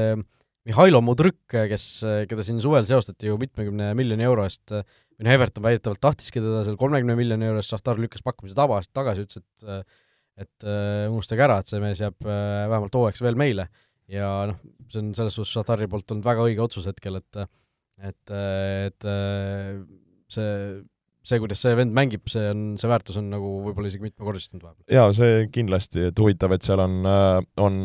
Mihhailo 0.63 1.01
Mudrõk, 1.03 1.41
kes, 1.51 1.85
keda 2.29 2.43
siin 2.45 2.61
suvel 2.63 2.85
seostati 2.87 3.27
ju 3.27 3.35
mitmekümne 3.39 3.89
miljoni 3.99 4.23
euro 4.23 4.45
eest, 4.47 4.71
või 4.71 5.27
noh, 5.27 5.35
Everton 5.35 5.65
väidetavalt 5.65 6.01
tahtiski 6.03 6.39
teda 6.39 6.61
seal 6.67 6.77
kolmekümne 6.79 7.17
miljoni 7.19 7.49
euro 7.49 7.59
eest, 7.59 7.73
Šahtar 7.73 7.99
lükkas 7.99 8.23
pakkumise 8.23 8.55
taba, 8.57 8.79
tagasi, 8.95 9.27
ütles, 9.27 9.43
et 9.43 9.99
et 10.33 10.65
uh, 10.65 11.11
unustage 11.11 11.43
ära, 11.45 11.59
et 11.61 11.69
see 11.69 11.77
mees 11.77 11.99
jääb 12.01 12.15
uh, 12.25 12.63
vähemalt 12.71 12.95
hooajaks 12.97 13.21
veel 13.21 13.35
meile. 13.37 13.67
ja 14.09 14.29
noh, 14.49 14.57
see 14.89 15.03
on 15.03 15.11
selles 15.17 15.35
suhtes 15.37 15.51
Šahtari 15.53 15.85
poolt 15.91 16.09
olnud 16.09 16.25
väga 16.25 16.47
õige 16.47 16.63
otsus 16.63 16.87
hetkel, 16.89 17.19
et 17.21 17.43
et, 18.03 18.33
et 18.33 19.05
see 20.33 20.47
see, 21.23 21.39
kuidas 21.39 21.61
see 21.63 21.75
vend 21.77 21.93
mängib, 21.95 22.25
see 22.31 22.49
on, 22.51 22.63
see 22.79 22.89
väärtus 22.91 23.19
on 23.21 23.29
nagu 23.31 23.51
võib-olla 23.67 23.91
isegi 23.91 24.09
mitmekordistunud 24.09 24.65
vahepeal. 24.65 24.89
jaa, 24.91 25.13
see 25.15 25.45
kindlasti, 25.53 26.09
et 26.09 26.19
huvitav, 26.19 26.55
et 26.57 26.65
seal 26.65 26.81
on, 26.83 26.97
on 27.63 27.77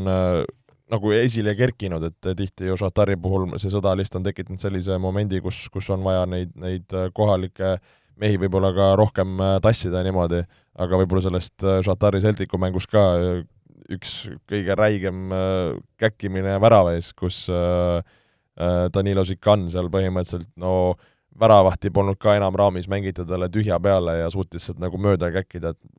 nagu 0.88 1.12
esile 1.12 1.54
kerkinud, 1.58 2.04
et 2.08 2.28
tihti 2.36 2.70
ju 2.70 2.76
Šahtari 2.80 3.18
puhul 3.20 3.50
see 3.60 3.72
sõda 3.72 3.92
lihtsalt 3.98 4.22
on 4.22 4.28
tekitanud 4.28 4.62
sellise 4.62 4.96
momendi, 5.02 5.42
kus, 5.44 5.66
kus 5.72 5.90
on 5.94 6.04
vaja 6.06 6.24
neid, 6.30 6.54
neid 6.56 6.96
kohalikke 7.16 7.76
mehi 8.18 8.38
võib-olla 8.40 8.72
ka 8.76 8.88
rohkem 8.98 9.38
äh, 9.42 9.56
tassida 9.64 10.02
niimoodi, 10.06 10.42
aga 10.82 11.00
võib-olla 11.00 11.24
sellest 11.28 11.64
Šahtari 11.86 12.20
äh, 12.20 12.26
Celticu 12.26 12.60
mängus 12.60 12.88
ka 12.90 13.04
äh, 13.18 13.42
üks 13.94 14.26
kõige 14.48 14.74
räigem 14.76 15.30
käkkimine 15.96 16.58
värava 16.60 16.90
ees, 16.92 17.14
kus 17.16 17.46
Danilo 18.92 19.22
Zikan 19.24 19.62
seal 19.72 19.88
põhimõtteliselt 19.88 20.50
no 20.60 20.72
väravahti 21.38 21.92
polnud 21.94 22.18
ka 22.20 22.34
enam 22.38 22.56
raamis, 22.58 22.88
mängiti 22.90 23.24
talle 23.26 23.48
tühja 23.52 23.78
peale 23.82 24.18
ja 24.22 24.30
suutis 24.32 24.66
sealt 24.66 24.80
nagu 24.82 24.98
mööda 25.00 25.30
käkkida, 25.34 25.74
et 25.74 25.98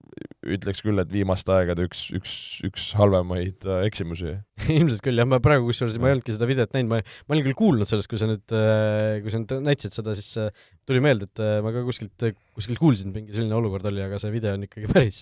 ütleks 0.56 0.82
küll, 0.84 1.00
et 1.02 1.12
viimaste 1.12 1.52
aegade 1.54 1.84
üks, 1.88 2.06
üks, 2.16 2.34
üks 2.66 2.88
halvemaid 2.98 3.66
äh, 3.68 3.84
eksimusi. 3.88 4.36
Ilmselt 4.78 5.04
küll, 5.06 5.20
jah, 5.20 5.28
ma 5.30 5.42
praegu 5.44 5.68
kusjuures, 5.70 6.00
ma 6.02 6.10
ei 6.10 6.18
olnudki 6.18 6.36
seda 6.36 6.48
videot 6.50 6.74
näinud, 6.76 6.92
ma, 6.92 7.02
ma 7.28 7.36
olin 7.36 7.46
küll 7.48 7.58
kuulnud 7.60 7.90
sellest, 7.90 8.10
kui 8.12 8.22
sa 8.22 8.30
nüüd, 8.30 8.46
äh, 8.56 9.20
kui 9.24 9.34
sa 9.34 9.42
nüüd 9.42 9.54
näitasid 9.68 10.00
seda, 10.00 10.16
siis 10.18 10.32
äh, 10.42 10.66
tuli 10.90 11.04
meelde, 11.04 11.30
et 11.30 11.44
ma 11.66 11.74
ka 11.76 11.84
kuskilt, 11.88 12.28
kuskilt 12.58 12.82
kuulsin, 12.82 13.14
mingi 13.16 13.36
selline 13.36 13.56
olukord 13.60 13.88
oli, 13.92 14.04
aga 14.06 14.20
see 14.22 14.34
video 14.34 14.56
on 14.58 14.66
ikkagi 14.68 14.90
päris, 14.96 15.22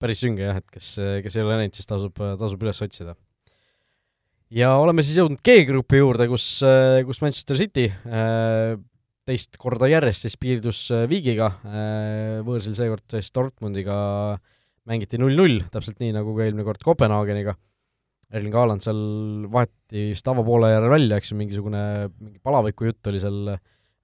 päris 0.00 0.24
sünge 0.24 0.46
jah, 0.46 0.62
et 0.62 0.66
kes, 0.72 0.96
kes 1.26 1.38
ei 1.38 1.46
ole 1.46 1.60
näinud, 1.60 1.76
siis 1.76 1.90
tasub, 1.90 2.24
tasub 2.40 2.66
üles 2.66 2.82
otsida. 2.86 3.18
Ja 4.54 4.76
oleme 4.78 5.02
siis 5.02 5.18
jõudnud 5.18 5.40
G-grupi 5.42 5.98
juurde, 5.98 6.28
kus, 6.30 6.46
kus 7.08 7.22
Manchester 7.24 7.58
City 7.58 7.88
teist 9.28 9.58
korda 9.60 9.88
järjest 9.88 10.26
siis 10.26 10.36
piirdus 10.40 10.86
äh, 10.94 11.04
viigiga, 11.10 11.50
äh, 11.68 12.40
võõrsil 12.44 12.76
seekord 12.76 13.04
siis 13.16 13.32
Dortmundiga 13.34 13.96
mängiti 14.88 15.20
null-null, 15.20 15.62
täpselt 15.72 16.00
nii, 16.02 16.12
nagu 16.16 16.34
ka 16.36 16.44
eelmine 16.44 16.66
kord 16.66 16.84
Kopenhaageniga. 16.84 17.56
Erling 18.34 18.56
Haaland 18.56 18.84
seal 18.84 19.00
vaheti 19.52 20.10
vist 20.10 20.28
avapoole 20.28 20.72
järel 20.72 20.92
välja, 20.92 21.20
eks 21.20 21.32
ju, 21.32 21.38
mingisugune 21.38 21.82
mingi 22.10 22.40
palaviku 22.44 22.88
jutt 22.88 23.12
oli 23.12 23.20
seal 23.22 23.54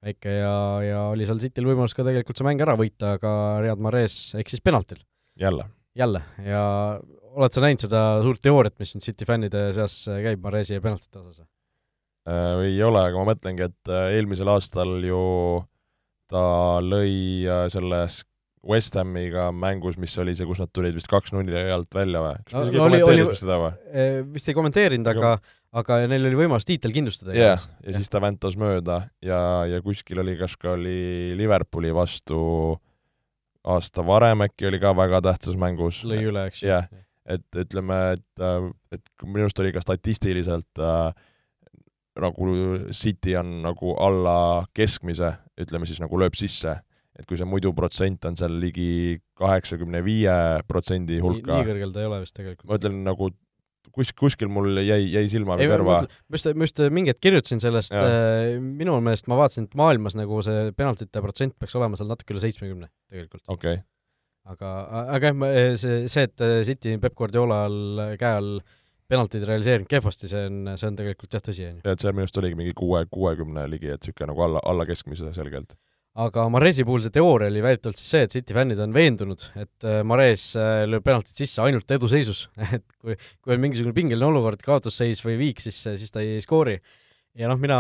väike 0.01 0.37
ja, 0.39 0.55
ja 0.85 1.03
oli 1.13 1.27
seal 1.29 1.41
Cityl 1.43 1.69
võimalus 1.69 1.97
ka 1.97 2.07
tegelikult 2.07 2.39
see 2.39 2.47
mäng 2.47 2.63
ära 2.65 2.77
võita, 2.81 3.17
aga 3.19 3.33
Riyad 3.65 3.83
Mahrez 3.83 4.37
eksis 4.41 4.65
penaltil. 4.65 5.03
jälle? 5.41 5.69
jälle, 5.99 6.23
ja 6.47 6.63
oled 7.35 7.53
sa 7.53 7.65
näinud 7.65 7.83
seda 7.83 8.03
suurt 8.25 8.41
teooriat, 8.45 8.79
mis 8.81 8.95
nüüd 8.95 9.05
City 9.05 9.27
fännide 9.29 9.67
seas 9.77 10.05
käib 10.09 10.45
Mahrezi 10.45 10.79
ja 10.79 10.85
penaltite 10.85 11.21
osas? 11.21 11.43
Äh, 12.29 12.65
ei 12.69 12.83
ole, 12.85 13.01
aga 13.01 13.21
ma 13.21 13.31
mõtlengi, 13.33 13.65
et 13.71 13.89
äh, 13.93 14.11
eelmisel 14.19 14.51
aastal 14.53 14.99
ju 15.07 15.21
ta 16.31 16.43
lõi 16.85 17.47
äh, 17.49 17.65
selles 17.73 18.21
West 18.67 18.99
Hamiga 19.01 19.47
mängus, 19.57 19.97
mis 19.97 20.13
oli 20.21 20.35
see, 20.37 20.45
kus 20.45 20.61
nad 20.61 20.69
tulid 20.77 20.93
vist 20.93 21.09
kaks-nulli 21.09 21.57
alt 21.73 21.97
välja 21.97 22.21
või? 22.21 22.35
kas 22.45 22.59
No- 22.59 22.67
isegi 22.67 22.77
no 22.77 22.89
oli- 23.09 23.39
seda 23.41 23.57
või? 23.63 23.71
Vist 24.35 24.51
ei 24.53 24.57
kommenteerinud, 24.59 25.09
aga, 25.09 25.31
aga 25.81 25.99
neil 26.13 26.29
oli 26.29 26.43
võimalus 26.43 26.69
tiitel 26.69 26.93
kindlustada. 26.93 27.33
jah 27.33 27.57
yeah., 27.57 27.65
ja 27.87 27.97
siis 27.97 28.13
ta 28.13 28.21
väntas 28.21 28.59
mööda 28.61 29.07
ja, 29.25 29.41
ja 29.71 29.81
kuskil 29.81 30.21
oli, 30.21 30.37
kas 30.37 30.59
ka 30.61 30.75
oli 30.77 31.33
Liverpooli 31.41 31.95
vastu 31.97 32.77
aasta 33.65 34.05
varem 34.05 34.45
äkki 34.45 34.69
oli 34.69 34.81
ka 34.81 34.93
väga 34.97 35.23
tähtsas 35.25 35.57
mängus. 35.57 36.05
lõi 36.05 36.21
üle, 36.29 36.45
eks 36.53 36.63
ju 36.63 36.69
Jah. 36.69 36.87
et 37.25 37.61
ütleme, 37.65 37.99
et, 38.19 38.45
et 38.93 39.03
minu 39.25 39.47
arust 39.49 39.61
oli 39.65 39.73
ka 39.73 39.81
statistiliselt 39.85 40.81
äh, 40.85 41.13
nagu 42.23 42.47
City 42.97 43.35
on 43.41 43.61
nagu 43.65 43.97
alla 44.01 44.37
keskmise, 44.77 45.35
ütleme 45.61 45.89
siis 45.89 46.01
nagu 46.03 46.21
lööb 46.21 46.39
sisse, 46.39 46.79
et 47.19 47.29
kui 47.29 47.39
see 47.41 47.49
muidu 47.49 47.73
protsent 47.77 48.25
on 48.29 48.39
seal 48.39 48.57
ligi 48.63 49.21
kaheksakümne 49.39 50.03
viie 50.07 50.35
protsendi 50.69 51.21
hulka 51.23 51.59
nii, 51.59 51.69
kõrgel 51.69 51.95
ta 51.95 52.03
ei 52.03 52.11
ole 52.11 52.25
vist 52.25 52.37
tegelikult. 52.37 52.69
ma 52.71 52.81
ütlen 52.81 53.01
nagu 53.07 53.31
kus, 53.95 54.13
kuskil 54.17 54.51
mul 54.53 54.81
jäi, 54.83 55.03
jäi 55.13 55.27
silma 55.33 55.59
või 55.59 55.69
kõrva, 55.71 56.01
ma 56.07 56.39
just, 56.39 56.51
ma 56.55 56.69
just 56.69 56.83
mingi 56.95 57.13
hetk 57.13 57.23
kirjutasin 57.27 57.63
sellest, 57.63 57.95
minu 58.61 58.97
meelest 59.05 59.31
ma 59.31 59.39
vaatasin, 59.41 59.69
et 59.69 59.79
maailmas 59.79 60.17
nagu 60.19 60.43
see 60.47 60.71
penaltite 60.77 61.23
protsent 61.25 61.57
peaks 61.61 61.77
olema 61.79 61.99
seal 61.99 62.11
natuke 62.11 62.37
üle 62.37 62.45
seitsmekümne 62.45 62.91
tegelikult. 63.11 63.45
okei 63.49 63.81
okay., 63.81 63.87
aga, 64.51 64.75
aga 65.17 65.33
jah, 65.33 65.49
see, 65.81 66.03
see, 66.11 66.29
et 66.29 66.45
City 66.69 66.97
Peep 67.03 67.17
Guardiola 67.19 67.65
all, 67.69 68.05
käe 68.21 68.37
all 68.41 68.55
penaltid 69.11 69.45
realiseerinud 69.49 69.91
kehvasti, 69.91 70.31
see 70.31 70.47
on, 70.49 70.73
see 70.79 70.89
on 70.89 70.97
tegelikult 70.99 71.37
jah 71.37 71.45
tõsi, 71.45 71.67
on 71.69 71.79
ju. 71.79 71.85
et 71.93 72.03
seal 72.03 72.15
minu 72.17 72.27
arust 72.27 72.41
oligi 72.41 72.59
mingi 72.59 72.75
kuue, 72.79 73.05
kuuekümne 73.13 73.67
ligi, 73.71 73.91
et 73.95 74.05
niisugune 74.05 74.31
nagu 74.33 74.45
alla, 74.47 74.63
alla 74.71 74.87
keskmise 74.89 75.33
selgelt. 75.37 75.77
aga 76.21 76.47
Maresi 76.53 76.85
puhul 76.87 77.05
see 77.05 77.15
teooria 77.15 77.51
oli 77.53 77.63
väidetavalt 77.65 77.99
siis 78.01 78.15
see, 78.15 78.25
et 78.27 78.35
City 78.35 78.57
fännid 78.57 78.81
on 78.83 78.95
veendunud, 78.95 79.45
et 79.63 79.87
äh, 79.89 80.01
Mares 80.07 80.49
äh, 80.59 80.85
lööb 80.91 81.07
penaltid 81.07 81.39
sisse 81.43 81.63
ainult 81.65 81.91
eduseisus, 81.97 82.47
et 82.77 82.87
kui, 82.99 83.19
kui 83.43 83.55
on 83.55 83.63
mingisugune 83.63 83.97
pingeline 83.97 84.31
olukord, 84.31 84.63
kaotusseis 84.67 85.23
või 85.27 85.39
viik, 85.41 85.63
siis, 85.63 85.79
siis 85.87 86.15
ta 86.15 86.25
ei 86.25 86.43
skoori. 86.45 86.79
ja 87.39 87.51
noh, 87.51 87.61
mina 87.63 87.79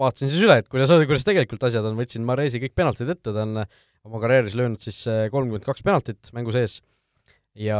vaatasin 0.00 0.32
siis 0.32 0.44
üle, 0.44 0.60
et 0.62 0.68
kuidas, 0.68 0.92
kuidas 1.08 1.28
tegelikult 1.28 1.68
asjad 1.68 1.88
on, 1.88 1.96
võtsin 2.00 2.24
Maresi 2.28 2.60
kõik 2.64 2.76
penaltid 2.76 3.16
ette, 3.16 3.32
ta 3.32 3.44
on 3.44 3.64
oma 4.08 4.20
karjääris 4.22 4.56
löönud 4.56 4.80
siis 4.80 5.02
äh, 5.10 5.26
kolmkümmend 5.32 5.66
kaks 5.66 5.84
penaltit 5.84 6.32
mängu 6.36 6.54
sees 6.54 6.80
ja 7.58 7.78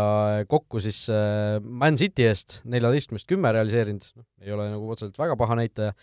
kokku 0.51 0.81
siis 0.83 1.05
äh, 1.13 1.59
Man 1.63 1.99
City 1.99 2.27
eest 2.27 2.61
neljateistkümnest 2.69 3.29
kümme 3.31 3.53
realiseerinud, 3.55 4.09
noh, 4.19 4.27
ei 4.43 4.55
ole 4.55 4.69
nagu 4.73 4.91
otseselt 4.95 5.19
väga 5.21 5.39
paha 5.39 5.59
näitaja 5.61 5.95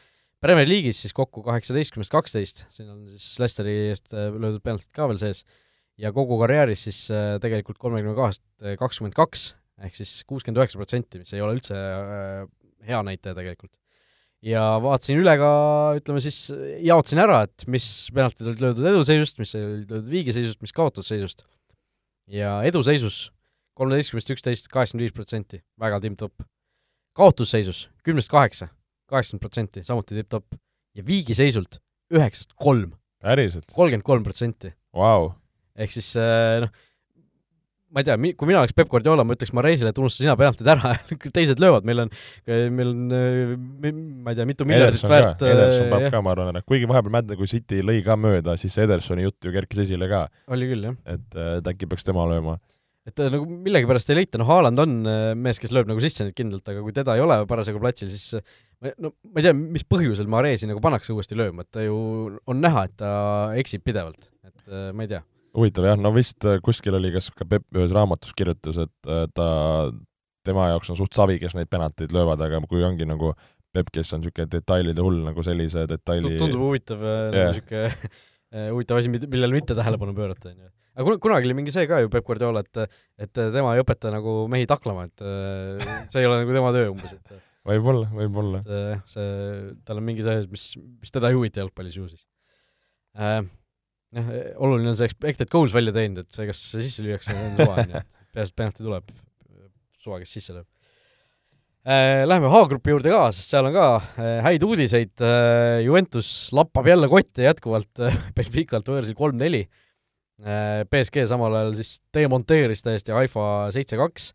Premier 0.44 0.68
League'is 0.70 1.02
siis 1.04 1.16
kokku 1.16 1.44
kaheksateistkümnest 1.46 2.14
kaksteist, 2.14 2.66
siin 2.74 2.90
on 2.92 3.06
siis 3.12 3.28
Leicesteri 3.42 3.76
eest 3.92 4.14
äh, 4.16 4.30
löödud 4.32 4.64
penaltid 4.64 4.92
ka 4.96 5.10
veel 5.12 5.20
sees, 5.22 5.44
ja 6.00 6.12
kogu 6.16 6.40
karjääris 6.42 6.86
siis 6.88 7.06
äh, 7.12 7.36
tegelikult 7.44 7.80
kolmekümne 7.82 8.16
kahest 8.18 8.44
kakskümmend 8.80 9.18
kaks, 9.18 9.50
ehk 9.84 9.98
siis 9.98 10.22
kuuskümmend 10.30 10.62
üheksa 10.62 10.80
protsenti, 10.80 11.20
mis 11.20 11.36
ei 11.36 11.44
ole 11.44 11.58
üldse 11.58 11.76
hea 12.86 13.02
näitaja 13.04 13.36
tegelikult. 13.36 13.74
ja 14.46 14.62
vaatasin 14.84 15.20
üle 15.20 15.36
ka, 15.42 15.52
ütleme 16.00 16.22
siis, 16.24 16.46
jaotasin 16.86 17.20
ära, 17.24 17.44
et 17.48 17.66
mis 17.72 18.08
penaltid 18.14 18.52
olid 18.52 18.62
löödud 18.70 18.92
eduseisust, 18.94 19.40
mis 19.42 19.56
olid 19.58 19.90
löödud 19.90 20.12
viigiseisust, 20.14 20.62
mis 20.64 20.76
kaotusseisust. 20.76 21.48
ja 22.32 22.62
eduseisus 22.68 23.26
kolmeteistkümnest 23.76 24.32
üksteist, 24.36 24.70
kaheksakümmend 24.72 25.10
viis 25.10 25.16
protsenti, 25.16 25.62
väga 25.82 26.00
timm-topp. 26.04 26.48
kaotusseisus 27.16 27.90
kümnest 28.04 28.32
kaheksa 28.32 28.70
kaheksakümmend 29.12 29.44
protsenti, 29.46 29.84
samuti 29.84 30.18
tipp-topp. 30.18 30.58
ja 30.96 31.04
viigiseisult 31.06 31.80
üheksast 32.14 32.56
kolm, 32.56 32.96
päriselt? 33.22 33.72
kolmkümmend 33.76 34.08
kolm 34.08 34.24
protsenti. 34.24 34.74
Ehk 35.76 35.92
siis 35.92 36.14
äh, 36.16 36.62
noh, 36.64 36.72
ma 37.96 38.02
ei 38.02 38.08
tea, 38.08 38.16
kui 38.40 38.50
mina 38.50 38.62
oleks 38.62 38.76
Peep 38.76 38.90
Guardiola, 38.92 39.24
ma 39.28 39.36
ütleks 39.36 39.52
Mareisile, 39.56 39.92
et 39.92 40.00
unusta 40.00 40.24
sina 40.24 40.36
penaltid 40.40 40.68
ära 40.72 40.94
teised 41.36 41.62
löövad, 41.64 41.88
meil 41.88 42.06
on, 42.06 42.14
meil 42.48 42.92
on 42.92 43.16
äh, 43.16 43.54
ma 43.56 44.34
ei 44.34 44.40
tea, 44.40 44.48
mitu 44.48 44.68
miljardit 44.68 45.04
väärt 45.08 45.44
ka, 45.44 45.52
Ederson 45.52 45.92
peab 45.92 46.08
ka, 46.14 46.24
ma 46.26 46.34
arvan, 46.36 46.54
ära, 46.54 46.64
kuigi 46.68 46.88
vahepeal 46.92 47.18
Madden, 47.18 47.40
kui 47.40 47.52
City 47.52 47.84
lõi 47.86 48.00
ka 48.06 48.18
mööda, 48.20 48.56
siis 48.60 48.76
see 48.76 48.88
Edersoni 48.88 49.28
jutt 49.28 49.48
ju 49.48 49.54
kerkis 49.56 49.86
esile 49.86 50.10
ka, 50.12 50.26
oli 50.56 50.72
küll, 50.72 50.90
jah. 50.90 50.98
et, 51.16 51.28
et 51.60 51.72
äkki 51.76 51.92
peaks 51.92 52.08
tema 52.08 52.28
lööma. 52.32 52.58
Et 53.06 53.22
äh, 53.22 53.30
nagu 53.34 53.46
millegipärast 53.46 54.10
ei 54.12 54.20
leita, 54.20 54.40
noh, 54.42 54.50
Haaland 54.50 54.82
on 54.82 54.96
äh, 55.10 55.28
mees, 55.38 55.60
kes 55.62 55.74
lööb 55.76 55.90
nagu 55.90 56.02
sisse 56.04 56.26
neid 56.26 56.36
kindlalt, 56.38 56.66
aga 56.72 56.82
kui 56.86 56.96
teda 56.96 57.18
ei 57.18 57.24
ole 57.24 57.38
parasjagu 57.50 57.82
platsil, 57.82 58.10
siis 58.14 58.40
äh, 58.40 58.58
ma 58.82 58.94
no 58.98 59.14
ma 59.30 59.42
ei 59.42 59.48
tea, 59.48 59.54
mis 59.56 59.86
põhjusel 59.88 60.30
Maresi 60.32 60.70
nagu 60.70 60.82
pannakse 60.84 61.14
uuesti 61.14 61.38
lööma, 61.38 61.66
et 61.66 61.72
ta 61.76 61.86
ju 61.86 61.96
on 62.50 62.62
näha, 62.64 62.88
et 62.90 62.98
ta 63.02 63.14
eksib 63.62 63.86
pidevalt, 63.86 64.30
et 64.48 64.76
ma 64.98 65.06
ei 65.06 65.14
tea. 65.14 65.22
huvitav 65.56 65.90
jah, 65.92 66.00
no 66.02 66.12
vist 66.16 66.46
kuskil 66.66 66.98
oli 66.98 67.14
kas 67.14 67.30
ka 67.32 67.48
Pepp 67.48 67.78
ühes 67.78 67.94
raamatus 67.96 68.34
kirjutas, 68.38 68.82
et 68.84 69.12
ta, 69.38 69.50
tema 70.46 70.70
jaoks 70.74 70.92
on 70.94 71.00
suht 71.00 71.16
savi, 71.16 71.38
kes 71.42 71.56
neid 71.58 71.70
penalteid 71.72 72.14
löövad, 72.16 72.42
aga 72.42 72.60
kui 72.70 72.84
ongi 72.86 73.08
nagu 73.08 73.36
Pepp, 73.76 73.92
kes 73.94 74.14
on 74.16 74.24
niisugune 74.24 74.50
detailide 74.50 75.04
hull 75.04 75.22
nagu 75.26 75.44
sellise 75.44 75.86
detaili 75.90 76.38
tundub 76.40 76.62
huvitav 76.64 77.02
yeah., 77.06 77.54
nagu 77.54 77.54
niisugune 77.54 78.16
huvitav 78.72 79.02
asi, 79.02 79.12
millele 79.12 79.56
mitte 79.56 79.76
tähelepanu 79.78 80.16
pöörata, 80.18 80.52
on 80.52 80.62
ju. 80.66 80.70
aga 80.96 81.08
kun-, 81.10 81.20
kunagi 81.24 81.50
oli 81.50 81.58
mingi 81.58 81.74
see 81.76 81.88
ka 81.90 82.00
ju 82.04 82.12
Peep 82.14 82.28
Guardiola, 82.28 82.64
et 82.64 82.86
et 83.26 83.34
tema 83.34 83.74
ei 83.76 83.84
õpeta 83.84 84.14
nagu 84.14 84.38
mehi 84.52 84.68
taklama, 84.70 85.08
et 85.10 85.26
äh, 85.26 85.84
see 86.14 86.24
ei 86.24 86.30
ole 86.30 86.42
nagu 86.44 86.56
tema 86.56 86.72
töö 86.76 86.94
umbes, 86.94 87.18
et 87.18 87.36
võib-olla, 87.66 88.10
võib-olla. 88.14 88.62
et 88.64 89.12
see, 89.12 89.28
tal 89.88 90.02
on 90.02 90.08
mingid 90.08 90.30
asjad, 90.32 90.50
mis, 90.52 90.72
mis 91.02 91.14
teda 91.14 91.32
ei 91.32 91.38
huvita 91.40 91.64
jalgpallis 91.64 92.00
ju 92.00 92.08
siis 92.12 92.24
äh,. 93.18 93.42
jah, 94.16 94.32
oluline 94.64 94.94
on 94.94 95.00
see 95.00 95.10
expected 95.10 95.52
goals 95.52 95.76
välja 95.76 95.96
teinud, 95.96 96.24
et 96.24 96.32
see, 96.36 96.48
kas 96.50 96.62
see 96.76 96.86
sisse 96.86 97.06
lüüakse, 97.06 97.36
on 97.36 97.60
suva, 97.60 97.82
on 97.84 97.96
ju, 97.96 98.04
et 98.04 98.24
peaasi, 98.38 98.54
et 98.54 98.62
penalti 98.62 98.86
tuleb, 98.86 99.12
suva, 100.04 100.22
kes 100.22 100.38
sisse 100.38 100.56
lööb. 100.56 100.70
Läheme 101.86 102.50
H-grupi 102.50 102.96
juurde 102.96 103.12
ka, 103.14 103.28
sest 103.30 103.52
seal 103.52 103.68
on 103.70 103.76
ka 103.76 103.88
äh, 104.18 104.40
häid 104.42 104.64
uudiseid 104.66 105.22
äh,, 105.22 105.84
Juventus 105.86 106.50
lappab 106.56 106.88
jälle 106.90 107.06
kotti 107.12 107.46
jätkuvalt 107.46 108.02
äh, 108.02 108.16
Benficalt 108.38 108.90
võõrsil 108.90 109.14
kolm-neli 109.18 109.68
äh,. 110.42 110.82
BSG 110.90 111.28
samal 111.30 111.54
ajal 111.60 111.76
siis 111.78 112.00
demonteeris 112.16 112.82
täiesti 112.82 113.14
Haifa 113.14 113.70
seitse-kaks 113.76 114.32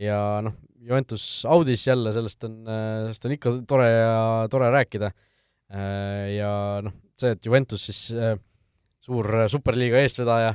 ja 0.00 0.40
noh, 0.46 0.56
Juventus 0.80 1.44
audis 1.44 1.84
jälle, 1.84 2.14
sellest 2.16 2.48
on, 2.48 2.56
sellest 2.64 3.28
on 3.28 3.36
ikka 3.36 3.52
tore 3.68 3.90
ja 3.90 4.16
tore 4.48 4.70
rääkida. 4.72 5.10
Ja 6.32 6.52
noh, 6.80 6.94
see, 7.20 7.34
et 7.36 7.44
Juventus 7.44 7.84
siis 7.90 8.06
äh, 8.16 8.38
suur 9.04 9.28
superliiga 9.52 10.00
eestvedaja, 10.00 10.54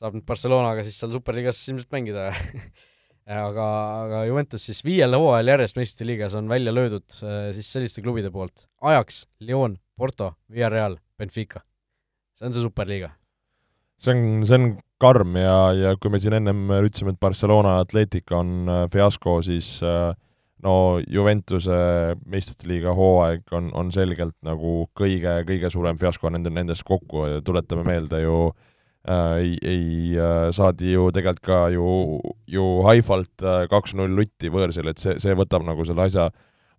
saab 0.00 0.16
nüüd 0.16 0.24
Barcelonaga 0.24 0.86
siis 0.86 0.96
seal 1.02 1.12
superliigas 1.12 1.60
ilmselt 1.68 1.92
mängida 1.92 2.30
aga, 3.26 3.66
aga 4.06 4.24
Juventus 4.28 4.66
siis 4.68 4.82
viiel 4.86 5.16
hooajal 5.18 5.54
järjest 5.54 5.78
meistrite 5.78 6.06
liigas 6.06 6.34
on 6.38 6.48
välja 6.50 6.74
löödud 6.74 7.18
äh, 7.26 7.48
siis 7.56 7.70
selliste 7.72 8.02
klubide 8.02 8.30
poolt 8.30 8.66
Ajax, 8.80 9.24
Lyon, 9.40 9.78
Porto, 9.96 10.34
Villarreal, 10.52 10.98
Benfica. 11.18 11.64
see 12.36 12.46
on 12.46 12.52
see 12.54 12.62
superliiga. 12.62 13.10
see 13.98 14.14
on, 14.14 14.46
see 14.46 14.60
on 14.60 14.76
karm 15.00 15.36
ja, 15.36 15.56
ja 15.74 15.96
kui 16.00 16.12
me 16.12 16.20
siin 16.22 16.38
ennem 16.38 16.70
ütlesime, 16.78 17.16
et 17.16 17.20
Barcelona 17.20 17.80
Atletica 17.80 18.38
on 18.38 18.70
äh, 18.70 18.84
fiasko, 18.92 19.40
siis 19.42 19.80
äh, 19.82 20.14
no 20.62 20.76
Juventuse 21.02 22.14
meistrite 22.30 22.70
liiga 22.70 22.94
hooaeg 22.94 23.50
on, 23.58 23.72
on 23.74 23.90
selgelt 23.92 24.36
nagu 24.46 24.86
kõige, 24.96 25.40
kõige 25.48 25.72
suurem 25.74 25.98
fiasko 25.98 26.30
nende, 26.30 26.54
nendest 26.54 26.86
kokku 26.86 27.26
tuletame 27.44 27.84
meelde 27.90 28.22
ju 28.22 28.38
äh, 28.52 28.72
ei, 29.06 29.54
ei 29.62 30.18
äh, 30.18 30.48
saadi 30.56 30.92
ju 30.96 31.08
tegelikult 31.14 31.44
ka 31.46 31.62
ju, 31.74 31.88
ju 32.50 32.66
Haifalt 32.86 33.44
äh, 33.44 33.64
kaks-null 33.70 34.16
lutti 34.18 34.50
võõrsil, 34.52 34.90
et 34.90 35.02
see, 35.02 35.16
see 35.22 35.36
võtab 35.38 35.66
nagu 35.66 35.86
selle 35.86 36.08
asja, 36.08 36.30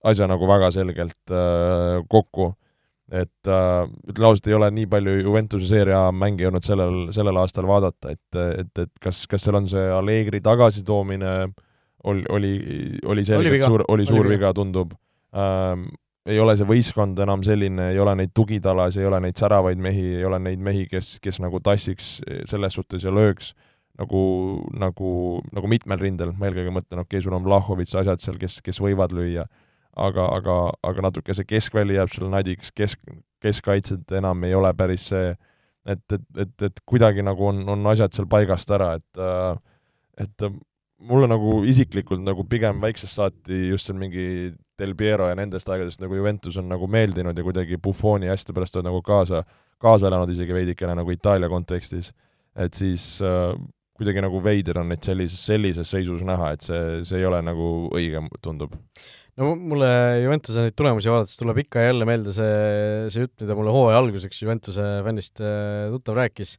asja 0.04 0.28
nagu 0.30 0.50
väga 0.50 0.72
selgelt 0.76 1.34
äh, 1.34 2.04
kokku 2.12 2.54
et 3.08 3.48
äh, 3.48 3.84
ütlen 4.10 4.28
ausalt, 4.28 4.50
ei 4.50 4.56
ole 4.58 4.68
nii 4.76 4.88
palju 4.92 5.14
Juventuse 5.22 5.70
seeria 5.70 6.02
mänge 6.12 6.48
olnud 6.50 6.66
sellel, 6.68 6.98
sellel 7.16 7.40
aastal 7.40 7.68
vaadata, 7.70 8.12
et, 8.12 8.40
et, 8.60 8.82
et 8.84 8.92
kas, 9.04 9.24
kas 9.32 9.46
seal 9.48 9.60
on 9.62 9.70
see 9.72 9.86
Allegri 9.96 10.42
tagasitoomine 10.44 11.38
oli, 12.08 12.26
oli, 12.30 12.52
oli 12.60 13.00
Oli 13.14 13.26
selgelt 13.26 13.56
viga. 13.56 13.72
suur, 13.72 13.86
oli 13.88 14.04
Oli 14.04 14.10
suur 14.10 14.28
viga. 14.28 14.36
viga, 14.36 14.54
tundub 14.54 14.92
ähm,. 15.36 15.88
Ei 16.28 16.40
ole 16.44 16.58
see 16.60 16.68
võistkond 16.68 17.20
enam 17.24 17.44
selline, 17.46 17.92
ei 17.94 18.02
ole 18.04 18.14
neid 18.20 18.34
tugitalas, 18.36 18.98
ei 19.00 19.08
ole 19.08 19.22
neid 19.24 19.40
säravaid 19.40 19.80
mehi, 19.82 20.06
ei 20.20 20.26
ole 20.28 20.40
neid 20.44 20.64
mehi, 20.64 20.86
kes, 20.92 21.18
kes 21.24 21.40
nagu 21.44 21.62
tassiks 21.64 22.18
selles 22.50 22.76
suhtes 22.76 23.06
ja 23.08 23.14
lööks 23.14 23.54
nagu, 23.98 24.20
nagu, 24.78 25.12
nagu 25.56 25.70
mitmel 25.72 26.02
rindel, 26.02 26.36
ma 26.38 26.50
eelkõige 26.50 26.74
mõtlen, 26.74 27.02
okei 27.02 27.18
okay,, 27.18 27.26
sul 27.26 27.38
on 27.38 27.48
Vlahovic, 27.48 27.96
asjad 27.98 28.22
seal, 28.22 28.38
kes, 28.42 28.60
kes 28.66 28.82
võivad 28.84 29.16
lüüa 29.16 29.48
aga, 29.98 30.28
aga, 30.38 30.58
aga 30.86 31.06
natuke 31.10 31.36
see 31.36 31.48
keskväli 31.48 31.98
jääb 31.98 32.12
sulle 32.14 32.30
nadiks, 32.32 32.72
kesk, 32.78 33.02
keskkaitsjad 33.44 34.18
enam 34.20 34.46
ei 34.48 34.56
ole 34.58 34.72
päris 34.78 35.10
see, 35.12 35.34
et, 35.88 36.04
et, 36.14 36.28
et, 36.44 36.56
et 36.70 36.82
kuidagi 36.90 37.26
nagu 37.26 37.50
on, 37.50 37.64
on 37.74 37.92
asjad 37.94 38.16
seal 38.16 38.30
paigast 38.30 38.72
ära, 38.76 38.94
et 39.00 39.22
äh, 39.22 39.58
et 40.18 40.46
äh, 40.46 40.54
mulle 41.08 41.30
nagu 41.30 41.62
isiklikult 41.70 42.24
nagu 42.26 42.46
pigem 42.50 42.82
väiksest 42.82 43.20
saati 43.20 43.68
just 43.72 43.90
seal 43.90 44.00
mingi 44.02 44.54
Del 44.78 44.94
Piero 44.96 45.30
ja 45.30 45.36
nendest 45.38 45.70
aegadest 45.70 46.02
nagu 46.04 46.18
Juventus 46.18 46.58
on 46.62 46.70
nagu 46.70 46.88
meeldinud 46.92 47.38
ja 47.38 47.46
kuidagi 47.46 47.80
Buffoni 47.82 48.30
hästi 48.30 48.54
pärast 48.54 48.78
on 48.78 48.86
nagu 48.90 49.02
kaasa, 49.06 49.44
kaasa 49.82 50.10
elanud 50.12 50.30
isegi 50.34 50.54
veidikene 50.54 50.96
nagu 50.98 51.12
Itaalia 51.12 51.50
kontekstis. 51.50 52.14
et 52.58 52.74
siis 52.74 53.20
äh, 53.22 53.54
kuidagi 53.98 54.22
nagu 54.22 54.42
veider 54.46 54.82
on 54.82 54.92
neid 54.92 55.06
sellises, 55.06 55.42
sellises 55.50 55.90
seisus 55.90 56.24
näha, 56.26 56.54
et 56.56 56.66
see, 56.66 56.82
see 57.08 57.22
ei 57.22 57.28
ole 57.30 57.42
nagu 57.46 57.88
õige, 57.98 58.22
tundub. 58.46 58.76
no 59.38 59.52
mulle 59.58 59.90
Juventuse 60.24 60.64
neid 60.66 60.78
tulemusi 60.78 61.12
vaadates 61.14 61.38
tuleb 61.38 61.64
ikka 61.66 61.84
ja 61.84 61.92
jälle 61.92 62.08
meelde 62.10 62.34
see, 62.36 62.58
see 63.14 63.26
jutt, 63.26 63.36
mida 63.42 63.58
mulle 63.58 63.74
hooaja 63.74 64.02
alguseks 64.02 64.42
Juventuse 64.44 64.86
fännist 65.06 65.42
äh, 65.42 65.88
tuttav 65.94 66.18
rääkis 66.22 66.58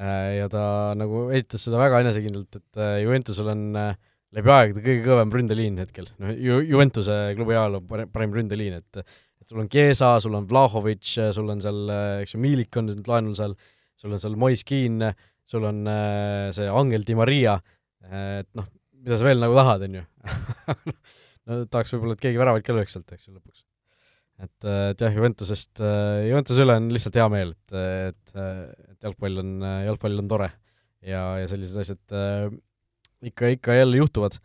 äh, 0.00 0.40
ja 0.40 0.48
ta 0.52 0.64
nagu 0.98 1.28
esitas 1.36 1.68
seda 1.68 1.80
väga 1.80 2.00
enesekindlalt, 2.04 2.60
et 2.60 2.80
äh, 2.80 3.00
Juventusel 3.04 3.52
on 3.52 3.66
läbi 4.36 4.52
aegade 4.54 4.84
kõige 4.84 5.02
kõvem 5.06 5.32
ründeliin 5.34 5.80
hetkel, 5.82 6.08
noh 6.22 6.30
Ju-, 6.36 6.62
Juventuse 6.68 7.16
klubi 7.38 7.56
ajaloo 7.56 8.06
parim 8.12 8.36
ründeliin, 8.36 8.78
et 8.80 9.02
et 9.40 9.48
sul 9.48 9.62
on 9.62 9.70
Chiesa, 9.72 10.18
sul 10.20 10.36
on 10.36 10.46
Vlahovic, 10.48 11.14
sul 11.34 11.48
on 11.48 11.62
seal, 11.64 11.78
eks 12.20 12.34
ju, 12.34 12.40
Milik 12.42 12.76
on 12.76 12.90
nüüd 12.90 13.08
laenul 13.08 13.32
seal, 13.38 13.56
sul 13.98 14.12
on 14.12 14.20
seal 14.20 14.36
Mois 14.38 14.62
Keane, 14.68 15.14
sul 15.48 15.64
on 15.66 15.80
äh, 15.88 16.50
see 16.54 16.68
Angel 16.68 17.06
Di 17.08 17.16
Maria, 17.18 17.56
et 18.04 18.48
noh, 18.58 18.68
mida 19.00 19.16
sa 19.16 19.26
veel 19.26 19.42
nagu 19.42 19.56
tahad, 19.56 19.88
on 19.88 19.98
ju. 20.00 20.06
No 21.48 21.64
tahaks 21.66 21.90
võib-olla, 21.94 22.14
et 22.14 22.20
keegi 22.22 22.38
väravaid 22.38 22.62
ka 22.62 22.74
lööks 22.76 22.92
sealt, 22.94 23.08
eks 23.16 23.24
ju, 23.26 23.32
lõpuks. 23.32 23.62
et, 24.44 24.66
et 24.68 25.02
jah, 25.02 25.14
Juventusest, 25.16 25.80
Juventuse 26.28 26.62
üle 26.62 26.76
on 26.78 26.90
lihtsalt 26.92 27.16
hea 27.18 27.24
meel, 27.32 27.54
et, 27.56 27.78
et, 28.12 28.34
et 28.92 29.06
jalgpall 29.08 29.40
on, 29.40 29.54
jalgpall 29.88 30.20
on 30.20 30.28
tore. 30.30 30.50
Ja, 31.00 31.24
ja 31.40 31.48
sellised 31.50 31.80
asjad 31.80 32.14
äh, 32.14 32.52
ikka, 33.26 33.54
ikka 33.56 33.76
jälle 33.80 34.00
juhtuvad 34.00 34.38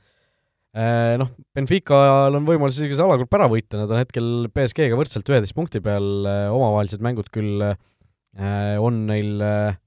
äh,. 0.76 1.15
Noh, 1.21 1.32
Benfica'l 1.55 2.36
on 2.36 2.47
võimalus 2.47 2.82
isegi 2.82 2.97
see 2.97 3.05
alagrupp 3.05 3.38
ära 3.38 3.47
võita, 3.51 3.80
nad 3.80 3.91
on 3.93 4.01
hetkel 4.01 4.49
BSG-ga 4.51 4.97
võrdselt 4.99 5.30
üheteist 5.32 5.55
punkti 5.55 5.82
peal, 5.84 6.28
omavahelised 6.51 7.03
mängud 7.05 7.32
küll 7.34 7.63
äh, 7.63 8.76
on 8.84 9.05
neil 9.09 9.39
äh, 9.39 9.78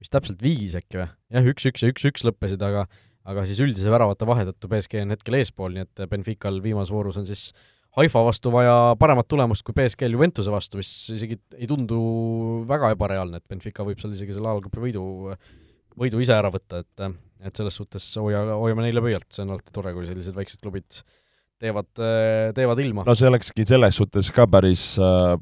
vist 0.00 0.14
täpselt 0.14 0.42
viis 0.44 0.76
äkki 0.78 1.02
või? 1.02 1.10
jah, 1.34 1.50
üks-üks 1.52 1.84
ja 1.84 1.92
üks-üks 1.92 2.24
lõppesid, 2.26 2.62
aga 2.64 2.86
aga 3.28 3.44
siis 3.44 3.58
üldise 3.60 3.90
väravate 3.92 4.24
vahe 4.28 4.46
tõttu 4.48 4.70
BSG 4.72 5.02
on 5.04 5.12
hetkel 5.12 5.36
eespool, 5.36 5.74
nii 5.74 5.84
et 5.84 6.06
Benfical 6.08 6.62
viimases 6.64 6.92
voorus 6.94 7.18
on 7.20 7.26
siis 7.28 7.50
Haifa 7.98 8.20
vastu 8.22 8.52
vaja 8.52 8.94
paremat 9.00 9.26
tulemust 9.28 9.64
kui 9.66 9.74
BSG-l 9.76 10.14
Juventuse 10.14 10.52
vastu, 10.52 10.78
mis 10.80 10.90
isegi 11.14 11.38
ei 11.58 11.66
tundu 11.68 11.98
väga 12.68 12.92
ebareaalne, 12.94 13.40
et 13.40 13.48
Benfica 13.50 13.84
võib 13.86 14.00
seal 14.00 14.14
isegi 14.14 14.36
selle 14.36 14.52
alagrupi 14.52 14.80
võidu, 14.82 15.02
võidu 15.98 16.20
ise 16.22 16.36
ära 16.36 16.52
võtta, 16.54 16.84
et 16.84 17.04
et 17.44 17.56
selles 17.58 17.78
suhtes 17.78 18.10
hoia, 18.20 18.42
hoiame 18.58 18.86
neile 18.86 19.02
pöialt, 19.04 19.28
see 19.32 19.44
on 19.44 19.54
alati 19.54 19.74
tore, 19.74 19.94
kui 19.96 20.08
sellised 20.08 20.36
väiksed 20.36 20.62
klubid 20.62 21.02
teevad, 21.58 21.88
teevad 22.54 22.80
ilma. 22.82 23.04
no 23.06 23.14
see 23.18 23.28
olekski 23.30 23.66
selles 23.66 23.96
suhtes 23.98 24.30
ka 24.34 24.46
päris, 24.50 24.84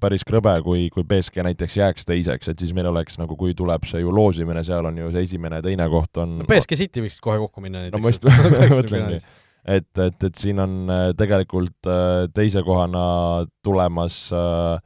päris 0.00 0.24
krõbe, 0.28 0.54
kui, 0.64 0.86
kui 0.92 1.04
BSG 1.08 1.44
näiteks 1.44 1.76
jääks 1.76 2.08
teiseks, 2.08 2.52
et 2.52 2.62
siis 2.64 2.72
meil 2.76 2.88
oleks 2.88 3.18
nagu, 3.20 3.36
kui 3.36 3.56
tuleb 3.56 3.84
see 3.88 4.00
ju 4.00 4.14
loosimine, 4.16 4.64
seal 4.64 4.88
on 4.88 5.02
ju 5.02 5.10
see 5.12 5.26
esimene 5.28 5.60
ja 5.60 5.66
teine 5.66 5.88
koht 5.92 6.22
on 6.22 6.38
no 6.40 6.48
BSG 6.48 6.80
City 6.84 7.04
võiks 7.04 7.20
kohe 7.24 7.40
kokku 7.44 7.64
minna 7.64 7.84
näiteks. 7.84 8.00
no 8.00 8.04
ma 8.04 8.14
just 8.14 8.24
mõtlengi, 8.80 9.20
et, 9.66 9.90
et, 9.98 10.26
et 10.28 10.38
siin 10.38 10.62
on 10.62 10.78
äh, 10.92 11.10
tegelikult 11.18 11.90
äh, 11.90 12.26
teise 12.34 12.62
kohana 12.66 13.44
tulemas 13.66 14.26
äh, 14.34 14.78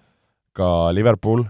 ka 0.57 0.69
Liverpool, 0.97 1.45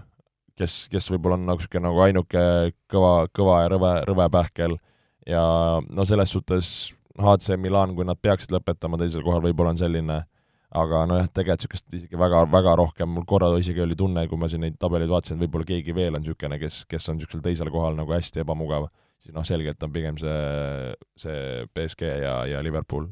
kes, 0.59 0.85
kes 0.91 1.07
võib-olla 1.13 1.39
on 1.39 1.47
niisugune 1.47 1.87
nagu 1.87 2.03
ainuke 2.05 2.45
kõva, 2.91 3.13
kõva 3.33 3.63
ja 3.63 3.71
rõve, 3.73 3.93
rõve 4.09 4.27
pähkel 4.33 4.77
ja 5.27 5.43
no 5.89 6.05
selles 6.07 6.33
suhtes 6.33 6.91
HC 7.19 7.57
Milan, 7.59 7.95
kui 7.95 8.07
nad 8.07 8.19
peaksid 8.21 8.53
lõpetama 8.53 8.99
teisel 9.01 9.23
kohal, 9.25 9.43
võib-olla 9.43 9.75
on 9.75 9.81
selline, 9.81 10.17
aga 10.81 11.03
nojah, 11.09 11.27
tegelikult 11.35 11.67
niisugust 11.67 11.97
isegi 11.99 12.19
väga, 12.19 12.45
väga 12.51 12.75
rohkem, 12.79 13.11
mul 13.11 13.27
korra 13.27 13.51
isegi 13.59 13.83
oli 13.83 13.97
tunne, 13.99 14.25
kui 14.31 14.39
ma 14.39 14.49
siin 14.51 14.63
neid 14.65 14.77
tabeleid 14.81 15.11
vaatasin, 15.11 15.37
et 15.37 15.45
võib-olla 15.45 15.67
keegi 15.67 15.95
veel 15.95 16.15
on 16.15 16.23
niisugune, 16.23 16.59
kes, 16.61 16.83
kes 16.89 17.09
on 17.11 17.19
niisugusel 17.19 17.43
teisel 17.45 17.71
kohal 17.73 17.97
nagu 17.99 18.15
hästi 18.15 18.45
ebamugav, 18.45 18.87
siis 19.21 19.35
noh, 19.35 19.45
selgelt 19.47 19.83
on 19.83 19.91
pigem 19.93 20.19
see, 20.21 20.37
see 21.19 21.65
BSG 21.75 22.13
ja, 22.23 22.37
ja 22.55 22.61
Liverpool. 22.63 23.09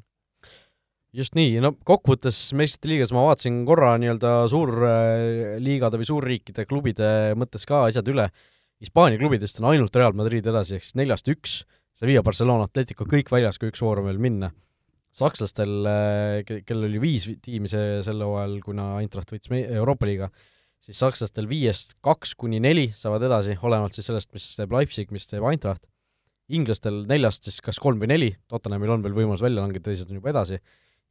Just 1.15 1.33
nii, 1.33 1.57
no 1.63 1.73
kokkuvõttes 1.73 2.37
meistrite 2.53 2.91
liigas 2.91 3.11
ma 3.15 3.23
vaatasin 3.25 3.63
korra 3.65 3.95
nii-öelda 3.97 4.33
suurliigade 4.51 5.97
või 5.97 6.05
suurriikide 6.05 6.67
klubide 6.69 7.09
mõttes 7.33 7.65
ka 7.65 7.87
asjad 7.87 8.11
üle. 8.13 8.27
Hispaania 8.79 9.17
klubidest 9.19 9.57
on 9.59 9.71
ainult 9.71 9.97
Real 9.97 10.13
Madrid 10.15 10.45
edasi, 10.47 10.77
ehk 10.77 10.85
siis 10.85 10.95
neljast 11.01 11.27
üks 11.33 11.63
Sevilla, 11.99 12.23
Barcelona, 12.23 12.63
Atletico 12.69 13.03
kõik 13.09 13.27
väljas, 13.33 13.59
kui 13.59 13.73
üks 13.73 13.81
voor 13.83 13.99
on 13.99 14.07
veel 14.07 14.21
minna. 14.23 14.53
sakslastel, 15.19 15.71
äh, 15.89 16.61
kellel 16.67 16.85
oli 16.85 16.99
viis 17.01 17.23
tiimi 17.41 17.67
see, 17.67 17.97
sel 18.05 18.21
hooajal, 18.21 18.59
kuna 18.61 18.83
Eintracht 19.01 19.31
võitis 19.33 19.49
me-, 19.49 19.63
Euroopa 19.79 20.05
liiga, 20.05 20.27
siis 20.85 20.99
sakslastel 21.01 21.49
viiest 21.49 21.95
kaks 22.05 22.35
kuni 22.37 22.59
neli 22.61 22.91
saavad 22.95 23.25
edasi, 23.25 23.57
olenevalt 23.57 23.97
siis 23.97 24.05
sellest, 24.05 24.29
mis 24.37 24.45
teeb 24.55 24.75
Leipzig, 24.77 25.09
mis 25.11 25.25
teeb 25.27 25.47
Eintracht. 25.49 25.89
inglastel 26.49 27.03
neljast 27.09 27.49
siis 27.49 27.59
kas 27.61 27.81
kolm 27.81 27.99
või 28.01 28.13
neli, 28.13 28.29
Tottenhamil 28.47 28.93
on 28.95 29.03
veel 29.03 29.17
võimalus 29.17 29.41
välja 29.41 29.61
langeda, 29.61 29.89
teised 29.89 30.09
on 30.09 30.21
juba 30.21 30.29
edasi, 30.31 30.61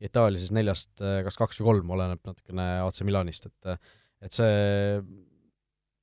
Itaalia 0.01 0.39
siis 0.39 0.55
neljast 0.55 1.03
äh, 1.03 1.21
kas 1.27 1.37
kaks 1.37 1.61
või 1.61 1.73
kolm, 1.73 1.91
oleneb 1.99 2.23
natukene 2.25 2.69
AC 2.87 3.03
Milanist, 3.03 3.51
et 3.51 3.79
et 4.23 4.35
see 4.35 5.03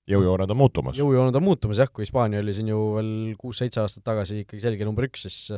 jõujooned 0.10 0.52
on 0.52 0.60
muutumas. 0.60 1.00
jõujooned 1.00 1.36
on 1.36 1.44
muutumas 1.44 1.82
jah, 1.82 1.90
kui 1.92 2.06
Hispaania 2.06 2.44
oli 2.44 2.54
siin 2.54 2.70
ju 2.70 2.84
veel 2.98 3.16
kuus-seitse 3.42 3.82
aastat 3.82 4.06
tagasi 4.06 4.44
ikkagi 4.44 4.64
selge 4.64 4.88
number 4.88 5.08
üks, 5.10 5.26
siis 5.26 5.56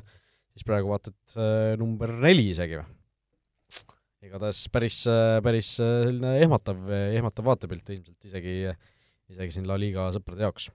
siis 0.58 0.66
praegu 0.66 0.92
vaata, 0.92 1.14
et 1.14 1.38
äh, 1.38 1.76
number 1.80 2.14
neli 2.26 2.50
isegi 2.54 2.80
või? 2.80 2.88
igatahes 4.28 4.64
päris, 4.74 5.04
äh, 5.12 5.38
päris 5.46 5.76
äh, 5.84 6.08
selline 6.08 6.34
ehmatav, 6.42 6.80
ehmatav 7.20 7.46
vaatepilt 7.52 7.94
ilmselt 7.94 8.28
isegi, 8.28 8.58
isegi 9.32 9.58
siin 9.58 9.68
La 9.70 9.78
Liga 9.80 10.10
sõprade 10.16 10.48
jaoks. 10.48 10.72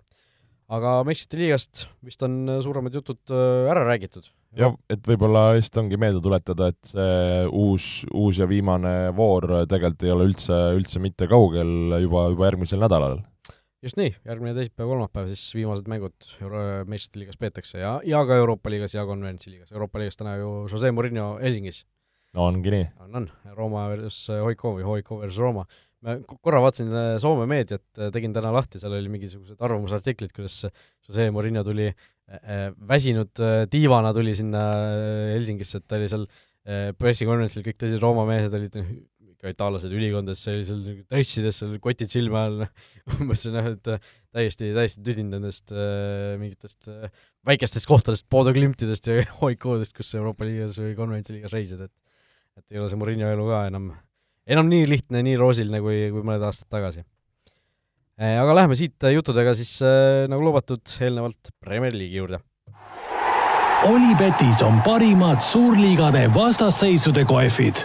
aga 0.73 1.01
meistrite 1.05 1.41
liigast 1.41 1.87
vist 2.07 2.23
on 2.23 2.61
suuremad 2.65 2.95
jutud 2.95 3.35
ära 3.35 3.83
räägitud. 3.89 4.31
jah, 4.57 4.77
et 4.89 5.03
võib-olla 5.11 5.49
lihtsalt 5.57 5.83
ongi 5.83 5.99
meelde 5.99 6.23
tuletada, 6.23 6.71
et 6.71 6.93
see 6.95 7.43
uus, 7.51 7.91
uus 8.13 8.39
ja 8.39 8.47
viimane 8.47 9.11
voor 9.19 9.67
tegelikult 9.67 10.07
ei 10.07 10.15
ole 10.15 10.31
üldse, 10.31 10.63
üldse 10.79 11.03
mitte 11.03 11.27
kaugel 11.29 11.99
juba, 12.07 12.29
juba 12.37 12.51
järgmisel 12.53 12.87
nädalal 12.87 13.19
just 13.83 13.99
nii, 13.99 14.13
järgmine 14.29 14.55
teisipäev, 14.57 14.91
kolmapäev 14.93 15.31
siis 15.33 15.43
viimased 15.57 15.89
mängud 15.91 16.29
Euro-, 16.43 16.83
meistrite 16.89 17.23
liigas 17.23 17.39
peetakse 17.41 17.81
ja, 17.83 17.97
ja 18.07 18.23
ka 18.29 18.39
Euroopa 18.43 18.71
liigas 18.73 18.95
ja 18.95 19.05
konverentsi 19.09 19.51
liigas. 19.51 19.73
Euroopa 19.75 20.03
liigas 20.03 20.21
täna 20.21 20.37
ju 20.39 20.53
Jose 20.71 20.93
Murillo 20.95 21.33
Helsingis. 21.43 21.83
no 22.37 22.47
ongi 22.49 22.73
nii. 22.73 22.85
on, 23.05 23.17
on, 23.21 23.31
Rooma 23.57 23.89
versus 23.91 24.29
Hoiko 24.31 24.77
või 24.79 24.87
Hoiko 24.87 25.19
versus 25.25 25.43
Rooma. 25.43 25.67
ma 26.03 26.17
korra 26.33 26.63
vaatasin 26.63 26.95
äh, 26.95 27.11
Soome 27.23 27.47
meediat, 27.51 27.85
äh, 27.99 28.11
tegin 28.15 28.33
täna 28.35 28.55
lahti, 28.55 28.81
seal 28.83 28.95
oli 28.97 29.11
mingisugused 29.13 29.61
arvamusartiklid, 29.63 30.33
kuidas 30.35 30.65
Jose 31.09 31.29
Murillo 31.35 31.63
tuli 31.67 31.91
äh, 31.91 32.71
väsinud 32.89 33.45
tiivana 33.71 34.15
tuli 34.15 34.35
sinna 34.39 34.65
Helsingisse, 35.35 35.83
et 35.83 35.91
ta 35.91 35.99
oli 35.99 36.11
seal 36.11 36.27
pressikonverentsil, 36.95 37.65
kõik 37.67 37.75
teised 37.75 37.99
Rooma 37.99 38.23
mehed 38.29 38.53
olid 38.55 38.77
ka 39.43 39.51
itaallased 39.51 39.91
ülikondades 39.91 40.45
sellisel 40.47 40.83
dressides, 41.11 41.59
seal 41.59 41.75
kotid 41.83 42.11
silme 42.11 42.39
all, 42.39 42.67
umbes 43.19 43.43
noh, 43.51 43.73
et 43.73 43.89
täiesti, 44.33 44.71
täiesti 44.77 45.03
tüdinud 45.03 45.37
nendest 45.37 45.75
äh, 45.75 46.37
mingitest 46.41 46.87
äh, 46.93 47.09
väikestest 47.49 47.89
kohtadest, 47.91 48.29
Bodo 48.31 48.55
Klimtidest 48.55 49.09
ja 49.11 49.25
hoikodest, 49.43 49.97
kus 49.97 50.15
Euroopa 50.19 50.47
liigas 50.47 50.79
või 50.79 50.95
konverentsi 50.99 51.35
liigas 51.37 51.55
reisid, 51.57 51.83
et 51.89 51.93
et 52.53 52.77
ei 52.77 52.83
ole 52.83 52.91
see 52.93 53.01
Murillo 53.01 53.31
elu 53.33 53.45
ka 53.49 53.63
enam, 53.71 53.87
enam 54.45 54.69
nii 54.69 54.85
lihtne, 54.85 55.23
nii 55.25 55.39
roosiline 55.41 55.81
kui, 55.81 56.03
kui 56.13 56.21
mõned 56.21 56.45
aastad 56.45 56.69
tagasi 56.73 57.01
äh,. 57.01 58.37
Aga 58.37 58.55
läheme 58.61 58.77
siit 58.79 59.09
juttudega 59.17 59.57
siis 59.59 59.73
äh, 59.83 60.29
nagu 60.31 60.45
lubatud, 60.45 60.85
eelnevalt 61.01 61.51
Premier 61.65 61.97
League'i 61.97 62.21
juurde. 62.21 62.43
Olipetis 63.89 64.61
on 64.63 64.79
parimad 64.85 65.41
suurliigade 65.43 66.29
vastasseisude 66.37 67.25
kohvid 67.27 67.83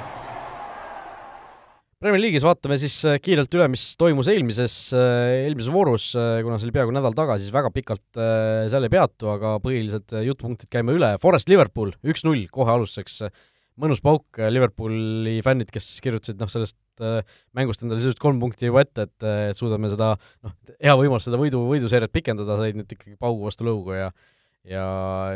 Premier 1.98 2.22
League'is 2.22 2.44
vaatame 2.46 2.76
siis 2.78 2.94
äh, 3.10 3.16
kiirelt 3.18 3.56
üle, 3.58 3.66
mis 3.74 3.84
toimus 3.98 4.28
eelmises, 4.30 4.74
äh, 4.94 5.48
eelmises 5.48 5.72
voorus, 5.74 6.12
äh, 6.14 6.44
kuna 6.46 6.60
see 6.62 6.68
oli 6.68 6.76
peaaegu 6.76 6.94
nädal 6.94 7.16
tagasi, 7.18 7.48
siis 7.48 7.56
väga 7.56 7.72
pikalt 7.74 8.20
seal 8.70 8.86
ei 8.86 8.94
peatu, 8.94 9.32
aga 9.34 9.56
põhilised 9.64 10.14
jutupunktid 10.28 10.70
käime 10.76 10.94
üle. 10.94 11.10
Forest 11.24 11.50
Liverpool, 11.50 11.96
üks-null 12.06 12.46
kohe 12.54 12.76
alustuseks, 12.76 13.18
mõnus 13.82 14.04
pauk, 14.06 14.38
Liverpooli 14.38 15.40
fännid, 15.46 15.74
kes 15.74 15.90
kirjutasid 16.06 16.38
noh, 16.38 16.54
sellest 16.54 16.78
mängust 17.58 17.82
endale 17.82 18.04
sisuliselt 18.04 18.22
kolm 18.22 18.46
punkti 18.46 18.70
juba 18.70 18.86
ette, 18.86 19.10
et, 19.10 19.28
suudame 19.58 19.90
seda 19.90 20.14
noh, 20.46 20.58
hea 20.78 20.98
võimalus 21.02 21.26
seda 21.26 21.42
võidu, 21.42 21.66
võiduseeriat 21.66 22.14
pikendada, 22.14 22.62
said 22.62 22.78
nüüd 22.78 22.94
ikkagi 22.94 23.18
paugu 23.18 23.50
vastu 23.50 23.66
lõugu 23.66 23.98
ja 23.98 24.12
ja 24.70 24.86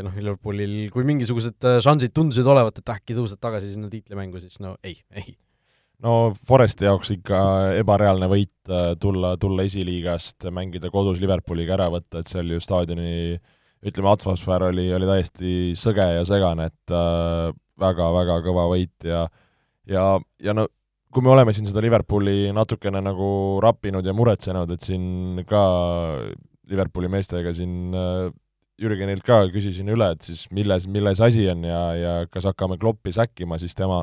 noh, 0.05 0.13
Liverpoolil 0.13 0.91
kui 0.93 1.09
mingisugused 1.09 1.73
šansid 1.81 2.13
tundusid 2.13 2.45
olevat, 2.53 2.83
et 2.83 2.97
äkki 2.99 3.17
tõused 3.17 3.41
tagasi 3.41 3.73
sinna 3.73 3.89
tiitlimängu, 3.89 4.43
siis 4.43 4.61
no 4.61 4.75
ei, 4.85 4.99
ei 5.17 5.33
no 6.05 6.33
Foresti 6.47 6.87
jaoks 6.87 7.13
ikka 7.17 7.39
ebareaalne 7.79 8.29
võit 8.31 8.71
äh, 8.71 8.93
tulla, 9.01 9.35
tulla 9.41 9.65
esiliigast, 9.67 10.49
mängida 10.53 10.91
kodus 10.93 11.21
Liverpooliga 11.21 11.77
ära 11.77 11.89
võtta, 11.93 12.21
et 12.21 12.31
seal 12.31 12.51
ju 12.51 12.61
staadioni 12.63 13.37
ütleme, 13.81 14.11
atmosfäär 14.11 14.67
oli, 14.69 14.87
oli 14.93 15.09
täiesti 15.09 15.55
sõge 15.79 16.05
ja 16.17 16.25
segane, 16.27 16.69
et 16.71 16.93
äh, 16.95 17.49
väga-väga 17.81 18.37
äh, 18.39 18.45
kõva 18.45 18.67
võit 18.71 19.09
ja 19.09 19.25
ja, 19.89 20.05
ja 20.41 20.53
no 20.55 20.67
kui 21.11 21.25
me 21.25 21.33
oleme 21.33 21.53
siin 21.53 21.67
seda 21.67 21.81
Liverpooli 21.83 22.53
natukene 22.55 23.01
nagu 23.03 23.59
rappinud 23.63 24.05
ja 24.05 24.13
muretsenud, 24.15 24.69
et 24.71 24.85
siin 24.85 25.41
ka 25.49 25.63
Liverpooli 26.71 27.09
meestega 27.11 27.53
siin 27.55 27.95
äh, 27.97 28.29
Jürgenilt 28.81 29.21
ka 29.25 29.43
küsisin 29.53 29.91
üle, 29.93 30.07
et 30.15 30.25
siis 30.25 30.47
milles, 30.55 30.87
milles 30.89 31.19
asi 31.21 31.43
on 31.51 31.65
ja, 31.67 31.81
ja 31.97 32.13
kas 32.31 32.47
hakkame 32.49 32.79
Kloppi 32.81 33.13
säkkima, 33.13 33.59
siis 33.61 33.75
tema, 33.77 33.99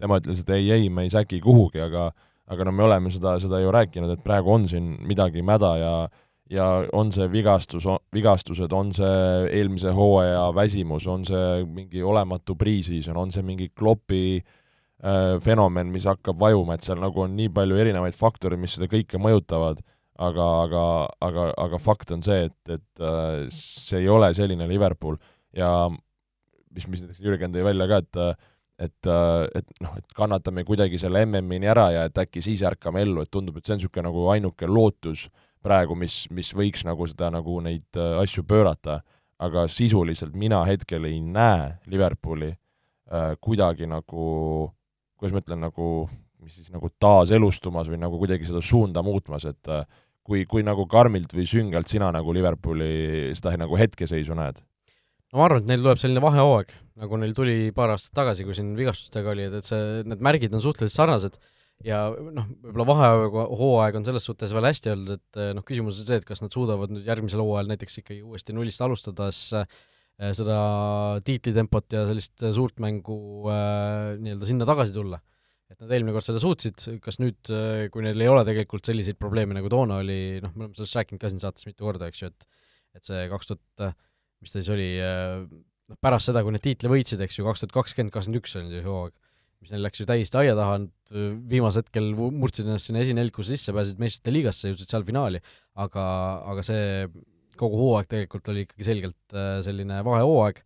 tema 0.00 0.18
ütles, 0.20 0.42
et 0.42 0.50
ei, 0.56 0.70
ei, 0.74 0.90
me 0.90 1.06
ei 1.06 1.12
säki 1.12 1.40
kuhugi, 1.42 1.82
aga 1.84 2.10
aga 2.52 2.66
no 2.66 2.72
me 2.74 2.84
oleme 2.84 3.12
seda, 3.12 3.36
seda 3.40 3.60
ju 3.62 3.70
rääkinud, 3.72 4.10
et 4.12 4.24
praegu 4.24 4.52
on 4.52 4.66
siin 4.68 4.96
midagi 5.08 5.44
mäda 5.46 5.76
ja 5.80 5.94
ja 6.52 6.66
on 6.92 7.08
see 7.14 7.28
vigastus, 7.32 7.86
vigastused, 8.12 8.72
on 8.76 8.90
see 8.92 9.46
eelmise 9.56 9.92
hooaja 9.96 10.50
väsimus, 10.52 11.06
on 11.08 11.24
see 11.24 11.62
mingi 11.64 12.02
olematu 12.04 12.56
pre-season, 12.60 13.16
on 13.16 13.32
see 13.32 13.44
mingi 13.46 13.70
klopi 13.78 14.36
äh, 14.36 15.38
fenomen, 15.40 15.88
mis 15.94 16.04
hakkab 16.10 16.36
vajuma, 16.42 16.76
et 16.76 16.84
seal 16.84 17.00
nagu 17.00 17.24
on 17.24 17.32
nii 17.38 17.48
palju 17.56 17.80
erinevaid 17.80 18.18
faktoreid, 18.18 18.60
mis 18.60 18.76
seda 18.76 18.90
kõike 18.92 19.20
mõjutavad, 19.22 19.80
aga, 20.20 20.48
aga, 20.66 20.84
aga, 21.24 21.48
aga 21.64 21.80
fakt 21.80 22.12
on 22.12 22.24
see, 22.26 22.50
et, 22.50 22.76
et 22.76 23.00
äh, 23.06 23.48
see 23.56 24.02
ei 24.02 24.12
ole 24.12 24.28
selline 24.36 24.68
Liverpool 24.68 25.16
ja 25.56 25.72
mis, 25.88 26.84
mis 26.84 27.00
näiteks 27.00 27.22
Jürgen 27.24 27.54
tõi 27.54 27.64
välja 27.64 27.88
ka, 27.88 28.02
et 28.04 28.22
et, 28.78 29.08
et 29.58 29.72
noh, 29.84 29.94
et 29.98 30.14
kannatame 30.16 30.64
kuidagi 30.64 30.98
selle 30.98 31.24
MM-ini 31.26 31.68
ära 31.70 31.90
ja 31.94 32.04
et 32.08 32.18
äkki 32.18 32.42
siis 32.42 32.62
ärkame 32.66 33.02
ellu, 33.04 33.22
et 33.22 33.30
tundub, 33.30 33.58
et 33.58 33.66
see 33.66 33.76
on 33.76 33.82
niisugune 33.82 34.08
nagu 34.08 34.28
ainuke 34.32 34.68
lootus 34.70 35.26
äh, 35.28 35.48
praegu, 35.62 35.96
mis, 35.98 36.24
mis 36.34 36.50
võiks 36.56 36.84
nagu 36.86 37.06
seda, 37.08 37.30
nagu 37.32 37.58
neid 37.64 37.98
äh, 37.98 38.18
asju 38.22 38.44
pöörata, 38.48 39.00
aga 39.42 39.66
sisuliselt 39.70 40.34
mina 40.38 40.62
hetkel 40.66 41.06
ei 41.08 41.20
näe 41.22 41.72
Liverpooli 41.90 42.50
äh, 42.52 43.32
kuidagi 43.42 43.88
nagu, 43.90 44.26
kuidas 45.18 45.36
ma 45.36 45.42
ütlen, 45.42 45.62
nagu 45.68 45.88
mis 46.42 46.58
siis 46.58 46.72
nagu 46.74 46.90
taaselustumas 46.98 47.90
või 47.90 48.00
nagu 48.02 48.18
kuidagi 48.18 48.48
seda 48.48 48.62
suunda 48.64 49.04
muutmas, 49.06 49.46
et 49.50 49.70
äh, 49.70 49.86
kui, 50.26 50.44
kui 50.50 50.66
nagu 50.66 50.86
karmilt 50.90 51.34
või 51.34 51.46
süngalt 51.48 51.90
sina 51.90 52.10
nagu 52.14 52.34
Liverpooli 52.34 53.30
seda 53.38 53.54
nagu 53.60 53.78
hetkeseisu 53.78 54.38
näed? 54.38 54.62
No 55.32 55.40
ma 55.40 55.48
arvan, 55.48 55.64
et 55.64 55.72
neil 55.72 55.82
tuleb 55.84 56.00
selline 56.00 56.22
vahehooaeg, 56.22 56.76
nagu 57.02 57.18
neil 57.20 57.32
tuli 57.36 57.56
paar 57.76 57.94
aastat 57.94 58.14
tagasi, 58.20 58.44
kui 58.46 58.56
siin 58.56 58.74
vigastustega 58.78 59.32
oli, 59.32 59.48
et, 59.48 59.58
et 59.62 59.68
see, 59.68 60.02
need 60.08 60.22
märgid 60.24 60.54
on 60.56 60.64
suhteliselt 60.64 60.98
sarnased 60.98 61.40
ja 61.86 62.02
noh, 62.12 62.50
võib-olla 62.62 62.86
vahehooaeg 62.90 63.98
on 63.98 64.06
selles 64.06 64.26
suhtes 64.28 64.52
veel 64.54 64.68
hästi 64.68 64.92
olnud, 64.92 65.16
et 65.16 65.40
eh, 65.40 65.50
noh, 65.56 65.64
küsimus 65.66 66.02
on 66.02 66.08
see, 66.08 66.20
et 66.20 66.28
kas 66.28 66.42
nad 66.44 66.54
suudavad 66.54 66.92
nüüd 66.92 67.08
järgmisel 67.08 67.42
hooajal 67.42 67.72
näiteks 67.72 68.02
ikkagi 68.02 68.22
uuesti 68.26 68.54
nullist 68.56 68.84
alustades 68.84 69.40
äh, 69.58 69.66
seda 70.36 70.56
tiitlitempot 71.26 71.96
ja 71.96 72.04
sellist 72.10 72.44
suurt 72.54 72.78
mängu 72.82 73.18
äh, 73.50 74.14
nii-öelda 74.22 74.48
sinna 74.48 74.68
tagasi 74.68 74.94
tulla. 74.94 75.22
et 75.72 75.80
nad 75.80 75.92
eelmine 75.96 76.12
kord 76.12 76.26
seda 76.26 76.36
suutsid, 76.36 76.82
kas 77.00 77.16
nüüd, 77.16 77.48
kui 77.94 78.02
neil 78.04 78.20
ei 78.20 78.28
ole 78.28 78.42
tegelikult 78.44 78.84
selliseid 78.84 79.16
probleeme, 79.16 79.54
nagu 79.56 79.70
toona 79.72 80.02
oli, 80.02 80.36
noh, 80.44 80.52
me 80.52 80.66
oleme 80.66 80.76
sellest 80.76 80.98
rääkinud 80.98 81.22
ka 81.22 81.30
siin 81.32 81.40
saates 81.40 81.64
mitu 81.64 81.86
korda, 81.86 82.10
eks 82.12 82.20
ju, 82.20 82.28
et 82.28 82.44
et 82.92 83.08
see 83.08 83.22
kaks 83.32 83.48
tuhat, 83.48 83.94
mis 84.42 84.52
ta 84.52 84.60
siis 84.60 84.70
oli, 84.74 84.88
noh, 84.98 85.98
pärast 86.02 86.30
seda, 86.30 86.42
kui 86.42 86.54
need 86.54 86.64
tiitli 86.64 86.90
võitsid, 86.90 87.22
eks 87.24 87.38
ju, 87.38 87.46
kaks 87.46 87.64
tuhat 87.64 87.76
kakskümmend, 87.78 88.14
kakskümmend 88.14 88.42
üks 88.42 88.58
oli 88.58 88.74
see 88.74 88.86
hooaeg 88.86 89.14
mis 89.62 89.70
neil 89.70 89.84
läks 89.86 90.00
ju 90.02 90.06
täiesti 90.08 90.38
aia 90.40 90.54
taha, 90.58 90.78
nad 90.82 91.18
viimasel 91.50 91.84
hetkel 91.84 92.08
murdsid 92.18 92.66
ennast 92.66 92.88
sinna 92.88 93.02
esinelikusse 93.04 93.54
sisse, 93.54 93.74
pääsesid 93.74 94.00
meistrite 94.02 94.34
liigasse, 94.34 94.72
jõudsid 94.72 94.90
seal 94.90 95.06
finaali, 95.06 95.42
aga, 95.84 96.06
aga 96.50 96.64
see 96.66 96.86
kogu 97.60 97.78
hooaeg 97.78 98.08
tegelikult 98.10 98.50
oli 98.50 98.64
ikkagi 98.66 98.86
selgelt 98.88 99.36
äh, 99.36 99.58
selline 99.64 100.00
vahehooaeg, 100.06 100.62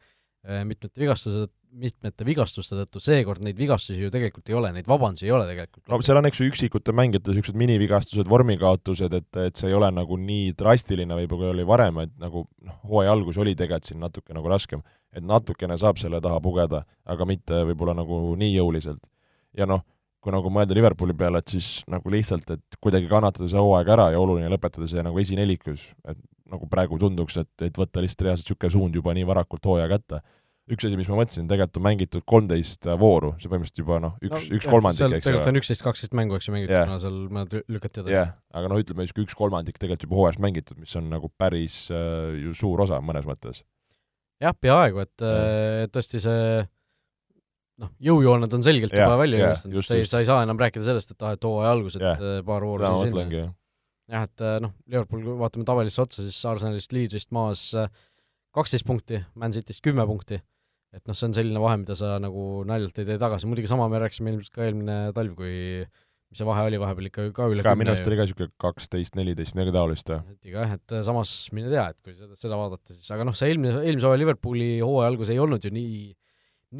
äh, 0.49 0.62
mitmete 0.68 1.03
vigastused, 1.03 1.53
mitmete 1.77 2.25
vigastuste 2.25 2.77
tõttu, 2.79 3.01
seekord 3.03 3.43
neid 3.45 3.59
vigastusi 3.59 4.01
ju 4.01 4.11
tegelikult 4.12 4.49
ei 4.49 4.57
ole, 4.57 4.71
neid 4.73 4.87
vabandusi 4.89 5.27
ei 5.27 5.33
ole 5.37 5.49
tegelikult. 5.49 5.83
no 5.93 6.01
seal 6.05 6.21
on, 6.21 6.29
eks 6.31 6.41
ju, 6.41 6.51
üksikute 6.51 6.95
mängijate 6.97 7.33
niisugused 7.33 7.59
minivigastused, 7.61 8.29
vormikaotused, 8.31 9.17
et, 9.19 9.41
et 9.45 9.57
see 9.57 9.73
ei 9.73 9.77
ole 9.77 9.91
nagu 9.93 10.17
nii 10.21 10.55
drastiline 10.59 11.19
võib-olla 11.23 11.53
oli 11.53 11.67
varem, 11.69 12.05
et 12.07 12.14
nagu 12.23 12.47
noh, 12.47 12.79
hooaja 12.89 13.12
algus 13.17 13.41
oli 13.43 13.57
tegelikult 13.59 13.91
siin 13.91 14.01
natuke 14.01 14.35
nagu 14.37 14.49
raskem 14.49 14.85
et 15.17 15.25
natukene 15.25 15.77
saab 15.81 16.01
selle 16.01 16.21
taha 16.25 16.41
pugeda, 16.45 16.83
aga 17.09 17.27
mitte 17.29 17.64
võib-olla 17.71 17.97
nagu 17.97 18.35
nii 18.39 18.57
jõuliselt. 18.59 19.07
ja 19.57 19.64
noh, 19.69 19.81
kui 20.21 20.35
nagu 20.35 20.51
mõelda 20.53 20.75
Liverpooli 20.77 21.14
peale, 21.17 21.41
et 21.41 21.53
siis 21.55 21.85
nagu 21.89 22.11
lihtsalt, 22.12 22.51
et 22.53 22.81
kuidagi 22.83 23.09
kannatada 23.09 23.49
see 23.49 23.62
hooaeg 23.62 23.89
ära 23.95 24.11
ja 24.12 24.21
oluline 24.21 24.51
lõpetada 24.53 24.89
see 24.91 25.05
nagu 25.07 25.21
esinelikus, 25.23 25.87
et 26.05 26.19
nagu 26.51 26.69
praegu 26.71 26.99
tunduks, 27.01 27.39
et, 27.41 27.53
et 27.64 27.79
võtta 27.79 28.03
lihtsalt 28.05 28.27
reaalselt 28.27 28.51
niisugune 28.51 28.75
suund 28.75 28.99
juba 28.99 29.14
nii 29.17 29.25
varakult 29.27 29.64
hooaja 29.64 29.89
kätte. 29.95 30.21
Üks 30.73 30.87
asi, 30.89 30.99
mis 30.99 31.09
ma 31.11 31.21
mõtlesin, 31.21 31.47
tegelikult 31.51 31.79
on 31.79 31.87
mängitud 31.87 32.25
kolmteist 32.27 32.89
vooru, 32.99 33.35
see 33.39 33.51
põhimõtteliselt 33.53 33.83
juba 33.85 34.01
noh, 34.03 34.17
üks 34.19 34.35
no,, 34.35 34.43
üks 34.59 34.67
kolmandik, 34.67 35.05
eks 35.05 35.11
ole. 35.11 35.21
tegelikult 35.23 35.53
on 35.53 35.61
üksteist, 35.61 35.85
kaksteist 35.87 36.17
mängu, 36.19 36.39
eks 36.39 36.49
ju, 36.49 36.57
mängitud 36.57 36.75
yeah., 36.75 36.89
kuna 36.89 36.99
seal 37.05 37.21
mõned 37.37 37.57
lükati 37.71 38.03
edasi. 38.03 38.14
jah 38.17 38.29
yeah., 38.33 38.37
aga 38.59 38.73
no 38.73 38.81
ütleme, 38.83 39.07
niisugune 39.07 39.29
üks 39.29 39.39
kolmandik 39.39 39.79
tegelikult 39.79 40.09
juba 40.09 40.21
hooajast 40.21 40.43
mängitud, 40.43 40.81
mis 40.83 40.97
on 40.99 41.07
nagu 41.12 41.31
päris 41.39 41.85
äh, 41.95 42.35
ju 42.43 42.57
suur 42.59 42.83
osa 42.83 42.99
mõnes 43.05 43.29
mõttes 43.29 43.62
jah, 44.43 44.57
peaaegu, 44.59 45.05
et, 45.05 45.27
et 45.87 45.95
tõesti 45.95 46.21
see 46.23 46.41
noh, 47.83 47.93
jõujooned 48.09 48.57
on 48.57 48.64
selgelt 48.64 48.95
ja, 48.97 49.07
juba 49.07 49.21
välja 49.21 49.43
joonistatud, 49.43 49.87
sa 49.87 49.99
ei, 49.99 50.09
sa 50.09 50.23
ei 50.23 50.29
saa 50.29 50.43
enam 50.47 50.61
rääkida 50.61 50.87
sellest, 50.87 51.14
et 51.14 51.25
ah, 51.25 51.37
et 51.37 51.47
hooaja 51.47 51.73
algus, 51.77 51.99
et 51.99 52.05
ja, 52.05 52.17
äh, 52.17 52.43
paar 52.47 52.67
vooru 52.67 52.85
siis 52.87 53.12
sinna. 53.12 53.47
jah, 54.12 54.27
et 54.29 54.45
äh, 54.45 54.59
noh, 54.64 54.75
Liverpool, 54.89 55.25
kui 55.25 55.39
vaatame 55.41 55.69
tabelisse 55.69 56.03
otsa, 56.05 56.25
siis 56.25 56.39
Arsenalist 56.49 56.95
liidrist 56.97 57.33
maas 57.37 57.69
äh, 57.77 57.89
kaksteist 58.57 58.87
punkti, 58.89 59.21
Man 59.37 59.55
Cityst 59.57 59.85
kümme 59.85 60.07
punkti, 60.09 60.41
et 60.95 61.03
noh, 61.09 61.16
see 61.16 61.28
on 61.28 61.37
selline 61.37 61.62
vahe, 61.62 61.78
mida 61.82 61.97
sa 61.99 62.16
nagu 62.22 62.64
naljalt 62.68 62.99
ei 63.03 63.09
tee 63.09 63.18
tagasi, 63.20 63.49
muidugi 63.51 63.70
sama 63.70 63.89
me 63.93 64.01
rääkisime 64.03 64.32
ilmselt 64.34 64.55
ka 64.55 64.66
eelmine 64.66 64.99
talv, 65.16 65.34
kui 65.39 65.57
mis 66.26 66.41
see 66.41 66.47
vahe 66.49 66.64
oli 66.66 66.78
vahepeal 66.82 67.09
ikka 67.11 67.24
ka 67.34 67.47
üle 67.53 67.64
ka 67.64 67.74
minu 67.78 67.93
arust 67.93 68.09
oli 68.11 68.18
ka 68.18 68.26
niisugune 68.26 68.53
kaksteist, 68.62 69.16
neliteist, 69.18 69.55
midagi 69.55 69.74
taolist, 69.76 70.11
ikka 70.37 70.64
jah, 70.64 70.76
et 70.78 70.95
samas 71.07 71.34
mine 71.57 71.70
tea, 71.70 71.87
et 71.93 72.01
kui 72.03 72.16
seda, 72.18 72.39
seda 72.39 72.59
vaadata, 72.59 72.97
siis 72.97 73.11
aga 73.14 73.26
noh, 73.28 73.37
see 73.39 73.53
eelmine, 73.53 73.74
eelmise 73.82 74.09
hooaja 74.09 74.22
Liverpooli 74.22 74.70
hooaja 74.82 75.11
algus 75.12 75.30
ei 75.34 75.43
olnud 75.43 75.66
ju 75.66 75.72
nii, 75.74 75.99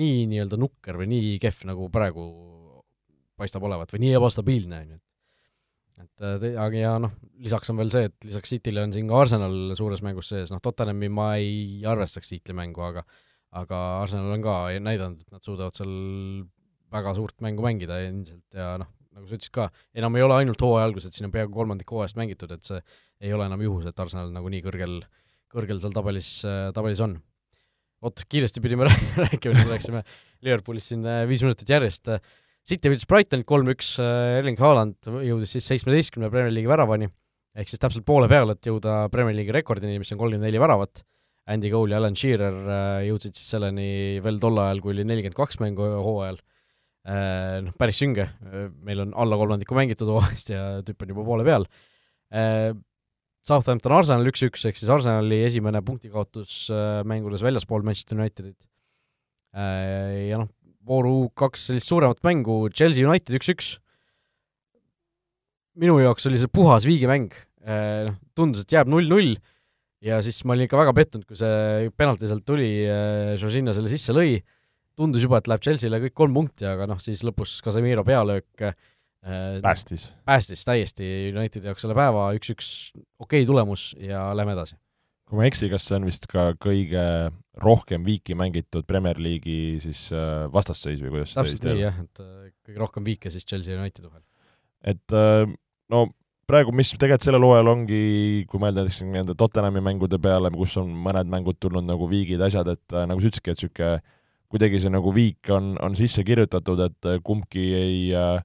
nii 0.01 0.23
nii-öelda 0.33 0.59
nukker 0.61 0.99
või 0.99 1.11
nii 1.15 1.35
kehv, 1.43 1.67
nagu 1.71 1.91
praegu 1.95 2.27
paistab 3.39 3.67
olevat 3.69 3.93
või 3.95 4.07
nii 4.07 4.17
ebastabiilne, 4.19 4.81
on 4.83 4.97
ju. 4.97 5.03
et 6.03 6.49
aga 6.57 6.81
ja 6.81 6.97
noh, 7.03 7.15
lisaks 7.45 7.71
on 7.71 7.79
veel 7.81 7.93
see, 7.95 8.11
et 8.11 8.29
lisaks 8.31 8.57
Cityle 8.57 8.83
on 8.83 8.97
siin 8.97 9.07
ka 9.11 9.23
Arsenal 9.23 9.77
suures 9.79 10.03
mängus 10.03 10.33
sees, 10.33 10.51
noh, 10.51 10.63
Tottenhami 10.65 11.13
ma 11.13 11.31
ei 11.39 11.87
arvestaks 11.87 12.35
tiitlimängu, 12.35 12.83
aga 12.89 13.07
aga 13.57 13.81
Arsenal 14.03 14.35
on 14.37 14.45
ka 14.45 14.57
näidanud, 14.85 15.23
et 15.23 15.33
nad 15.33 15.45
suudavad 15.45 15.77
seal 15.79 15.95
väga 16.93 17.15
suurt 17.17 17.41
mängu 17.45 17.65
mängida 17.65 17.99
endiselt 18.07 18.45
ja 18.55 18.75
noh, 18.81 18.91
nagu 19.17 19.29
sa 19.29 19.37
ütlesid 19.37 19.55
ka, 19.55 19.69
enam 19.97 20.17
ei 20.19 20.25
ole 20.27 20.41
ainult 20.43 20.63
hooaja 20.63 20.87
algus, 20.89 21.07
et 21.09 21.17
siin 21.17 21.29
on 21.29 21.35
peaaegu 21.35 21.55
kolmandik 21.57 21.91
hooajast 21.93 22.19
mängitud, 22.21 22.53
et 22.53 22.67
see 22.67 22.81
ei 23.25 23.33
ole 23.33 23.47
enam 23.49 23.63
juhus, 23.65 23.89
et 23.89 24.03
Arsenal 24.03 24.33
nagu 24.35 24.51
nii 24.53 24.63
kõrgel, 24.65 24.99
kõrgel 25.53 25.81
seal 25.83 25.95
tabelis, 25.97 26.31
tabelis 26.77 27.03
on. 27.05 27.17
vot, 28.05 28.25
kiiresti 28.29 28.61
pidime 28.63 28.89
rääkima, 29.25 29.57
nüüd 29.57 29.73
rääkisime 29.73 30.03
Liverpoolist 30.45 30.93
siin 30.93 31.07
äh, 31.09 31.25
viis 31.29 31.41
minutit 31.43 31.71
järjest. 31.73 32.11
City 32.67 32.91
võitis 32.93 33.09
Brightonit 33.09 33.47
kolm-üks, 33.49 33.95
äh, 34.03 34.37
Erling 34.43 34.61
Haaland 34.61 35.09
jõudis 35.25 35.57
siis 35.57 35.69
seitsmeteistkümne 35.73 36.29
Premier 36.33 36.53
League'i 36.53 36.71
väravani, 36.71 37.09
ehk 37.57 37.73
siis 37.73 37.81
täpselt 37.81 38.05
poole 38.07 38.29
peal, 38.31 38.53
et 38.53 38.69
jõuda 38.69 39.07
Premier 39.13 39.39
League'i 39.39 39.57
rekordini, 39.57 39.97
mis 40.03 40.13
on 40.13 40.21
kolmkümmend 40.21 40.45
neli 40.51 40.61
väravat. 40.61 41.07
Andy 41.47 41.71
Cole 41.71 41.95
ja 41.95 42.01
Alan 42.01 42.17
Shearer 42.19 42.57
äh, 42.67 43.05
jõudsid 43.07 43.37
siis 43.39 43.53
selleni 43.55 44.19
veel 44.25 44.41
tol 44.43 44.59
ajal, 44.59 44.81
kui 44.83 44.95
oli 44.95 45.05
nelikümmend 45.07 45.39
kaks 45.39 45.61
mängu 45.63 45.87
hooajal. 46.03 46.41
Äh, 47.07 47.61
noh, 47.63 47.77
päris 47.79 48.01
sünge, 48.03 48.27
äh, 48.43 48.67
meil 48.83 49.05
on 49.05 49.15
alla 49.15 49.39
kolmandiku 49.39 49.79
mängitud 49.79 50.11
hooajast 50.11 50.51
ja 50.51 50.67
tüüp 50.87 51.07
on 51.07 51.15
juba 51.15 51.27
poole 51.29 51.47
peal. 51.47 51.69
Southampton 53.47 53.95
Arsenal 53.95 54.27
üks-üks, 54.27 54.65
ehk 54.67 54.75
siis 54.75 54.91
Arsenali 54.91 55.39
esimene 55.47 55.79
punktikaotus 55.87 56.65
mängudes 57.07 57.45
väljaspool 57.47 57.87
Manchester 57.87 58.19
Unitedit. 58.19 58.67
Ja 59.55 60.41
noh, 60.41 60.51
vooru 60.83 61.29
kaks 61.39 61.69
sellist 61.71 61.87
suuremat 61.87 62.19
mängu, 62.27 62.65
Chelsea 62.75 63.07
United 63.07 63.39
üks-üks, 63.39 63.77
minu 65.79 66.01
jaoks 66.03 66.27
oli 66.27 66.43
see 66.43 66.51
puhas 66.51 66.91
viigimäng, 66.91 67.31
noh, 67.63 68.19
tundus, 68.35 68.67
et 68.67 68.75
jääb 68.75 68.91
null-null 68.91 69.37
ja 70.05 70.21
siis 70.25 70.43
ma 70.45 70.57
olin 70.57 70.67
ikka 70.67 70.81
väga 70.81 70.93
pettunud, 70.97 71.27
kui 71.29 71.39
see 71.39 71.89
penalti 71.97 72.29
sealt 72.29 72.45
tuli, 72.47 72.71
Jorginho 73.41 73.75
selle 73.77 73.93
sisse 73.93 74.15
lõi 74.17 74.37
tundus 74.97 75.25
juba, 75.25 75.41
et 75.41 75.51
läheb 75.51 75.65
Chelsea'le 75.65 76.01
kõik 76.07 76.17
kolm 76.17 76.37
punkti, 76.37 76.67
aga 76.69 76.89
noh, 76.89 77.01
siis 77.03 77.23
lõpus 77.27 77.59
Casemiro 77.65 78.05
pealöök 78.07 78.65
äh, 78.65 78.77
päästis. 79.65 80.09
päästis 80.29 80.65
täiesti 80.67 81.07
Unitedi 81.35 81.69
jaoks 81.69 81.85
selle 81.85 81.97
päeva, 81.99 82.31
üks-üks 82.39 82.71
okei 83.21 83.43
okay 83.43 83.49
tulemus 83.49 83.91
ja 84.01 84.31
lähme 84.37 84.57
edasi. 84.57 84.79
kui 85.27 85.39
ma 85.39 85.45
ei 85.45 85.53
eksi, 85.53 85.69
kas 85.73 85.89
see 85.89 85.99
on 85.99 86.09
vist 86.09 86.29
ka 86.31 86.49
kõige 86.63 87.05
rohkem 87.63 88.05
viiki 88.07 88.37
mängitud 88.39 88.87
Premier 88.89 89.21
League'i 89.21 89.81
siis 89.85 90.07
äh, 90.15 90.47
vastasseis 90.53 91.03
või 91.05 91.17
kuidas 91.19 91.37
täpselt 91.37 91.69
nii 91.69 91.83
jah, 91.83 92.01
et 92.05 92.23
äh, 92.25 92.53
kõige 92.69 92.85
rohkem 92.85 93.09
viike 93.09 93.33
siis 93.35 93.49
Chelsea 93.49 93.77
ja 93.77 93.83
Unitedi 93.83 94.09
vahel. 94.09 94.25
et 94.95 95.17
äh, 95.17 95.45
no 95.93 96.07
praegu, 96.47 96.73
mis 96.77 96.93
tegelikult 96.95 97.27
sellel 97.27 97.47
hooajal 97.47 97.73
ongi, 97.73 98.03
kui 98.51 98.63
mõelda 98.63 98.85
näiteks 98.85 99.03
nende 99.11 99.35
Tottenhami 99.39 99.83
mängude 99.85 100.19
peale, 100.23 100.51
kus 100.55 100.77
on 100.81 100.93
mõned 101.07 101.31
mängud 101.33 101.59
tulnud 101.61 101.87
nagu 101.87 102.09
viigid, 102.11 102.43
asjad, 102.43 102.71
et 102.75 102.99
nagu 103.11 103.23
sa 103.23 103.31
ütlesidki, 103.31 103.55
et 103.55 103.65
niisugune 103.65 103.95
kuidagi 104.47 104.79
see 104.79 104.93
nagu 104.95 105.11
viik 105.11 105.51
on, 105.51 105.73
on 105.83 105.97
sisse 105.99 106.23
kirjutatud, 106.23 106.79
et 106.85 107.09
kumbki 107.27 107.65
ei 107.75 107.97
äh, 108.15 108.37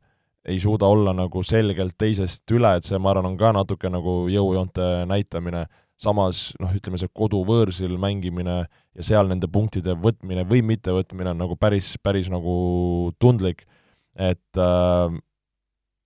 ei 0.45 0.59
suuda 0.59 0.85
olla 0.85 1.13
nagu 1.13 1.43
selgelt 1.45 1.95
teisest 2.01 2.49
üle, 2.51 2.73
et 2.77 2.87
see, 2.87 2.97
ma 2.97 3.11
arvan, 3.11 3.29
on 3.31 3.37
ka 3.37 3.51
natuke 3.53 3.91
nagu 3.93 4.25
jõujoonte 4.31 5.05
näitamine, 5.09 5.67
samas 6.01 6.49
noh, 6.61 6.71
ütleme 6.73 6.97
see 6.97 7.11
koduvõõrsil 7.13 7.93
mängimine 8.01 8.55
ja 8.65 9.05
seal 9.05 9.29
nende 9.29 9.49
punktide 9.51 9.93
võtmine 10.01 10.47
või 10.49 10.63
mittevõtmine 10.65 11.35
on 11.35 11.43
nagu 11.43 11.57
päris, 11.61 11.93
päris 12.01 12.31
nagu 12.33 12.55
tundlik, 13.21 13.67
et 14.17 14.57
äh, 14.57 15.19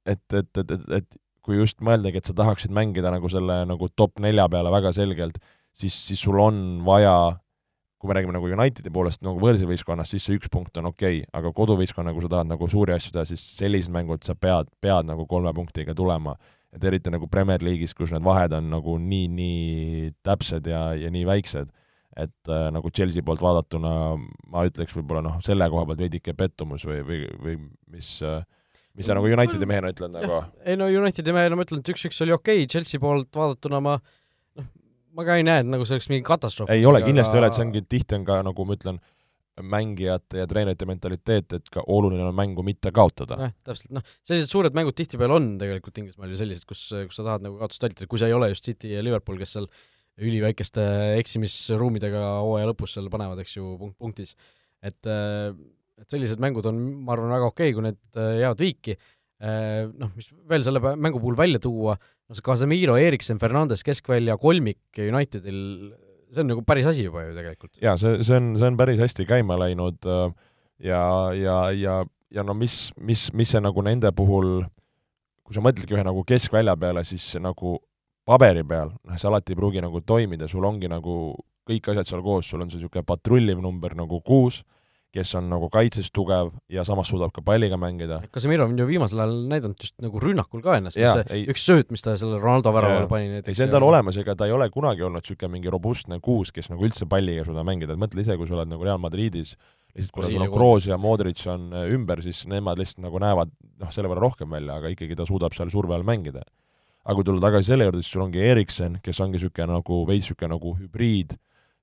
et, 0.05 0.21
et, 0.33 0.57
et, 0.59 0.71
et, 0.71 0.89
et 0.99 1.15
kui 1.45 1.59
just 1.59 1.77
mõeldagi, 1.85 2.19
et 2.19 2.29
sa 2.29 2.33
tahaksid 2.37 2.73
mängida 2.73 3.13
nagu 3.13 3.29
selle 3.29 3.61
nagu 3.69 3.89
top 3.93 4.17
nelja 4.23 4.47
peale 4.49 4.73
väga 4.73 4.91
selgelt, 4.97 5.37
siis, 5.75 5.93
siis 5.93 6.23
sul 6.25 6.39
on 6.41 6.61
vaja 6.87 7.35
kui 8.05 8.13
me 8.13 8.17
räägime 8.17 8.35
nagu 8.35 8.49
Unitedi 8.51 8.91
poolest 8.93 9.23
nagu 9.25 9.39
võõrsivõistkonnast, 9.41 10.13
siis 10.13 10.27
see 10.27 10.37
üks 10.37 10.51
punkt 10.51 10.77
on 10.77 10.91
okei 10.91 11.23
okay,, 11.23 11.29
aga 11.37 11.51
koduvõistkonna, 11.55 12.13
kui 12.13 12.25
sa 12.25 12.31
tahad 12.35 12.51
nagu 12.51 12.67
suuri 12.69 12.93
asju 12.95 13.13
teha, 13.15 13.25
siis 13.29 13.43
sellised 13.57 13.93
mängud 13.93 14.25
sa 14.27 14.35
pead, 14.37 14.69
pead 14.83 15.07
nagu 15.09 15.25
kolme 15.29 15.53
punktiga 15.55 15.95
tulema. 15.97 16.35
et 16.75 16.83
eriti 16.83 17.07
nagu 17.07 17.27
Premier 17.31 17.61
League'is, 17.63 17.93
kus 17.95 18.11
need 18.11 18.23
vahed 18.23 18.51
on 18.51 18.65
nagu 18.67 18.97
nii, 18.99 19.27
nii 19.31 20.09
täpsed 20.27 20.65
ja, 20.67 20.89
ja 20.99 21.07
nii 21.07 21.23
väiksed, 21.23 21.69
et 22.19 22.49
äh, 22.51 22.65
nagu 22.75 22.91
Chelsea 22.91 23.23
poolt 23.23 23.39
vaadatuna 23.41 23.93
ma 24.51 24.65
ütleks 24.67 24.91
võib-olla 24.97 25.21
noh, 25.23 25.37
selle 25.45 25.69
koha 25.71 25.85
pealt 25.87 26.03
veidike 26.03 26.35
pettumus 26.35 26.83
või, 26.83 26.99
või, 27.07 27.21
või 27.39 27.55
mis 27.95 28.17
äh, 28.27 28.43
mis 28.95 29.09
sa 29.09 29.17
nagu 29.17 29.27
Unitedi 29.27 29.67
mehena 29.69 29.91
ütled 29.93 30.13
nagu? 30.15 30.43
ei 30.65 30.77
no 30.79 30.87
Unitedi 30.87 31.35
mehena 31.35 31.57
ma 31.57 31.65
ütlen, 31.67 31.81
et 31.83 31.91
üks-üks 31.95 32.21
oli 32.25 32.35
okei 32.35 32.63
okay., 32.63 32.71
Chelsea 32.71 33.01
poolt 33.01 33.31
vaadatuna 33.35 33.81
ma 33.83 33.97
noh, 33.99 34.69
ma 35.17 35.27
ka 35.27 35.39
ei 35.39 35.47
näe, 35.47 35.65
et 35.65 35.71
nagu 35.71 35.87
see 35.87 35.97
oleks 35.97 36.11
mingi 36.11 36.25
katastroof. 36.27 36.71
ei 36.73 36.85
ole, 36.87 37.03
kindlasti 37.05 37.35
aga... 37.35 37.37
ei 37.37 37.43
ole, 37.43 37.51
et 37.51 37.59
see 37.59 37.67
ongi, 37.67 37.83
tihti 37.95 38.19
on 38.19 38.27
ka 38.27 38.39
nagu 38.47 38.67
ma 38.67 38.79
ütlen, 38.79 39.01
mängijate 39.63 40.41
ja 40.41 40.47
treenerite 40.51 40.87
mentaliteet, 40.87 41.53
et 41.55 41.69
ka 41.71 41.83
oluline 41.87 42.23
on 42.27 42.35
mängu 42.35 42.63
mitte 42.67 42.91
kaotada. 42.95 43.37
jah, 43.39 43.53
täpselt, 43.63 43.93
noh, 43.95 44.03
sellised 44.27 44.51
suured 44.51 44.75
mängud 44.75 44.97
tihtipeale 44.97 45.37
on 45.37 45.53
tegelikult 45.61 46.01
Inglismaal 46.01 46.33
ju 46.33 46.39
sellised, 46.39 46.67
kus, 46.67 46.81
kus 46.91 47.19
sa 47.19 47.23
tahad 47.23 47.45
nagu 47.45 47.59
kaotust 47.61 47.85
vältida, 47.85 48.09
kui 48.11 48.19
sa 48.19 48.27
ei 48.27 48.35
ole 48.35 48.51
just 48.51 48.67
City 48.67 48.91
ja 48.91 49.03
Liverpool, 49.05 49.39
kes 49.39 49.55
seal 49.55 49.69
üliväikeste 50.15 50.83
eksimisruumidega 51.21 52.21
hooaja 52.43 52.67
lõpus 52.71 52.95
seal 52.95 53.07
panevad, 53.11 53.39
eks 53.43 53.57
ju, 53.57 53.71
punkt 53.79 53.97
punktis. 53.99 54.35
et, 54.83 54.99
et 56.01 56.11
sellised 56.11 56.41
mängud 56.43 56.65
on, 56.69 56.79
ma 57.05 57.15
arvan, 57.15 57.33
väga 57.37 57.51
okei 57.51 57.69
okay,, 57.71 57.75
kui 57.77 57.85
need 57.85 58.41
jäävad 58.41 58.63
viiki, 58.63 58.97
noh, 59.99 60.11
mis 60.15 60.31
veel 60.49 60.63
selle 60.65 60.81
mängu 60.95 61.19
puhul 61.19 61.37
välja 61.39 61.61
tuua, 61.63 61.95
no 61.99 62.35
see 62.35 62.45
Casemiro, 62.45 62.97
Eriksen, 62.99 63.39
Fernandes 63.41 63.83
keskvälja 63.85 64.37
kolmik 64.41 64.99
Unitedil, 64.99 65.61
see 66.33 66.43
on 66.43 66.51
nagu 66.51 66.63
päris 66.67 66.87
asi 66.89 67.05
juba 67.05 67.25
ju 67.25 67.35
tegelikult. 67.37 67.73
jaa, 67.83 67.95
see, 68.01 68.19
see 68.25 68.37
on, 68.39 68.53
see 68.59 68.69
on 68.69 68.77
päris 68.79 69.01
hästi 69.01 69.27
käima 69.29 69.57
läinud 69.59 70.07
äh, 70.09 70.29
ja, 70.83 71.01
ja, 71.37 71.57
ja, 71.71 71.97
ja 72.33 72.43
no 72.43 72.55
mis, 72.57 72.89
mis, 72.97 73.27
mis 73.33 73.53
see 73.53 73.63
nagu 73.63 73.83
nende 73.85 74.11
puhul, 74.15 74.63
kui 75.45 75.55
sa 75.57 75.63
mõtledki 75.63 75.97
ühe 75.97 76.05
nagu 76.05 76.23
keskvälja 76.27 76.75
peale, 76.79 77.05
siis 77.07 77.35
nagu 77.41 77.77
paberi 78.25 78.65
peal, 78.67 78.95
noh, 79.05 79.19
see 79.19 79.29
alati 79.29 79.53
ei 79.53 79.59
pruugi 79.59 79.83
nagu 79.85 80.01
toimida, 80.01 80.49
sul 80.51 80.65
ongi 80.65 80.89
nagu 80.91 81.35
kõik 81.65 81.91
asjad 81.91 82.09
seal 82.09 82.25
koos, 82.25 82.49
sul 82.49 82.63
on 82.63 82.71
see 82.71 82.79
niisugune 82.79 83.05
patrulliv 83.05 83.61
number 83.61 83.95
nagu 83.97 84.21
kuus, 84.25 84.63
kes 85.15 85.31
on 85.39 85.47
nagu 85.51 85.69
kaitses 85.71 86.09
tugev 86.15 86.51
ja 86.71 86.83
samas 86.87 87.09
suudab 87.11 87.31
ka 87.35 87.43
palliga 87.45 87.77
mängida. 87.79 88.19
Casemiro 88.33 88.67
on 88.67 88.75
ju 88.79 88.87
viimasel 88.89 89.21
ajal 89.23 89.35
näidanud 89.51 89.79
just 89.81 89.95
nagu 90.03 90.19
rünnakul 90.21 90.63
ka 90.65 90.75
ennast, 90.79 90.99
see 90.99 91.23
ei, 91.31 91.45
üks 91.51 91.63
sööt, 91.67 91.91
mis 91.93 92.03
ta 92.03 92.17
selle 92.19 92.39
Ronaldo 92.41 92.73
väravale 92.75 93.07
pani 93.11 93.29
näiteks. 93.37 93.53
ei, 93.53 93.59
see 93.61 93.69
on 93.69 93.75
tal 93.77 93.87
olemas, 93.87 94.19
ega 94.19 94.35
ta 94.35 94.49
ei 94.49 94.55
ole 94.55 94.67
kunagi 94.73 95.05
olnud 95.07 95.23
niisugune 95.23 95.53
mingi 95.55 95.71
robustne 95.71 96.19
kuus, 96.23 96.51
kes 96.55 96.69
nagu 96.73 96.83
üldse 96.87 97.07
palliga 97.09 97.45
suudab 97.47 97.67
mängida, 97.67 97.95
et 97.95 98.01
mõtle 98.01 98.25
ise, 98.25 98.35
kui 98.39 98.49
sa 98.49 98.59
oled 98.59 98.73
nagu 98.73 98.87
Real 98.87 98.99
Madridis, 99.01 99.55
lihtsalt 99.95 100.13
kuna 100.17 100.33
sul 100.33 100.43
on 100.43 100.51
Kroos 100.51 100.89
ja 100.89 100.99
Modric 100.99 101.45
on 101.51 101.71
äh, 101.71 101.87
ümber, 101.95 102.21
siis 102.25 102.43
nemad 102.51 102.79
lihtsalt 102.81 103.05
nagu 103.05 103.21
näevad 103.23 103.55
noh, 103.79 103.95
selle 103.95 104.11
võrra 104.11 104.25
rohkem 104.27 104.51
välja, 104.51 104.81
aga 104.81 104.91
ikkagi 104.91 105.15
ta 105.15 105.27
suudab 105.27 105.55
seal 105.55 105.71
surve 105.71 105.95
all 105.95 106.07
mängida. 106.07 106.43
aga 107.05 107.15
kui 107.15 107.25
tulla 107.27 107.41
tagasi 107.43 107.69
selle 107.69 107.85
juurde, 107.85 108.01
siis 108.01 108.15
sul 108.15 108.23
ongi 108.25 108.41
Eriksen, 108.41 108.99
kes 109.05 109.19
ongi 109.21 109.37
niisugune 109.37 109.75
nagu 109.77 109.99
veits 110.09 110.25
niisugune 110.25 110.55
nagu 110.55 110.71
hübriid, 110.79 111.35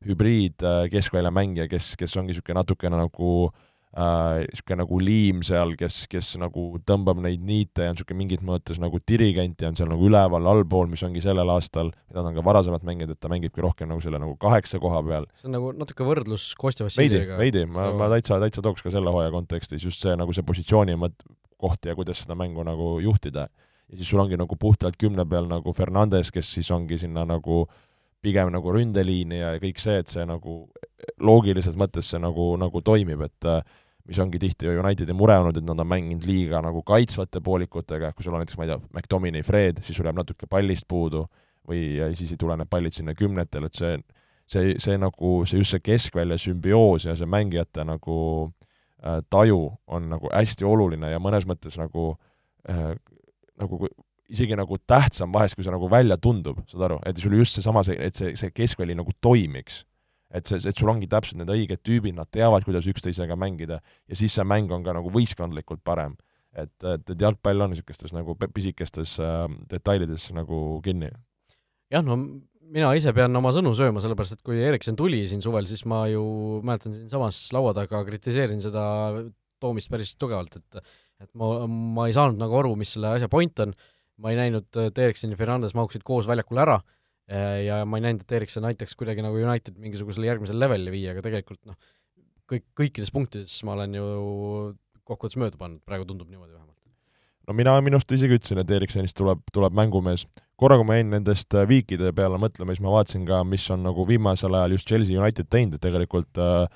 hübriid 0.07 0.63
äh, 0.67 0.87
keskväljamängija, 0.93 1.69
kes, 1.71 1.95
kes 2.01 2.17
ongi 2.19 2.33
niisugune 2.33 2.61
natukene 2.61 2.99
nagu 3.01 3.35
niisugune 3.93 4.77
äh, 4.77 4.81
nagu 4.81 4.99
liim 5.05 5.43
seal, 5.45 5.75
kes, 5.77 6.07
kes 6.09 6.31
nagu 6.41 6.79
tõmbab 6.89 7.19
neid 7.21 7.43
niite 7.45 7.85
ja 7.85 7.93
on 7.93 7.99
niisugune 7.99 8.21
mingit 8.23 8.45
mõttes 8.47 8.81
nagu 8.81 9.01
dirigent 9.09 9.61
ja 9.61 9.69
on 9.69 9.77
seal 9.77 9.91
nagu 9.93 10.07
üleval, 10.09 10.49
allpool, 10.49 10.89
mis 10.89 11.03
ongi 11.05 11.21
sellel 11.25 11.53
aastal, 11.53 11.93
mida 12.09 12.23
ta 12.23 12.31
on 12.31 12.39
ka 12.39 12.47
varasemalt 12.47 12.87
mänginud, 12.89 13.13
et 13.13 13.21
ta 13.21 13.29
mängibki 13.33 13.65
rohkem 13.65 13.93
nagu 13.93 14.01
selle 14.05 14.23
nagu 14.23 14.39
kaheksa 14.41 14.81
koha 14.81 15.05
peal. 15.05 15.29
see 15.37 15.51
on 15.51 15.57
nagu 15.59 15.75
natuke 15.77 16.09
võrdlus 16.09 16.49
Kostja 16.57 16.89
Vassiljevega. 16.89 17.37
veidi, 17.37 17.67
veidi, 17.67 17.75
ma, 17.75 17.91
ma 18.01 18.09
täitsa, 18.15 18.41
täitsa 18.41 18.65
tooks 18.65 18.85
ka 18.87 18.95
selle 18.95 19.13
hooaja 19.13 19.35
kontekstis 19.35 19.85
just 19.85 20.01
see 20.01 20.17
nagu 20.17 20.33
see 20.33 20.47
positsiooni 20.47 20.97
mõt-, 20.97 21.29
koht 21.61 21.85
ja 21.85 21.95
kuidas 21.99 22.25
seda 22.25 22.39
mängu 22.39 22.65
nagu 22.65 22.97
juhtida. 23.05 23.47
ja 23.93 24.01
siis 24.01 24.09
sul 24.09 24.25
ongi 24.25 24.41
nagu 24.41 24.57
puhtalt 24.57 24.97
kümne 24.97 25.29
peal 25.29 25.53
nagu 25.53 25.77
Fernandes, 25.77 26.33
kes 26.33 26.49
siis 26.57 26.73
ongi 26.73 26.97
sinna 26.99 27.29
nagu 27.29 27.67
äh, 27.69 27.92
pigem 28.23 28.53
nagu 28.55 28.73
ründeliini 28.75 29.41
ja 29.41 29.53
kõik 29.63 29.81
see, 29.83 29.99
et 30.03 30.11
see 30.13 30.25
nagu 30.29 30.65
loogilises 31.23 31.77
mõttes 31.79 32.11
see 32.13 32.21
nagu, 32.23 32.53
nagu 32.61 32.83
toimib, 32.85 33.25
et 33.27 33.49
äh, 33.51 33.63
mis 34.09 34.19
ongi 34.23 34.41
tihti 34.43 34.71
Unitedi 34.71 35.15
mure 35.15 35.37
olnud, 35.39 35.59
et 35.59 35.67
nad 35.67 35.79
on 35.79 35.89
mänginud 35.89 36.27
liiga 36.27 36.63
nagu 36.65 36.83
kaitsvate 36.87 37.43
poolikutega, 37.45 38.13
kui 38.15 38.27
sul 38.27 38.35
on 38.35 38.43
näiteks, 38.43 38.59
ma 38.59 38.67
ei 38.67 38.73
tea, 38.73 38.81
McDominay, 38.91 39.47
Fred, 39.47 39.83
siis 39.87 39.99
sul 39.99 40.09
jääb 40.09 40.19
natuke 40.19 40.49
pallist 40.51 40.89
puudu 40.91 41.27
või 41.69 42.01
siis 42.19 42.35
ei 42.35 42.41
tule 42.41 42.57
need 42.59 42.71
pallid 42.71 42.97
sinna 42.97 43.15
kümnetel, 43.15 43.69
et 43.69 43.79
see, 43.79 43.99
see, 44.51 44.75
see 44.83 44.99
nagu, 44.99 45.35
see 45.47 45.63
just 45.63 45.77
see 45.77 45.85
keskvälja 45.87 46.41
sümbioos 46.43 47.07
ja 47.07 47.15
see 47.19 47.31
mängijate 47.31 47.87
nagu 47.87 48.17
äh, 49.03 49.21
taju 49.31 49.69
on 49.87 50.11
nagu 50.11 50.33
hästi 50.33 50.67
oluline 50.67 51.13
ja 51.13 51.23
mõnes 51.23 51.47
mõttes 51.47 51.79
nagu 51.79 52.13
äh, 52.71 52.95
nagu 53.63 53.87
isegi 54.33 54.57
nagu 54.59 54.79
tähtsam 54.89 55.33
vahest, 55.35 55.57
kui 55.57 55.67
see 55.67 55.73
nagu 55.75 55.89
välja 55.93 56.19
tundub, 56.21 56.63
saad 56.71 56.87
aru, 56.89 56.99
et 57.09 57.21
sul 57.21 57.35
just 57.37 57.59
seesama, 57.59 57.85
see, 57.87 57.97
et 58.01 58.19
see, 58.19 58.35
see 58.39 58.53
keskväli 58.55 58.97
nagu 58.99 59.15
toimiks. 59.25 59.83
et 60.33 60.49
see, 60.49 60.63
et 60.65 60.79
sul 60.79 60.89
ongi 60.89 61.05
täpselt 61.13 61.43
need 61.43 61.51
õiged 61.53 61.83
tüübid, 61.85 62.15
nad 62.17 62.31
teavad, 62.33 62.65
kuidas 62.65 62.87
üksteisega 62.89 63.37
mängida 63.37 63.83
ja 63.83 64.17
siis 64.17 64.33
see 64.33 64.47
mäng 64.49 64.71
on 64.73 64.85
ka 64.85 64.95
nagu 64.97 65.11
võistkondlikult 65.13 65.83
parem. 65.85 66.17
et, 66.57 66.73
et, 66.85 67.05
et 67.11 67.21
jalgpall 67.21 67.61
on 67.65 67.73
niisugustes 67.73 68.13
nagu 68.17 68.37
pisikestes 68.41 69.19
äh, 69.21 69.45
detailides 69.69 70.31
nagu 70.37 70.81
kinni. 70.85 71.13
jah, 71.93 72.05
no 72.05 72.17
mina 72.73 72.95
ise 72.97 73.13
pean 73.13 73.37
oma 73.37 73.53
sõnu 73.53 73.75
sööma, 73.77 74.01
sellepärast 74.01 74.39
et 74.39 74.43
kui 74.47 74.57
Erikson 74.65 74.97
tuli 74.97 75.27
siin 75.29 75.45
suvel, 75.45 75.69
siis 75.69 75.85
ma 75.85 76.07
ju 76.09 76.25
mäletan 76.65 76.97
siinsamas 76.97 77.45
laua 77.53 77.75
taga 77.77 78.01
kritiseerin 78.07 78.63
seda 78.65 78.85
toomist 79.61 79.93
päris 79.93 80.17
tugevalt, 80.17 80.57
et 80.57 80.85
et 81.23 81.31
ma, 81.39 81.53
ma 81.69 82.09
ei 82.09 82.15
saanud 82.17 82.41
nagu 82.41 82.57
aru, 82.59 82.73
mis 82.79 82.97
selle 82.97 83.13
asja 83.17 83.29
point 83.31 83.61
on 83.63 83.75
ma 84.23 84.33
ei 84.33 84.39
näinud, 84.39 84.69
et 84.87 84.99
Erikson 85.03 85.35
ja 85.35 85.39
Fernandes 85.41 85.75
mahuksid 85.79 86.05
koos 86.07 86.29
väljakule 86.31 86.63
ära 86.65 86.79
eh, 87.27 87.65
ja 87.67 87.83
ma 87.89 87.99
ei 87.99 88.07
näinud, 88.07 88.25
et 88.25 88.37
Erikson 88.39 88.67
aitaks 88.69 88.95
kuidagi 88.99 89.25
nagu 89.25 89.39
United 89.39 89.79
mingisugusele 89.83 90.31
järgmisele 90.31 90.63
levelile 90.63 90.95
viia, 90.95 91.15
aga 91.15 91.25
tegelikult 91.27 91.61
noh, 91.69 91.79
kõik, 92.51 92.69
kõikides 92.79 93.13
punktides 93.15 93.57
ma 93.67 93.77
olen 93.77 93.99
ju 93.99 94.05
kokkuvõttes 95.09 95.41
mööda 95.41 95.59
pannud, 95.59 95.83
praegu 95.87 96.07
tundub 96.09 96.31
niimoodi 96.31 96.55
vähemalt. 96.55 96.79
no 97.49 97.57
mina 97.59 97.75
minu 97.83 97.99
arust 97.99 98.15
isegi 98.15 98.39
ütlesin, 98.39 98.63
et 98.63 98.71
Eriksonist 98.71 99.19
tuleb, 99.19 99.43
tuleb 99.53 99.75
mängumees. 99.75 100.27
korra, 100.57 100.79
kui 100.79 100.87
ma 100.87 101.01
jäin 101.01 101.11
nendest 101.11 101.59
äh, 101.59 101.67
viikide 101.69 102.13
peale 102.15 102.39
mõtlema, 102.39 102.75
siis 102.75 102.85
ma 102.85 102.95
vaatasin 102.95 103.27
ka, 103.27 103.43
mis 103.45 103.67
on 103.75 103.83
nagu 103.89 104.07
viimasel 104.07 104.55
ajal 104.55 104.79
just 104.79 104.89
Chelsea 104.89 105.19
United 105.19 105.51
teinud, 105.51 105.77
et 105.77 105.85
tegelikult 105.89 106.39
äh, 106.39 106.67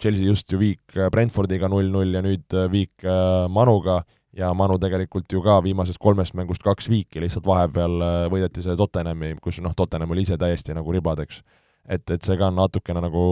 Chelsea 0.00 0.26
just 0.26 0.52
ju 0.52 0.60
viik 0.60 0.98
äh, 0.98 1.08
Brentfordiga 1.12 1.70
null-null 1.70 2.16
ja 2.16 2.22
nüüd 2.24 2.56
äh, 2.56 2.68
viik 2.72 3.06
äh, 3.06 3.46
Manuga 3.48 4.02
ja 4.36 4.54
Manu 4.54 4.78
tegelikult 4.82 5.32
ju 5.32 5.42
ka 5.44 5.58
viimasest 5.64 6.00
kolmest 6.02 6.34
mängust 6.38 6.64
kaks 6.64 6.88
viiki, 6.90 7.22
lihtsalt 7.22 7.46
vahepeal 7.46 8.00
äh, 8.02 8.16
võideti 8.32 8.64
see 8.64 8.76
Tottenhami, 8.78 9.34
kus 9.42 9.60
noh, 9.64 9.74
Tottenham 9.76 10.14
oli 10.14 10.24
ise 10.26 10.38
täiesti 10.40 10.74
nagu 10.76 10.92
ribadeks. 10.94 11.42
et, 11.84 12.10
et 12.10 12.22
see 12.24 12.36
ka 12.40 12.48
natukene 12.50 13.02
nagu 13.04 13.22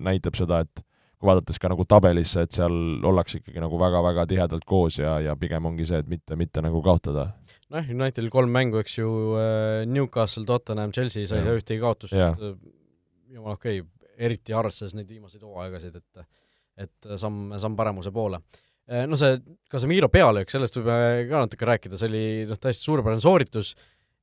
näitab 0.00 0.38
seda, 0.38 0.62
et 0.64 0.84
kui 1.20 1.28
vaadates 1.28 1.58
ka 1.60 1.68
nagu 1.68 1.84
tabelisse, 1.84 2.46
et 2.46 2.56
seal 2.56 2.76
ollakse 3.04 3.42
ikkagi 3.42 3.60
nagu 3.60 3.78
väga-väga 3.80 4.24
tihedalt 4.30 4.64
koos 4.64 4.98
ja, 4.98 5.18
ja 5.20 5.34
pigem 5.36 5.68
ongi 5.68 5.86
see, 5.88 6.00
et 6.00 6.08
mitte, 6.08 6.36
mitte 6.40 6.64
nagu 6.64 6.80
kaotada. 6.82 7.28
nojah, 7.68 7.90
Unitedil 7.92 8.30
kolm 8.32 8.52
mängu, 8.52 8.80
eks 8.80 8.98
ju, 8.98 9.10
äh, 9.40 9.84
Newcastle, 9.86 10.46
Tottenham, 10.48 10.92
Chelsea 10.92 11.28
sai 11.28 11.44
seal 11.44 11.60
ühtegi 11.60 11.82
kaotust, 11.84 12.16
äh, 12.16 12.56
jumala 13.34 13.58
okei 13.58 13.80
okay,, 13.80 14.08
eriti 14.14 14.54
arvestades 14.54 14.94
neid 14.94 15.08
viimaseid 15.10 15.42
hooaegasid, 15.42 16.00
et 16.00 16.26
et 16.74 17.06
samm, 17.22 17.52
samm 17.62 17.76
paremuse 17.78 18.10
poole 18.10 18.40
no 18.84 19.16
see 19.16 19.40
Casemiro 19.72 20.10
pealöök, 20.12 20.50
sellest 20.52 20.76
võime 20.78 21.24
ka 21.30 21.44
natuke 21.46 21.68
rääkida, 21.68 21.98
see 22.00 22.10
oli 22.10 22.24
noh, 22.50 22.60
täiesti 22.60 22.90
suurepärane 22.90 23.24
sooritus, 23.24 23.74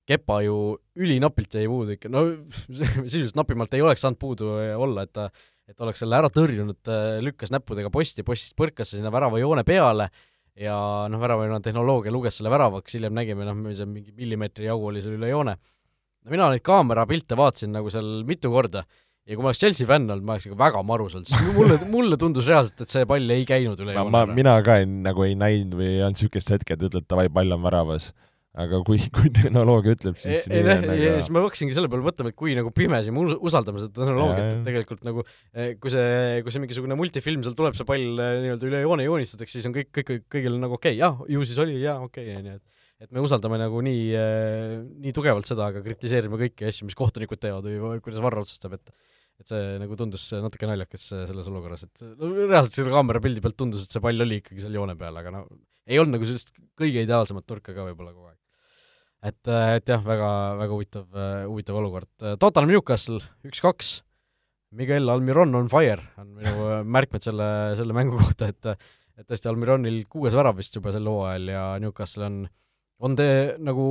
Kepa 0.10 0.40
ju 0.42 0.56
ülinapilt 0.98 1.54
jäi 1.54 1.68
puudu 1.70 1.94
ikka, 1.94 2.10
no 2.12 2.24
sisuliselt 3.06 3.38
napimalt 3.38 3.74
ei 3.78 3.84
oleks 3.86 4.02
saanud 4.02 4.20
puudu 4.20 4.50
olla, 4.58 5.06
et 5.06 5.14
ta 5.14 5.30
et 5.72 5.84
oleks 5.84 6.02
selle 6.04 6.18
ära 6.18 6.30
tõrjunud, 6.34 6.80
äh, 6.92 7.20
lükkas 7.24 7.52
näppudega 7.54 7.92
posti, 7.94 8.26
postist 8.28 8.56
põrkas 8.60 8.94
sinna 8.96 9.12
väravajoone 9.14 9.64
peale 9.68 10.10
ja 10.60 10.76
noh, 11.12 11.22
väravajoone 11.22 11.62
tehnoloogia 11.64 12.14
luges 12.14 12.40
selle 12.40 12.52
väravaks, 12.52 12.98
hiljem 12.98 13.16
nägime, 13.16 13.48
noh, 13.48 13.62
see 13.78 13.88
mingi 13.88 14.12
millimeetri 14.18 14.68
jagu 14.68 14.90
oli 14.90 15.04
seal 15.04 15.16
üle 15.16 15.32
joone. 15.32 15.56
no 16.22 16.34
mina 16.34 16.50
neid 16.52 16.64
kaamerapilte 16.66 17.38
vaatasin 17.40 17.72
nagu 17.78 17.94
seal 17.94 18.26
mitu 18.28 18.52
korda 18.54 18.84
ja 19.30 19.38
kui 19.38 19.46
ma 19.46 19.52
oleks 19.52 19.62
Chelsea 19.62 19.88
fänn 19.90 20.10
olnud, 20.10 20.26
ma 20.26 20.36
oleks 20.36 20.48
ikka 20.50 20.58
väga 20.60 20.82
marus 20.88 21.14
olnud, 21.18 21.30
sest 21.30 21.54
mulle, 21.56 21.78
mulle 21.92 22.18
tundus 22.22 22.50
reaalselt, 22.50 22.82
et 22.84 22.94
see 22.94 23.06
pall 23.10 23.36
ei 23.36 23.46
käinud 23.48 23.80
üle 23.84 23.94
joone. 23.94 24.14
ma, 24.14 24.26
mina 24.26 24.58
ka 24.66 24.80
ei, 24.82 24.90
nagu 24.90 25.26
ei 25.28 25.38
näinud 25.38 25.78
või 25.78 25.88
ei 25.92 26.04
olnud 26.08 26.18
niisugust 26.18 26.54
hetke, 26.56 26.78
et 26.78 26.86
ütled 26.90 27.06
davai, 27.06 27.30
pall 27.34 27.54
on 27.54 27.62
väravas. 27.66 28.12
aga 28.62 28.82
kui, 28.84 28.98
kui 29.16 29.30
tehnoloogia 29.32 29.94
ütleb, 29.96 30.18
siis 30.20 30.50
ei 30.50 30.66
noh, 30.66 30.90
ja 30.98 31.14
siis 31.20 31.30
ma 31.32 31.46
hakkasingi 31.46 31.78
selle 31.78 31.88
peale 31.92 32.04
mõtlema, 32.04 32.34
et 32.34 32.40
kui 32.40 32.58
nagu 32.58 32.74
pimesi 32.76 33.14
me 33.14 33.24
usaldame 33.38 33.84
seda 33.84 33.94
tehnoloogiat, 34.02 34.50
et 34.58 34.66
tegelikult 34.68 35.06
nagu 35.08 35.24
eh, 35.24 35.78
kui 35.80 35.94
see, 35.94 36.42
kui 36.42 36.52
see 36.52 36.66
mingisugune 36.66 36.98
multifilm 37.00 37.46
seal 37.46 37.56
tuleb, 37.56 37.78
see 37.78 37.88
pall 37.88 38.20
eh, 38.26 38.34
nii-öelda 38.48 38.68
üle 38.68 38.82
joone 38.84 39.06
joonistatakse, 39.06 39.60
siis 39.60 39.70
on 39.70 39.78
kõik, 39.78 39.94
kõik, 40.02 40.28
kõigil 40.34 40.60
nagu 40.60 40.76
okei 40.76 40.98
okay,, 40.98 41.00
jah, 41.00 41.24
ju 41.32 41.46
siis 41.48 41.62
oli, 41.64 41.78
jaa, 41.80 42.02
okei 42.10 42.28
okay,, 42.28 42.42
onju, 42.42 42.58
et 42.60 42.68
et 43.02 43.10
me 43.16 43.24
usaldame 43.24 43.58
nagu 43.58 43.80
nii, 43.82 44.02
eh, 44.14 44.76
nii 45.02 45.14
tugevalt 45.16 45.48
seda, 45.48 45.72
aga 45.72 45.82
kritiseerime 45.82 46.38
kõiki 46.38 46.68
asju, 46.70 46.86
mis 46.86 46.98
kohtunikud 47.00 47.40
teevad 47.42 47.66
või 47.66 48.04
kuidas 48.04 48.22
varr 48.22 48.44
otsustab, 48.44 48.76
et 48.78 48.92
et 49.42 49.50
see 49.50 49.80
nagu 49.82 49.98
tundus 49.98 50.28
natuke 50.38 50.70
naljakas 50.70 51.08
selles 51.14 51.50
olukorras, 51.50 51.88
et 51.88 52.06
no 52.16 52.32
reaalselt 52.38 52.78
selle 52.78 52.94
kaamera 52.94 53.24
pildi 53.24 53.44
pealt 53.44 53.58
tundus, 53.60 53.88
et 53.88 53.96
see 53.96 54.04
pall 54.04 54.28
oli 54.28 54.40
ikkagi 54.42 54.64
seal 54.64 54.78
joone 54.78 54.96
peal, 55.00 55.18
aga 55.18 55.34
no 55.34 55.46
ei 55.90 55.98
olnud 56.00 56.20
nagu 56.20 56.30
sellist 56.30 56.54
kõige 56.80 57.04
ideaalsemat 57.04 57.48
nurka 57.50 57.74
ka 57.76 57.90
võib-olla 57.90 58.14
kogu 58.14 58.30
aeg 58.30 58.40
et, 59.22 59.42
äh, 59.48 59.76
et 59.78 59.92
jah, 59.92 60.02
väga, 60.06 60.30
väga 60.60 60.76
huvitav, 60.76 61.06
äh, 61.14 61.44
huvitav 61.50 61.78
olukord. 61.82 62.10
Tottenham 62.42 62.72
Newcastle 62.72 63.22
üks-kaks, 63.48 64.00
Miguel 64.78 65.12
Almiron 65.12 65.54
on 65.58 65.70
fire, 65.72 66.08
on 66.22 66.34
minu 66.40 66.66
äh, 66.70 66.82
märkmed 66.98 67.26
selle, 67.26 67.52
selle 67.80 67.98
mängu 67.98 68.20
kohta, 68.22 68.52
et 68.52 68.74
et 69.22 69.28
tõesti, 69.28 69.46
Almironil 69.52 70.00
kuues 70.10 70.34
värav 70.34 70.56
vist 70.58 70.74
juba 70.74 70.90
sel 70.96 71.06
hooajal 71.06 71.50
ja 71.52 71.64
Newcastle 71.84 72.26
on, 72.26 72.38
on 73.06 73.18
tee 73.20 73.52
nagu 73.62 73.84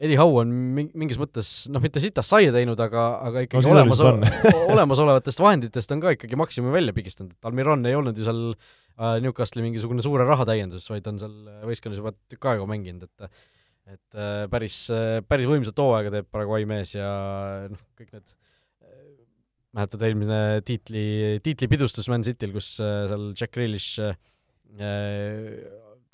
Eddie 0.00 0.16
Howe 0.16 0.42
on 0.42 0.52
mingis 0.72 1.18
mõttes 1.20 1.52
noh, 1.68 1.82
mitte 1.84 2.00
sitast 2.00 2.32
saia 2.32 2.52
teinud, 2.54 2.80
aga, 2.80 3.06
aga 3.28 3.44
ikkagi 3.44 3.68
no, 3.68 3.74
olemas, 3.76 4.00
olemasolevatest 4.74 5.42
vahenditest 5.44 5.92
on 5.92 6.02
ka 6.04 6.14
ikkagi 6.16 6.38
maksimumi 6.40 6.72
välja 6.78 6.96
pigistanud, 6.96 7.34
et 7.36 7.50
Almiron 7.50 7.84
ei 7.88 7.98
olnud 7.98 8.16
ju 8.16 8.24
seal 8.24 8.44
Newcastle'i 9.24 9.64
mingisugune 9.64 10.04
suure 10.04 10.24
rahatäiendus, 10.28 10.88
vaid 10.92 11.06
on 11.08 11.20
seal 11.20 11.36
võistkonnas 11.68 12.00
juba 12.00 12.14
tükk 12.32 12.48
aega 12.52 12.68
mänginud, 12.68 13.08
et 13.08 13.32
et 13.90 14.18
äh, 14.18 14.44
päris, 14.50 14.76
äh, 14.94 15.18
päris 15.26 15.48
võimsat 15.50 15.78
hooaega 15.82 16.12
teeb 16.14 16.28
Paraguay 16.30 16.66
mees 16.68 16.94
ja 16.94 17.10
noh, 17.70 17.80
kõik 17.98 18.12
need 18.14 18.34
äh, 18.84 19.00
mäletad 19.76 20.04
eelmine 20.06 20.40
tiitli, 20.66 21.04
tiitlipidustus 21.44 22.10
Man 22.12 22.26
Cityl, 22.26 22.52
kus 22.54 22.76
seal 22.78 23.30
Jack 23.34 23.54
Grealish 23.56 23.98
äh, 24.02 24.14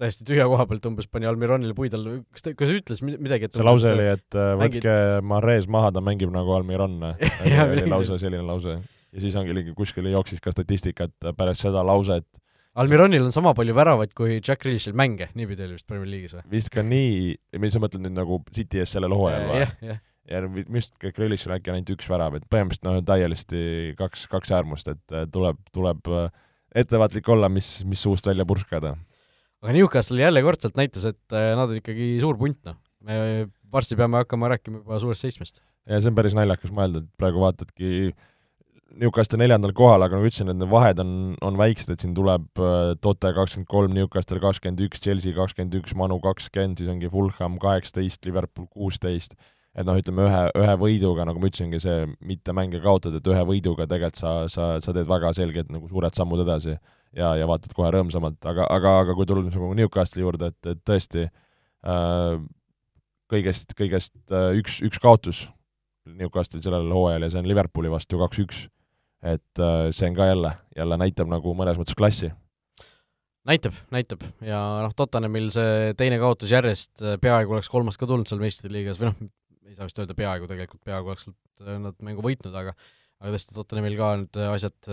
täiesti 0.00 0.26
tühja 0.28 0.46
koha 0.50 0.66
pealt 0.68 0.88
umbes 0.90 1.08
pani 1.08 1.28
Almironile 1.28 1.74
puid 1.76 1.94
alla, 1.96 2.18
kas 2.34 2.44
ta, 2.44 2.52
kas 2.58 2.72
ütles 2.74 3.02
midagi, 3.04 3.48
et 3.48 3.56
see 3.56 3.66
lause 3.66 3.92
oli, 3.92 4.08
et 4.16 4.38
mängid... 4.60 4.82
võtke 4.82 4.96
Marez 5.26 5.68
maha, 5.72 5.92
ta 5.96 6.02
mängib 6.04 6.32
nagu 6.34 6.56
Almiron 6.56 6.98
oli 7.72 7.86
lause, 7.88 8.18
selline 8.20 8.44
lause. 8.46 8.78
ja 8.80 9.22
siis 9.22 9.36
ongi 9.40 9.70
kuskil 9.76 10.10
jooksis 10.12 10.42
ka 10.44 10.52
statistika, 10.54 11.08
et 11.08 11.30
pärast 11.38 11.64
seda 11.64 11.84
lauset 11.86 12.28
Almironil 12.76 13.24
on 13.24 13.32
sama 13.32 13.54
palju 13.56 13.72
väravaid 13.76 14.12
kui 14.16 14.34
Jack 14.36 14.60
Grealishil 14.60 14.92
mänge, 14.96 15.30
niipidi 15.36 15.64
oli 15.64 15.78
vist 15.78 15.86
Premier 15.88 16.10
League'is 16.12 16.34
või? 16.36 16.42
vist 16.52 16.68
ka 16.74 16.84
nii, 16.84 17.32
mis 17.62 17.72
sa 17.72 17.80
mõtled 17.80 18.04
nüüd 18.04 18.16
nagu 18.18 18.42
City 18.52 18.82
ees 18.82 18.92
sellel 18.92 19.14
hooajal 19.16 19.46
või? 19.48 19.62
jah, 19.62 19.72
jah. 19.80 20.02
ja 20.28 20.42
minu 20.44 20.66
arust 20.74 20.92
ka 21.00 21.12
Grealishil 21.16 21.54
äkki 21.56 21.72
ainult 21.72 21.94
üks 21.96 22.10
värav, 22.10 22.36
et 22.36 22.44
põhimõtteliselt 22.52 22.90
noh, 22.90 23.00
täiesti 23.08 23.62
kaks, 23.96 24.26
kaks 24.28 24.52
äärmust, 24.58 24.92
et 24.92 25.16
äh, 25.16 25.24
tuleb, 25.32 25.62
tuleb 25.72 26.12
äh, 26.12 26.28
ettevaatlik 26.82 27.32
olla, 27.32 27.48
mis, 27.48 27.78
mis 27.88 28.04
suust 28.04 28.28
välja 28.28 28.44
purskada. 28.48 28.92
Aga 29.64 29.76
Newcastle 29.76 30.22
jälle 30.22 30.42
kordselt 30.44 30.78
näitas, 30.78 31.06
et 31.08 31.36
äh, 31.36 31.52
nad 31.58 31.70
on 31.70 31.80
ikkagi 31.80 32.16
suur 32.22 32.38
punt, 32.40 32.58
noh. 32.68 32.78
me 33.06 33.18
varsti 33.72 33.98
peame 33.98 34.22
hakkama 34.22 34.50
rääkima 34.54 34.82
juba 34.82 35.00
suurest 35.02 35.26
seitsmest. 35.26 35.62
ja 35.86 36.00
see 36.00 36.12
on 36.12 36.18
päris 36.18 36.36
naljakas 36.36 36.72
mõelda, 36.74 37.02
et 37.02 37.12
praegu 37.20 37.42
vaatadki 37.42 38.14
Newcastle 38.96 39.38
neljandal 39.40 39.74
kohal, 39.76 40.04
aga 40.06 40.16
nagu 40.16 40.28
ütlesin, 40.28 40.48
et 40.48 40.56
need 40.56 40.70
vahed 40.72 41.00
on, 41.02 41.10
on 41.44 41.58
väiksed, 41.58 41.90
et 41.92 42.04
siin 42.04 42.14
tuleb 42.16 42.62
äh, 42.62 42.94
Tote 43.02 43.32
kakskümmend 43.36 43.68
kolm, 43.68 43.92
Newcastle 43.96 44.38
kakskümmend 44.40 44.80
üks, 44.86 45.02
Chelsea 45.04 45.36
kakskümmend 45.36 45.74
üks, 45.80 45.92
Manu 45.98 46.16
kakskümmend, 46.24 46.80
siis 46.80 46.88
ongi 46.92 47.10
Fulham 47.12 47.58
kaheksateist, 47.60 48.22
Liverpool 48.24 48.68
kuusteist, 48.70 49.36
et 49.76 49.84
noh, 49.84 49.98
ütleme 50.00 50.24
ühe, 50.24 50.42
ühe 50.62 50.76
võiduga, 50.80 51.26
nagu 51.28 51.42
ma 51.42 51.50
ütlesingi, 51.50 51.82
see 51.82 52.06
mitte 52.24 52.54
mänge 52.56 52.80
kaotada, 52.84 53.20
et 53.20 53.28
ühe 53.34 53.42
võiduga 53.50 53.88
tegelikult 53.90 54.22
sa, 54.22 54.36
sa, 54.52 54.70
sa 54.80 54.96
teed 54.96 55.10
väga 55.10 55.34
selgelt 55.36 55.74
nagu 55.74 55.90
suured 55.90 56.16
sammud 56.16 56.46
edasi 56.46 56.78
ja, 57.16 57.32
ja 57.40 57.48
vaatad 57.48 57.74
kohe 57.76 57.90
rõõmsamalt, 57.94 58.38
aga, 58.46 58.68
aga, 58.72 58.98
aga 59.02 59.16
kui 59.16 59.26
tulla 59.28 59.48
nagu 59.48 59.72
Newcastle'i 59.78 60.24
juurde, 60.24 60.52
et, 60.52 60.70
et 60.74 60.84
tõesti 60.86 61.26
äh, 61.26 62.38
kõigest, 63.32 63.76
kõigest 63.78 64.16
äh, 64.30 64.52
üks, 64.60 64.80
üks 64.86 65.02
kaotus 65.02 65.46
Newcastle'il 66.06 66.62
sellel 66.62 66.92
hooajal 66.94 67.26
ja 67.26 67.32
see 67.32 67.42
on 67.42 67.48
Liverpooli 67.50 67.90
vastu 67.90 68.20
kaks-üks 68.20 68.66
et 69.26 69.62
äh, 69.62 69.86
see 69.94 70.10
on 70.10 70.16
ka 70.16 70.28
jälle, 70.30 70.52
jälle 70.76 70.98
näitab 71.00 71.30
nagu 71.30 71.54
mõnes 71.56 71.78
mõttes 71.80 71.96
klassi. 71.98 72.30
näitab, 73.46 73.78
näitab 73.94 74.22
ja 74.44 74.60
noh, 74.84 74.94
Tottenhamil 74.96 75.48
see 75.54 75.94
teine 75.98 76.18
kaotus 76.22 76.52
järjest, 76.52 77.00
äh, 77.02 77.18
peaaegu 77.22 77.56
oleks 77.56 77.70
kolmas 77.72 77.98
ka 77.98 78.08
tulnud 78.08 78.28
seal 78.28 78.42
meistrite 78.42 78.72
liigas 78.74 79.00
või 79.00 79.10
noh, 79.10 79.32
ei 79.66 79.74
saa 79.74 79.88
vist 79.88 79.98
öelda 79.98 80.16
peaaegu, 80.18 80.48
tegelikult 80.50 80.82
peaaegu 80.86 81.12
oleks 81.12 81.30
nad 81.66 81.96
mängu 82.04 82.24
võitnud, 82.24 82.54
aga 82.54 82.76
aga 83.20 83.32
tõesti, 83.34 83.54
Tottenhamil 83.56 83.98
ka 83.98 84.08
nüüd 84.20 84.38
asjad 84.50 84.88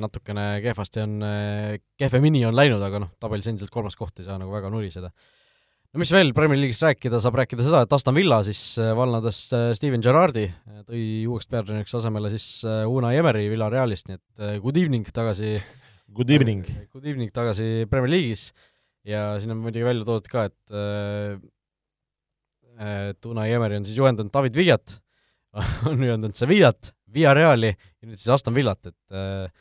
natukene 0.00 0.46
kehvasti 0.64 1.02
on, 1.02 1.16
kehvemini 2.00 2.44
on 2.48 2.56
läinud, 2.56 2.82
aga 2.82 3.02
noh, 3.04 3.10
tabelis 3.20 3.48
endiselt 3.50 3.72
kolmas 3.74 3.98
koht 3.98 4.20
ei 4.20 4.28
saa 4.28 4.38
nagu 4.40 4.54
väga 4.54 4.70
nuriseda. 4.72 5.12
No 5.96 6.02
mis 6.02 6.10
veel 6.12 6.34
Premier 6.36 6.58
League'ist 6.60 6.82
rääkida, 6.84 7.16
saab 7.24 7.38
rääkida 7.40 7.64
seda, 7.64 7.78
et 7.86 7.92
Aston 7.96 8.12
Villa 8.18 8.42
siis 8.44 8.60
äh, 8.76 8.90
vallandas 8.92 9.38
äh, 9.56 9.70
Steven 9.78 10.02
Gerrardi, 10.04 10.42
äh, 10.44 10.82
tõi 10.84 11.02
uueks 11.24 11.48
peatreeneriks 11.48 11.96
asemele 11.96 12.28
siis 12.34 12.46
Unai 12.66 13.14
Emeri 13.16 13.46
Villarealist, 13.48 14.10
nii 14.10 14.18
et 14.18 14.60
good 14.60 14.76
evening 14.76 15.08
tagasi 15.08 15.54
Good 16.18 16.34
evening! 16.36 16.68
Good 16.92 17.08
evening 17.08 17.32
tagasi 17.32 17.86
Premier 17.88 18.12
League'is. 18.12 18.50
Ja 19.08 19.38
siin 19.40 19.54
on 19.54 19.62
muidugi 19.64 19.86
välja 19.86 20.04
toodud 20.04 20.28
ka, 20.28 20.44
et 20.50 20.76
et 22.76 23.30
Unai 23.32 23.48
Emeri 23.56 23.80
on 23.80 23.88
siis 23.88 23.96
juhendanud 23.96 24.34
David 24.36 24.60
Villat, 24.60 24.98
on 25.88 26.04
juhendanud 26.04 26.36
Sevillat, 26.36 26.92
Villareali 27.16 27.72
ja 27.72 28.08
nüüd 28.08 28.20
siis 28.20 28.32
Aston 28.36 28.54
Villat, 28.56 28.92
et 28.92 29.54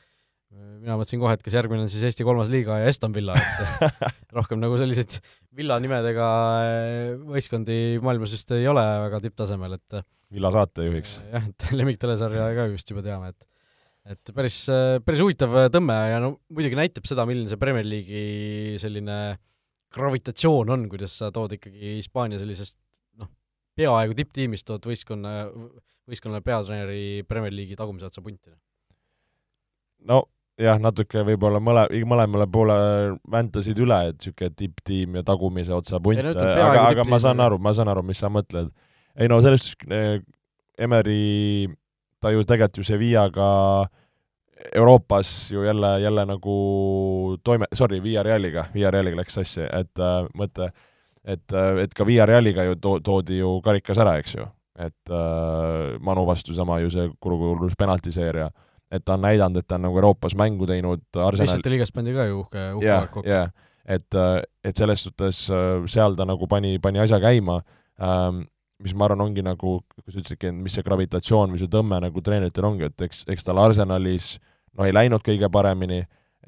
mina 0.85 0.95
mõtlesin 0.95 1.21
kohe, 1.21 1.33
et 1.35 1.43
kas 1.43 1.55
järgmine 1.57 1.85
on 1.85 1.91
siis 1.91 2.03
Eesti 2.07 2.25
kolmas 2.27 2.49
liiga 2.51 2.77
ja 2.81 2.91
Eston 2.91 3.13
Villa, 3.15 3.35
et 3.35 4.29
rohkem 4.37 4.61
nagu 4.61 4.77
selliseid 4.79 5.17
villa 5.55 5.77
nimedega 5.83 6.27
eh, 6.67 7.15
võistkondi 7.27 7.97
maailmas 8.03 8.35
vist 8.35 8.53
ei 8.55 8.67
ole 8.71 8.83
väga 9.05 9.21
tipptasemel, 9.25 9.75
et 9.79 9.99
villa 10.35 10.51
saatejuhiks. 10.55 11.17
jah, 11.33 11.49
et 11.51 11.67
Lemmik 11.77 11.99
telesarja 12.01 12.47
ka 12.57 12.69
vist 12.71 12.91
juba 12.91 13.03
teame, 13.05 13.33
et 13.33 13.51
et 14.05 14.31
päris, 14.37 14.59
päris 15.01 15.21
huvitav 15.23 15.55
tõmme 15.73 15.95
ja 16.11 16.19
no 16.21 16.35
muidugi 16.53 16.77
näitab 16.77 17.07
seda, 17.09 17.23
milline 17.25 17.49
see 17.49 17.57
Premier 17.57 17.87
League'i 17.89 18.75
selline 18.77 19.15
gravitatsioon 19.95 20.69
on, 20.75 20.83
kuidas 20.91 21.15
sa 21.23 21.31
tood 21.33 21.55
ikkagi 21.57 21.95
Hispaania 21.95 22.37
sellisest 22.37 22.77
noh, 23.17 23.31
peaaegu 23.79 24.13
tipptiimist 24.19 24.67
tood 24.69 24.85
võistkonna, 24.85 25.31
võistkonnale 26.09 26.43
peatreeneri 26.45 27.25
Premier 27.27 27.53
League'i 27.53 27.77
tagumise 27.79 28.09
otsa 28.09 28.23
punti. 28.25 28.53
no 30.05 30.23
jah, 30.61 30.79
natuke 30.81 31.23
võib-olla 31.27 31.59
mõle, 31.63 31.85
mõlemale 32.07 32.47
poole 32.51 32.77
väntasid 33.31 33.79
üle, 33.83 33.99
et 34.11 34.19
niisugune 34.19 34.55
tipptiim 34.55 35.19
ja 35.19 35.25
tagumise 35.27 35.75
otsa 35.75 35.99
punt, 36.03 36.21
aga, 36.21 36.87
aga 36.87 37.07
ma 37.09 37.19
saan 37.19 37.43
aru, 37.43 37.59
ma 37.59 37.73
saan 37.75 37.91
aru, 37.91 38.05
mis 38.07 38.21
sa 38.23 38.31
mõtled. 38.31 38.71
ei 39.15 39.31
no 39.31 39.41
selles 39.43 39.67
suhtes 39.67 39.91
eh, 39.91 40.23
Emeri, 40.75 41.69
ta 42.19 42.33
ju 42.33 42.43
tegelikult 42.43 42.81
ju 42.81 42.83
Sevillaga 42.83 43.87
Euroopas 44.75 45.51
ju 45.51 45.63
jälle, 45.63 45.99
jälle 45.99 46.25
nagu 46.25 47.37
toime, 47.43 47.65
sorry, 47.73 48.03
Villarealiga, 48.03 48.65
Villarealiga 48.73 49.19
läks 49.19 49.33
sassi, 49.33 49.61
et 49.61 49.99
äh, 49.99 50.27
mõte, 50.35 50.71
et, 51.23 51.53
äh, 51.53 51.83
et 51.83 51.93
ka 51.93 52.07
Villarealiga 52.07 52.63
ju 52.63 52.75
to-, 52.75 52.99
toodi 53.03 53.39
ju 53.39 53.59
karikas 53.63 53.99
ära, 54.01 54.17
eks 54.19 54.35
ju. 54.35 54.47
Et 54.75 55.11
äh, 55.11 55.99
Manu 56.03 56.25
vastu 56.27 56.53
sama 56.53 56.79
ju 56.83 56.89
see 56.91 57.09
kuulukus 57.19 57.77
penaltiseeria 57.79 58.49
äh, 58.49 58.65
et 58.91 59.05
ta 59.05 59.15
on 59.15 59.23
näidanud, 59.25 59.61
et 59.61 59.67
ta 59.67 59.79
on 59.79 59.87
nagu 59.87 59.99
Euroopas 59.99 60.35
mängu 60.37 60.67
teinud 60.69 61.03
Arsenal 61.15 61.49
meistrite 61.49 61.71
liigas 61.73 61.93
pandi 61.93 62.13
ka 62.15 62.27
ju 62.29 62.41
uhke, 62.43 62.65
uhke 62.77 62.85
yeah, 62.85 63.07
kokku. 63.09 63.23
yeah.. 63.27 63.49
et, 63.85 64.17
et 64.63 64.77
selles 64.77 65.05
suhtes 65.07 65.45
äh, 65.49 65.85
seal 65.91 66.17
ta 66.17 66.27
nagu 66.27 66.47
pani, 66.51 66.77
pani 66.79 67.01
asja 67.03 67.19
käima 67.23 67.61
ähm,, 68.01 68.45
mis 68.83 68.93
ma 68.93 69.07
arvan, 69.07 69.23
ongi 69.23 69.43
nagu, 69.45 69.77
kui 69.87 70.11
sa 70.11 70.19
ütlesidki, 70.19 70.51
et 70.51 70.57
mis 70.65 70.73
see 70.75 70.83
gravitatsioon 70.83 71.53
või 71.53 71.61
see 71.61 71.71
tõmme 71.71 72.01
nagu 72.03 72.21
treeneritel 72.21 72.67
ongi, 72.67 72.89
et 72.89 73.05
eks, 73.07 73.23
eks 73.31 73.47
tal 73.47 73.61
Arsenalis 73.63 74.35
no 74.75 74.85
ei 74.85 74.93
läinud 74.93 75.23
kõige 75.25 75.49
paremini 75.49 76.01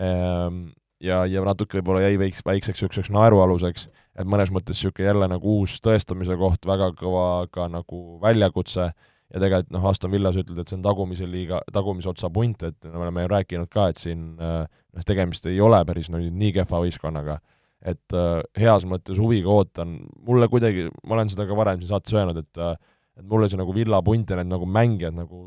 ähm, 0.04 0.66
ja, 1.04 1.24
ja 1.30 1.46
natuke 1.48 1.80
võib-olla 1.80 2.04
jäi 2.04 2.20
väiks, 2.20 2.44
väikseks 2.46 2.84
niisuguseks 2.84 3.14
naerualuseks, 3.16 3.88
et 4.18 4.28
mõnes 4.28 4.52
mõttes 4.54 4.80
niisugune 4.80 5.12
jälle 5.12 5.28
nagu 5.30 5.60
uus 5.60 5.78
tõestamise 5.84 6.38
koht, 6.40 6.66
väga 6.66 6.90
kõva 6.98 7.28
ka 7.54 7.68
nagu 7.72 8.02
väljakutse 8.24 8.88
ja 8.88 9.42
tegelikult 9.42 9.74
noh, 9.76 9.86
Aston 9.90 10.14
Villas 10.14 10.40
ütled, 10.40 10.58
et 10.62 10.72
see 10.72 10.78
on 10.78 10.86
tagumise 10.86 11.28
liiga, 11.30 11.60
tagumise 11.74 12.10
otsa 12.12 12.30
punt, 12.34 12.64
et 12.64 12.88
me 12.88 13.04
oleme 13.04 13.26
ju 13.26 13.32
rääkinud 13.34 13.70
ka, 13.72 13.90
et 13.92 14.02
siin 14.02 14.26
äh, 14.40 14.64
noh, 14.66 15.06
tegemist 15.08 15.46
ei 15.52 15.60
ole 15.64 15.84
päris 15.88 16.10
no, 16.14 16.22
nii 16.22 16.54
kehva 16.56 16.82
võistkonnaga. 16.86 17.40
et 17.88 18.14
äh, 18.18 18.42
heas 18.58 18.88
mõttes 18.90 19.20
huviga 19.22 19.52
ootan, 19.54 20.00
mulle 20.26 20.48
kuidagi, 20.50 20.88
ma 21.06 21.18
olen 21.18 21.30
seda 21.30 21.46
ka 21.46 21.56
varem 21.56 21.82
siin 21.82 21.92
saates 21.92 22.16
öelnud, 22.16 22.40
et 22.42 22.62
äh, 22.64 22.76
et 23.18 23.26
mulle 23.26 23.50
see 23.50 23.58
nagu 23.58 23.74
Villa 23.74 24.02
punt 24.06 24.30
ja 24.30 24.38
need 24.38 24.50
nagu 24.52 24.68
mängijad 24.70 25.16
nagu 25.18 25.40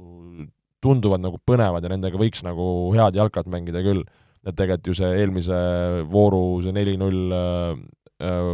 tunduvad 0.82 1.22
nagu 1.22 1.38
põnevad 1.46 1.84
ja 1.84 1.92
nendega 1.92 2.18
võiks 2.18 2.42
nagu 2.42 2.64
head 2.96 3.14
jalkat 3.14 3.46
mängida 3.50 3.82
küll. 3.84 4.02
et 4.40 4.56
tegelikult 4.56 4.88
ju 4.88 4.94
see 4.96 5.08
eelmise 5.20 5.56
vooru 6.08 6.62
see 6.64 6.72
neli-null 6.72 7.34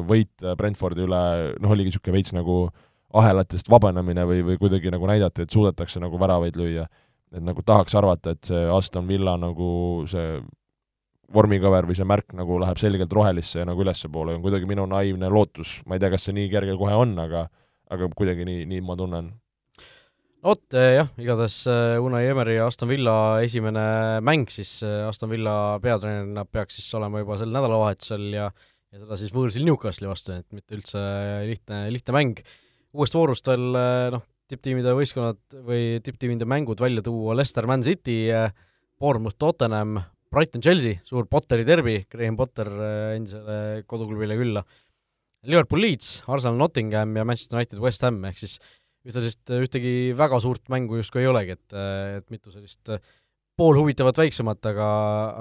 võit 0.06 0.44
Brentfordi 0.58 1.02
üle, 1.02 1.22
noh, 1.60 1.72
oligi 1.74 1.90
niisugune 1.90 2.14
veits 2.14 2.34
nagu 2.36 2.66
ahelatest 3.16 3.70
vabanemine 3.70 4.26
või, 4.28 4.42
või 4.46 4.60
kuidagi 4.60 4.92
nagu 4.92 5.08
näidati, 5.08 5.46
et 5.46 5.54
suudetakse 5.54 6.00
nagu 6.02 6.18
väravaid 6.20 6.56
lüüa. 6.58 6.86
et 7.34 7.42
nagu 7.42 7.62
tahaks 7.66 7.94
arvata, 7.98 8.30
et 8.30 8.44
see 8.46 8.68
Aston 8.70 9.08
Villa 9.08 9.36
nagu 9.36 10.04
see 10.06 10.40
vormikõver 11.34 11.88
või 11.88 11.96
see 11.98 12.06
märk 12.06 12.32
nagu 12.38 12.58
läheb 12.62 12.78
selgelt 12.78 13.12
rohelisse 13.12 13.58
ja 13.58 13.64
nagu 13.66 13.82
ülespoole, 13.82 14.36
on 14.36 14.44
kuidagi 14.44 14.68
minu 14.68 14.86
naiivne 14.86 15.28
lootus, 15.28 15.80
ma 15.86 15.96
ei 15.96 16.02
tea, 16.02 16.12
kas 16.14 16.28
see 16.28 16.36
nii 16.36 16.52
kerge 16.52 16.76
kohe 16.78 16.94
on, 16.94 17.16
aga 17.18 17.48
aga 17.90 18.08
kuidagi 18.18 18.46
nii, 18.46 18.64
nii 18.70 18.80
ma 18.82 18.96
tunnen. 18.98 19.32
Vot 20.46 20.74
jah, 20.74 21.08
igatahes 21.18 21.58
äh, 21.70 21.96
Unai 22.02 22.26
Emeri 22.30 22.56
ja 22.58 22.68
Aston 22.70 22.90
Villa 22.90 23.40
esimene 23.42 24.20
mäng 24.22 24.46
siis, 24.52 24.78
äh, 24.86 25.06
Aston 25.08 25.30
Villa 25.32 25.78
peatreenerina 25.82 26.44
peaks 26.46 26.78
siis 26.78 26.94
olema 26.94 27.22
juba 27.22 27.38
sel 27.40 27.50
nädalavahetusel 27.54 28.26
ja 28.36 28.50
ja 28.96 29.02
seda 29.04 29.18
siis 29.20 29.34
võõrsil 29.34 29.66
Newcastli 29.66 30.08
vastu, 30.08 30.32
et 30.32 30.46
mitte 30.56 30.78
üldse 30.78 31.02
lihtne, 31.44 31.84
lihtne 31.92 32.16
mäng. 32.16 32.40
uuest 32.96 33.16
voorust 33.16 33.46
veel 33.50 33.76
äh, 33.76 34.08
noh, 34.14 34.24
tipptiimide 34.48 34.94
võistkonnad 34.96 35.58
või 35.66 35.98
tipptiimide 36.06 36.48
mängud 36.48 36.80
välja 36.80 37.04
tuua, 37.04 37.34
Leicester, 37.36 37.66
Man 37.68 37.84
City, 37.84 38.30
Bournemouth, 38.96 39.36
Tottenham, 39.36 39.98
Brighton, 40.32 40.62
Chelsea, 40.62 41.00
suur 41.04 41.26
Potteri 41.28 41.66
derbi, 41.66 41.98
Graham 42.10 42.38
Potter 42.38 42.70
endisele 43.16 43.82
koduklubile 43.90 44.38
külla, 44.38 44.62
Liverpool, 45.46 45.82
Leeds, 45.82 46.22
Arsenal, 46.30 46.56
Nottingham 46.62 47.14
ja 47.18 47.26
Manchester 47.26 47.58
United, 47.58 47.82
West 47.82 48.06
Ham, 48.06 48.22
ehk 48.30 48.40
siis 48.40 48.56
ühtlasi 49.06 49.60
ühtegi 49.62 49.92
väga 50.18 50.40
suurt 50.42 50.64
mängu 50.72 50.98
justkui 50.98 51.22
ei 51.22 51.30
olegi, 51.30 51.58
et, 51.58 51.76
et 52.22 52.26
mitu 52.32 52.54
sellist 52.54 52.96
poolhuvitavat 53.56 54.18
väiksemat, 54.20 54.60
aga, 54.70 54.86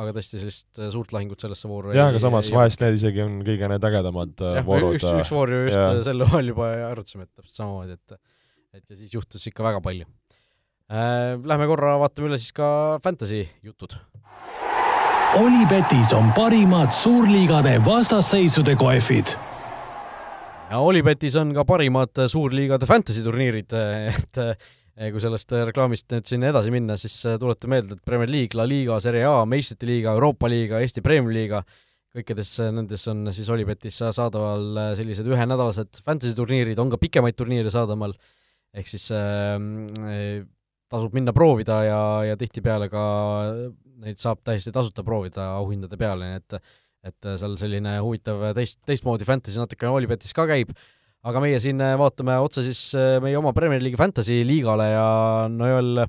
aga 0.03 0.13
tõesti 0.15 0.39
sellist 0.39 0.81
suurt 0.93 1.11
lahingut 1.15 1.41
sellesse 1.43 1.69
vooru 1.69 1.95
jah, 1.95 2.11
aga 2.13 2.21
samas 2.23 2.49
ei, 2.49 2.55
vahest 2.55 2.83
need 2.83 2.99
isegi 2.99 3.23
on 3.25 3.39
kõige 3.47 3.69
need 3.71 3.87
ägedamad 3.89 4.43
äh, 4.43 4.59
jah, 4.59 4.67
voorud. 4.67 4.97
üks, 4.97 5.07
üks 5.11 5.33
voor 5.35 5.51
ju 5.51 5.63
just 5.67 5.79
ja. 5.79 5.89
sel 6.07 6.23
ajal 6.27 6.51
juba 6.53 6.69
arutasime, 6.91 7.27
et 7.27 7.31
täpselt 7.35 7.61
samamoodi, 7.61 7.97
et 7.99 8.19
et 8.75 8.91
ja 8.91 8.99
siis 8.99 9.15
juhtus 9.15 9.43
ikka 9.51 9.63
väga 9.67 9.81
palju 9.83 10.07
äh,. 10.07 11.35
Lähme 11.43 11.67
korra 11.71 11.95
vaatame 12.01 12.31
üle 12.31 12.39
siis 12.39 12.55
ka 12.55 12.67
Fantasy 13.03 13.45
jutud. 13.63 13.95
Olipetis 15.35 16.13
on 16.15 16.31
parimad 16.35 16.93
suurliigade 16.95 17.77
vastasseisude 17.83 18.77
kohvid 18.79 19.35
ja 20.69 20.79
Olipetis 20.79 21.35
on 21.39 21.53
ka 21.55 21.65
parimad 21.67 22.25
suurliigade 22.31 22.87
fantasy 22.89 23.23
turniirid, 23.23 23.75
et 24.11 24.39
kui 24.95 25.19
sellest 25.23 25.51
reklaamist 25.67 26.13
nüüd 26.13 26.29
siin 26.29 26.45
edasi 26.47 26.71
minna, 26.71 26.95
siis 26.99 27.17
eh, 27.27 27.39
tuleta 27.41 27.67
meelde, 27.71 27.97
et 27.97 28.05
Premier 28.07 28.31
League, 28.31 28.55
La 28.55 28.67
Liga, 28.67 28.99
Serie 29.03 29.25
A, 29.27 29.41
meistrite 29.49 29.89
liiga, 29.89 30.13
Euroopa 30.15 30.47
liiga, 30.51 30.79
Eesti 30.83 31.03
Premiumi 31.03 31.35
liiga, 31.35 31.61
kõikides 32.15 32.53
nendes 32.71 33.03
on 33.11 33.27
siis 33.35 33.49
Olipetis 33.51 33.99
saadaval 34.15 34.95
sellised 34.95 35.27
ühenädalased 35.27 35.99
fantasy 36.05 36.37
turniirid, 36.37 36.79
on 36.79 36.93
ka 36.93 36.99
pikemaid 37.01 37.35
turniire 37.35 37.73
saadaval, 37.73 38.15
ehk 38.75 38.87
siis 38.87 39.09
äh, 39.15 39.59
tasub 40.91 41.15
minna 41.17 41.35
proovida 41.35 41.81
ja, 41.83 41.99
ja 42.31 42.39
tihtipeale 42.39 42.87
ka 42.91 43.03
neid 44.05 44.19
saab 44.21 44.41
täiesti 44.47 44.71
tasuta 44.75 45.03
proovida 45.07 45.51
auhindade 45.59 45.99
peale, 45.99 46.31
nii 46.31 46.43
et 46.43 46.59
et 47.05 47.27
äh, 47.29 47.37
seal 47.37 47.53
selline 47.61 47.99
huvitav 48.01 48.41
äh, 48.47 48.53
teist, 48.57 48.79
teistmoodi 48.89 49.27
fantasy 49.27 49.61
natukene 49.61 49.93
Olipetis 49.93 50.33
ka 50.33 50.47
käib, 50.49 50.71
aga 51.25 51.41
meie 51.43 51.61
siin 51.61 51.81
äh, 51.83 51.95
vaatame 51.99 52.37
otsa 52.43 52.63
siis 52.65 52.81
meie 53.23 53.37
oma 53.39 53.53
Premier 53.55 53.83
League'i 53.83 53.99
fantasy 53.99 54.41
liigale 54.47 54.91
ja 54.91 55.07
no 55.51 55.71
Joel, 55.71 56.05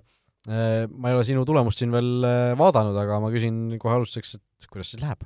ma 0.47 1.11
ei 1.11 1.17
ole 1.17 1.25
sinu 1.27 1.43
tulemust 1.49 1.81
siin 1.81 1.91
veel 1.91 2.27
vaadanud, 2.59 2.95
aga 3.03 3.17
ma 3.19 3.33
küsin 3.35 3.79
kohe 3.83 3.97
alustuseks, 3.97 4.37
et 4.39 4.69
kuidas 4.71 4.93
siis 4.93 5.03
läheb? 5.03 5.25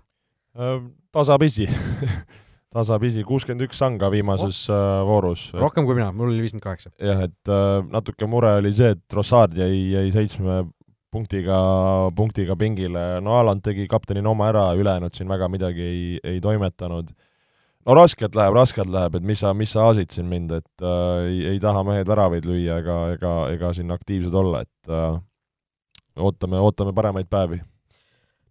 tasapisi 1.15 1.69
tasapisi, 2.75 3.23
kuuskümmend 3.27 3.67
üks 3.67 3.79
sanga 3.83 4.09
viimases 4.15 4.63
oh. 4.73 5.03
voorus. 5.07 5.49
rohkem 5.59 5.85
kui 5.87 5.99
mina, 5.99 6.09
mul 6.17 6.33
oli 6.33 6.41
viiskümmend 6.47 6.65
kaheksa. 6.65 6.95
jah, 6.97 7.27
et 7.29 7.53
natuke 7.93 8.31
mure 8.31 8.57
oli 8.63 8.73
see, 8.75 8.95
et 8.97 9.19
Rossard 9.19 9.59
jäi, 9.59 9.91
jäi 9.93 10.15
seitsme 10.15 10.63
punktiga, 11.11 11.59
punktiga 12.17 12.57
pingile, 12.59 13.05
no 13.25 13.35
Aland 13.39 13.65
tegi 13.67 13.87
kaptenina 13.91 14.31
oma 14.31 14.49
ära, 14.51 14.71
ülejäänud 14.79 15.17
siin 15.17 15.31
väga 15.31 15.49
midagi 15.51 15.83
ei, 15.83 16.05
ei 16.25 16.41
toimetanud. 16.43 17.11
No 17.87 17.97
raskelt 17.97 18.37
läheb, 18.37 18.55
raskelt 18.57 18.93
läheb, 18.93 19.17
et 19.19 19.27
mis 19.27 19.41
sa, 19.43 19.53
mis 19.57 19.73
sa 19.75 19.89
aasid 19.89 20.13
siin 20.15 20.29
mind, 20.31 20.53
et 20.61 20.85
äh, 20.85 21.25
ei, 21.29 21.41
ei 21.55 21.63
taha 21.63 21.83
mehed 21.87 22.09
väravaid 22.11 22.47
lüüa 22.49 22.81
ega, 22.83 22.99
ega, 23.17 23.35
ega 23.55 23.73
siin 23.77 23.93
aktiivsed 23.95 24.37
olla, 24.37 24.63
et 24.67 24.93
äh, 24.93 25.19
ootame, 26.21 26.61
ootame 26.61 26.95
paremaid 26.97 27.31
päevi. 27.33 27.61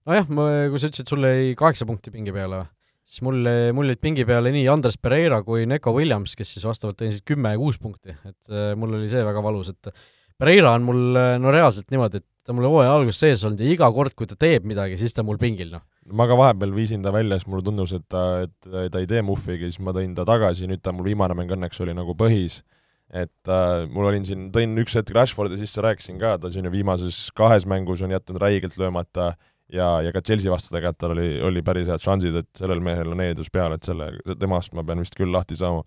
nojah, 0.10 0.30
ma, 0.34 0.50
kui 0.72 0.82
sa 0.82 0.90
ütlesid, 0.90 1.12
sul 1.12 1.26
jäi 1.30 1.56
kaheksa 1.60 1.88
punkti 1.90 2.14
pingi 2.14 2.34
peale, 2.36 2.64
siis 3.06 3.24
mul, 3.26 3.44
mul 3.78 3.94
jäid 3.94 4.02
pingi 4.02 4.26
peale 4.30 4.54
nii 4.56 4.66
Andres 4.72 4.98
Pereira 5.02 5.44
kui 5.46 5.68
Neko 5.70 5.94
Williams, 5.98 6.34
kes 6.40 6.56
siis 6.56 6.66
vastavalt 6.66 6.98
teenisid 7.00 7.26
kümme 7.28 7.54
ja 7.54 7.62
kuus 7.62 7.78
punkti, 7.82 8.16
et 8.26 8.54
äh, 8.54 8.74
mul 8.80 8.98
oli 8.98 9.12
see 9.12 9.22
väga 9.26 9.46
valus, 9.46 9.76
et 9.76 9.94
Pereira 10.40 10.72
on 10.72 10.86
mul 10.88 11.22
no 11.44 11.52
reaalselt 11.52 11.90
niimoodi, 11.92 12.22
et 12.24 12.48
ta 12.48 12.56
mul 12.56 12.66
hooaja 12.66 12.94
alguses 12.96 13.20
sees 13.22 13.42
olnud 13.46 13.60
ja 13.62 13.70
iga 13.70 13.90
kord, 13.94 14.16
kui 14.18 14.26
ta 14.26 14.38
teeb 14.40 14.64
midagi, 14.66 14.96
siis 14.98 15.14
ta 15.14 15.26
mul 15.28 15.38
pingil, 15.38 15.74
noh. 15.76 15.84
Ma 16.16 16.28
ka 16.30 16.38
vahepeal 16.40 16.74
viisin 16.76 17.04
ta 17.06 17.14
välja, 17.14 17.40
siis 17.40 17.50
mulle 17.50 17.66
tundus, 17.66 17.94
et 17.96 18.06
ta, 18.12 18.24
et 18.46 18.70
ta 18.92 19.02
ei 19.02 19.08
tee 19.10 19.22
muhvigi, 19.26 19.70
siis 19.70 19.82
ma 19.84 19.94
tõin 19.96 20.16
ta 20.18 20.26
tagasi, 20.28 20.70
nüüd 20.70 20.84
ta 20.86 20.94
mul 20.96 21.10
viimane 21.10 21.38
mäng 21.38 21.52
õnneks 21.56 21.82
oli 21.86 21.96
nagu 21.98 22.16
põhis. 22.18 22.62
et 23.10 23.50
äh, 23.50 23.88
mul 23.90 24.06
olin 24.06 24.26
siin, 24.26 24.50
tõin 24.54 24.78
üks 24.78 24.94
hetk 24.94 25.10
Rashfordi 25.18 25.58
sisse, 25.58 25.82
rääkisin 25.82 26.20
ka, 26.22 26.36
ta 26.38 26.52
siin 26.54 26.68
ju 26.68 26.72
viimases 26.74 27.32
kahes 27.34 27.66
mängus 27.66 28.04
on 28.06 28.12
jätnud 28.14 28.38
räigelt 28.38 28.78
löömata 28.78 29.32
ja, 29.74 29.88
ja 30.06 30.12
ka 30.14 30.22
Chelsea 30.22 30.52
vastu 30.52 30.76
tegelikult 30.76 31.00
tal 31.02 31.16
oli, 31.16 31.30
oli 31.42 31.64
päris 31.66 31.90
head 31.90 32.04
šansid, 32.04 32.38
et 32.44 32.50
sellel 32.54 32.84
mehel 32.86 33.10
on 33.10 33.24
eeldus 33.26 33.50
peal, 33.50 33.74
et 33.74 33.88
selle, 33.88 34.12
temast 34.38 34.78
ma 34.78 34.86
pean 34.86 35.02
vist 35.02 35.18
küll 35.18 35.34
lahti 35.34 35.58
saama 35.58 35.82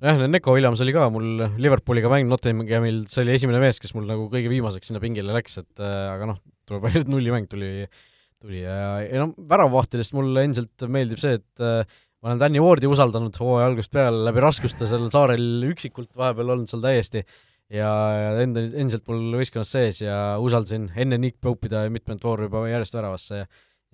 jah, 0.00 0.24
Neko 0.32 0.56
Williams 0.56 0.80
oli 0.80 0.96
ka 0.96 1.10
mul 1.12 1.44
Liverpooliga 1.60 2.08
mäng 2.08 2.32
Nottinghamil, 2.32 3.04
see 3.12 3.26
oli 3.26 3.36
esimene 3.36 3.60
mees, 3.60 3.76
kes 3.82 3.92
mul 3.92 4.08
nagu 4.08 4.30
kõige 4.32 4.48
viimaseks 4.48 4.88
sinna 4.88 5.02
pingile 5.02 5.36
läks, 5.36 5.60
et 5.60 5.84
äh, 5.84 6.06
aga 6.14 6.32
noh, 6.32 6.40
tuleb 6.64 6.88
välja, 6.88 7.04
et 7.04 7.12
nullimäng 7.12 7.52
tuli, 7.52 7.74
tuli 7.84 8.09
ja, 8.48 8.78
ja 9.04 9.24
noh, 9.24 9.34
väravavahtidest 9.50 10.14
mulle 10.16 10.46
endiselt 10.46 10.86
meeldib 10.88 11.20
see, 11.22 11.38
et 11.40 11.64
äh, 11.64 11.98
ma 12.20 12.32
olen 12.32 12.42
Danny 12.42 12.62
Wardi 12.64 12.90
usaldanud 12.90 13.36
hooaja 13.40 13.70
algusest 13.70 13.92
peale 13.94 14.24
läbi 14.26 14.44
raskuste 14.44 14.88
seal 14.88 15.08
saarel 15.12 15.64
üksikult 15.70 16.12
vahepeal 16.16 16.54
olnud 16.56 16.70
seal 16.70 16.84
täiesti. 16.84 17.24
Ja, 17.70 17.90
ja 18.16 18.30
enda, 18.42 18.64
endiselt 18.66 19.04
mul 19.06 19.36
võistkonnas 19.38 19.70
sees 19.70 20.00
ja 20.02 20.14
usaldasin 20.42 20.88
enne 20.98 21.20
Nick 21.22 21.38
Pope'i 21.38 21.92
mitmendat 21.92 22.24
vooru 22.26 22.48
juba 22.48 22.64
järjest 22.66 22.96
väravasse 22.96 23.44
ja 23.44 23.44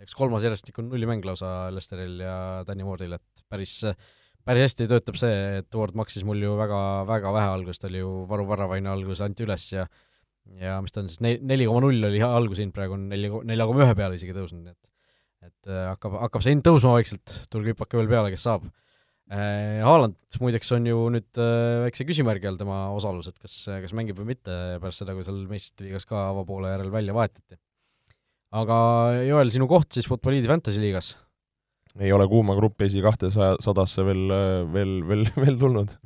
üks 0.00 0.16
kolmas 0.16 0.46
järjestikune 0.46 0.88
nullimäng 0.88 1.26
lausa 1.28 1.66
Lesteril 1.74 2.22
ja 2.24 2.36
Danny 2.64 2.86
Wardil, 2.88 3.18
et 3.18 3.44
päris 3.52 3.82
äh, 3.84 3.98
päris 4.46 4.68
hästi 4.68 4.86
töötab 4.90 5.18
see, 5.18 5.38
et 5.60 5.78
Ward 5.78 5.96
maksis 5.98 6.24
mul 6.26 6.40
ju 6.42 6.54
väga, 6.58 6.80
väga 7.08 7.32
vähe 7.34 7.52
alguses, 7.56 7.82
ta 7.82 7.88
oli 7.90 8.02
ju 8.02 8.10
varuväravaine 8.30 8.90
alguses, 8.92 9.22
anti 9.24 9.46
üles 9.46 9.66
ja 9.72 9.86
ja 10.62 10.78
mis 10.84 10.94
ta 10.94 11.02
on 11.02 11.10
siis, 11.10 11.20
ne-, 11.24 11.38
neli 11.42 11.66
koma 11.68 11.84
null 11.86 12.08
oli 12.08 12.22
algushind, 12.24 12.74
praegu 12.76 12.96
on 12.96 13.08
neli, 13.12 13.30
nelja 13.48 13.68
koma 13.68 13.84
ühe 13.84 13.96
peale 13.98 14.18
isegi 14.18 14.36
tõusnud, 14.36 14.64
nii 14.64 14.74
et 14.74 14.82
et 15.46 15.70
äh, 15.70 15.84
hakkab, 15.92 16.16
hakkab 16.24 16.42
see 16.42 16.56
hind 16.56 16.64
tõusma 16.66 16.96
vaikselt, 16.96 17.34
tulge 17.52 17.70
hüppake 17.70 17.98
veel 17.98 18.08
peale, 18.10 18.32
kes 18.32 18.46
saab 18.48 18.64
äh,. 18.66 19.82
Haaland 19.84 20.16
muideks 20.42 20.72
on 20.74 20.88
ju 20.88 21.04
nüüd 21.14 21.42
äh, 21.42 21.84
väikse 21.84 22.06
küsimärgi 22.08 22.48
all 22.50 22.58
tema 22.58 22.86
osalus, 22.96 23.28
et 23.30 23.38
kas, 23.38 23.60
kas 23.84 23.94
mängib 23.94 24.18
või 24.18 24.32
mitte 24.32 24.56
pärast 24.82 25.04
seda, 25.04 25.14
kui 25.14 25.26
seal 25.26 25.44
meistrite 25.50 25.86
liigas 25.86 26.08
ka 26.08 26.28
avapoole 26.32 26.72
järel 26.72 26.90
välja 26.94 27.14
vahetati. 27.14 27.60
aga 28.58 28.78
Joel, 29.26 29.52
sinu 29.54 29.70
koht 29.70 29.92
siis 29.94 30.08
Futboliidi 30.10 30.50
Fantasy 30.50 30.82
liigas 30.82 31.14
ei 32.00 32.12
ole 32.12 32.26
kuuma 32.28 32.56
gruppi 32.56 32.86
esi 32.90 33.00
kahtesaja, 33.04 33.56
sadasse 33.64 34.04
veel, 34.04 34.28
veel, 34.72 34.98
veel, 35.08 35.24
veel 35.44 35.58
tulnud. 35.60 35.96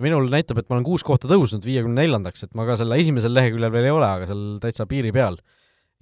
Minul 0.00 0.28
näitab, 0.32 0.60
et 0.62 0.68
ma 0.70 0.78
olen 0.78 0.86
kuus 0.86 1.04
kohta 1.04 1.28
tõusnud 1.30 1.64
viiekümne 1.66 2.00
neljandaks, 2.00 2.46
et 2.46 2.54
ma 2.56 2.64
ka 2.68 2.78
selle 2.80 2.96
esimesel 3.00 3.34
leheküljel 3.36 3.72
veel 3.74 3.88
ei 3.90 3.94
ole, 3.94 4.08
aga 4.08 4.28
seal 4.30 4.44
täitsa 4.62 4.86
piiri 4.88 5.12
peal. 5.12 5.36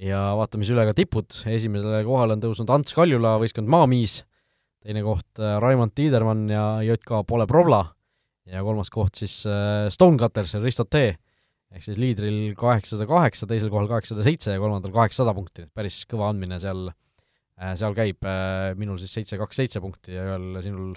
ja 0.01 0.30
vaatame 0.38 0.64
siis 0.64 0.72
üle 0.76 0.86
ka 0.88 0.95
tipud, 0.97 1.28
esimesele 1.51 2.05
kohale 2.07 2.36
on 2.36 2.45
tõusnud 2.45 2.70
Ants 2.72 2.95
Kaljula 2.97 3.34
võistkond 3.43 3.68
Maamiis, 3.68 4.22
teine 4.80 5.03
koht 5.05 5.43
äh, 5.43 5.59
Raimond 5.61 5.93
Tiidermann 5.95 6.49
ja 6.49 6.80
JK 6.86 7.24
Pole 7.28 7.47
Provla. 7.51 7.82
Ja 8.49 8.62
kolmas 8.64 8.88
koht 8.91 9.20
siis 9.20 9.43
äh, 9.47 9.91
Stonecutters 9.93 10.55
ja 10.57 10.62
Risto 10.62 10.86
T. 10.88 11.11
Ehk 11.70 11.84
siis 11.84 12.01
liidril 12.01 12.57
kaheksasada 12.59 13.07
kaheksa, 13.07 13.47
teisel 13.47 13.68
kohal 13.70 13.86
kaheksasada 13.91 14.24
seitse 14.26 14.57
ja 14.57 14.62
kolmandal 14.62 14.91
kaheksasada 14.95 15.34
punkti, 15.36 15.68
päris 15.76 16.01
kõva 16.09 16.32
andmine 16.32 16.59
seal 16.59 16.88
Äh, 17.61 17.74
seal 17.76 17.95
käib. 17.97 18.24
Minul 18.80 18.99
siis 19.03 19.12
seitse, 19.18 19.36
kaks, 19.41 19.59
seitse 19.61 19.82
punkti 19.84 20.16
ja 20.16 20.24
ühel 20.30 20.62
sinul, 20.64 20.95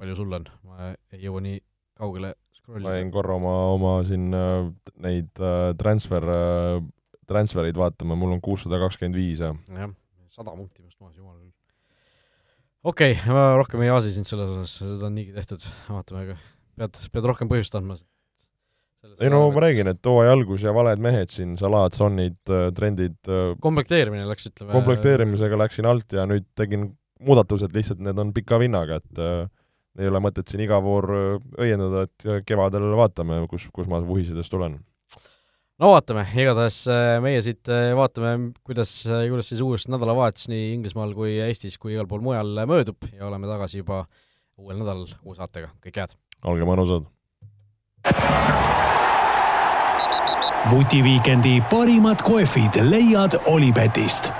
palju 0.00 0.16
sul 0.18 0.38
on? 0.38 0.48
ma 0.66 0.92
ei 1.12 1.24
jõua 1.24 1.42
nii 1.44 1.60
kaugele 2.00 2.34
scrollida. 2.56 2.88
ma 2.88 2.96
jäin 2.98 3.12
korra 3.14 3.36
oma, 3.36 3.54
oma 3.74 3.94
siin 4.08 4.30
äh, 4.36 4.68
neid 5.04 5.32
transfer, 5.80 6.26
transfereid 7.30 7.78
vaatama, 7.78 8.18
mul 8.18 8.36
on 8.36 8.44
kuussada 8.44 8.80
kakskümmend 8.82 9.18
viis 9.18 9.42
ja 9.42 9.52
jah, 9.54 9.96
sada 10.30 10.54
punkti 10.54 10.84
minust 10.84 11.00
maas, 11.02 11.16
jumal 11.16 11.36
küll. 11.36 11.52
okei 12.92 13.18
okay,, 13.18 13.34
ma 13.34 13.50
rohkem 13.60 13.84
ei 13.86 13.92
aasi 13.94 14.14
sind 14.16 14.28
selles 14.28 14.54
osas, 14.54 14.78
seda 14.80 15.10
on 15.10 15.18
niigi 15.18 15.36
tehtud, 15.36 15.66
vaatame, 15.90 16.38
pead, 16.80 17.04
pead 17.12 17.28
rohkem 17.32 17.50
põhjust 17.50 17.76
andma, 17.78 17.98
ei 19.20 19.30
no 19.32 19.46
ma 19.52 19.64
räägin, 19.64 19.88
et 19.94 20.06
hooaja 20.06 20.32
algus 20.36 20.64
ja 20.64 20.74
valed 20.76 21.00
mehed 21.00 21.32
siin, 21.32 21.54
Salat, 21.60 21.96
Sonnid, 21.96 22.40
äh, 22.52 22.68
trendid 22.76 23.18
komplekteerimine 23.64 24.26
läks, 24.28 24.50
ütleme 24.52 24.76
komplekteerimisega 24.76 25.60
läksin 25.64 25.88
alt 25.88 26.16
ja 26.16 26.26
nüüd 26.28 26.48
tegin 26.58 26.90
muudatused 27.24 27.72
lihtsalt, 27.76 28.00
need 28.04 28.20
on 28.20 28.32
pika 28.36 28.58
vinnaga, 28.60 29.00
et 29.00 29.20
äh, 29.20 29.48
ei 29.98 30.08
ole 30.10 30.20
mõtet 30.22 30.50
siin 30.50 30.62
iga 30.64 30.78
voor 30.84 31.10
õiendada, 31.58 32.06
et 32.06 32.46
kevadel 32.46 32.92
vaatame, 32.98 33.42
kus, 33.50 33.66
kus 33.74 33.90
ma 33.90 34.00
vuhisedes 34.04 34.50
tulen. 34.52 34.78
no 35.80 35.92
vaatame, 35.94 36.26
igatahes 36.36 36.82
meie 37.24 37.42
siit 37.44 37.70
vaatame, 37.98 38.52
kuidas, 38.66 38.94
kuidas 39.06 39.52
siis 39.52 39.62
uus 39.64 39.88
nädalavahetus 39.90 40.50
nii 40.52 40.74
Inglismaal 40.76 41.14
kui 41.16 41.38
Eestis 41.42 41.78
kui 41.78 41.96
igal 41.96 42.10
pool 42.10 42.22
mujal 42.24 42.64
möödub 42.70 43.08
ja 43.14 43.26
oleme 43.28 43.50
tagasi 43.50 43.82
juba 43.82 44.04
uuel 44.60 44.82
nädalal 44.82 45.08
uue 45.24 45.38
saatega, 45.38 45.72
kõike 45.82 46.04
head! 46.04 46.18
olge 46.44 46.68
mõnusad! 46.68 47.08
vutiviikendi 50.70 51.62
parimad 51.70 52.22
kohvid 52.22 52.76
leiad 52.90 53.34
Olipetist 53.46 54.32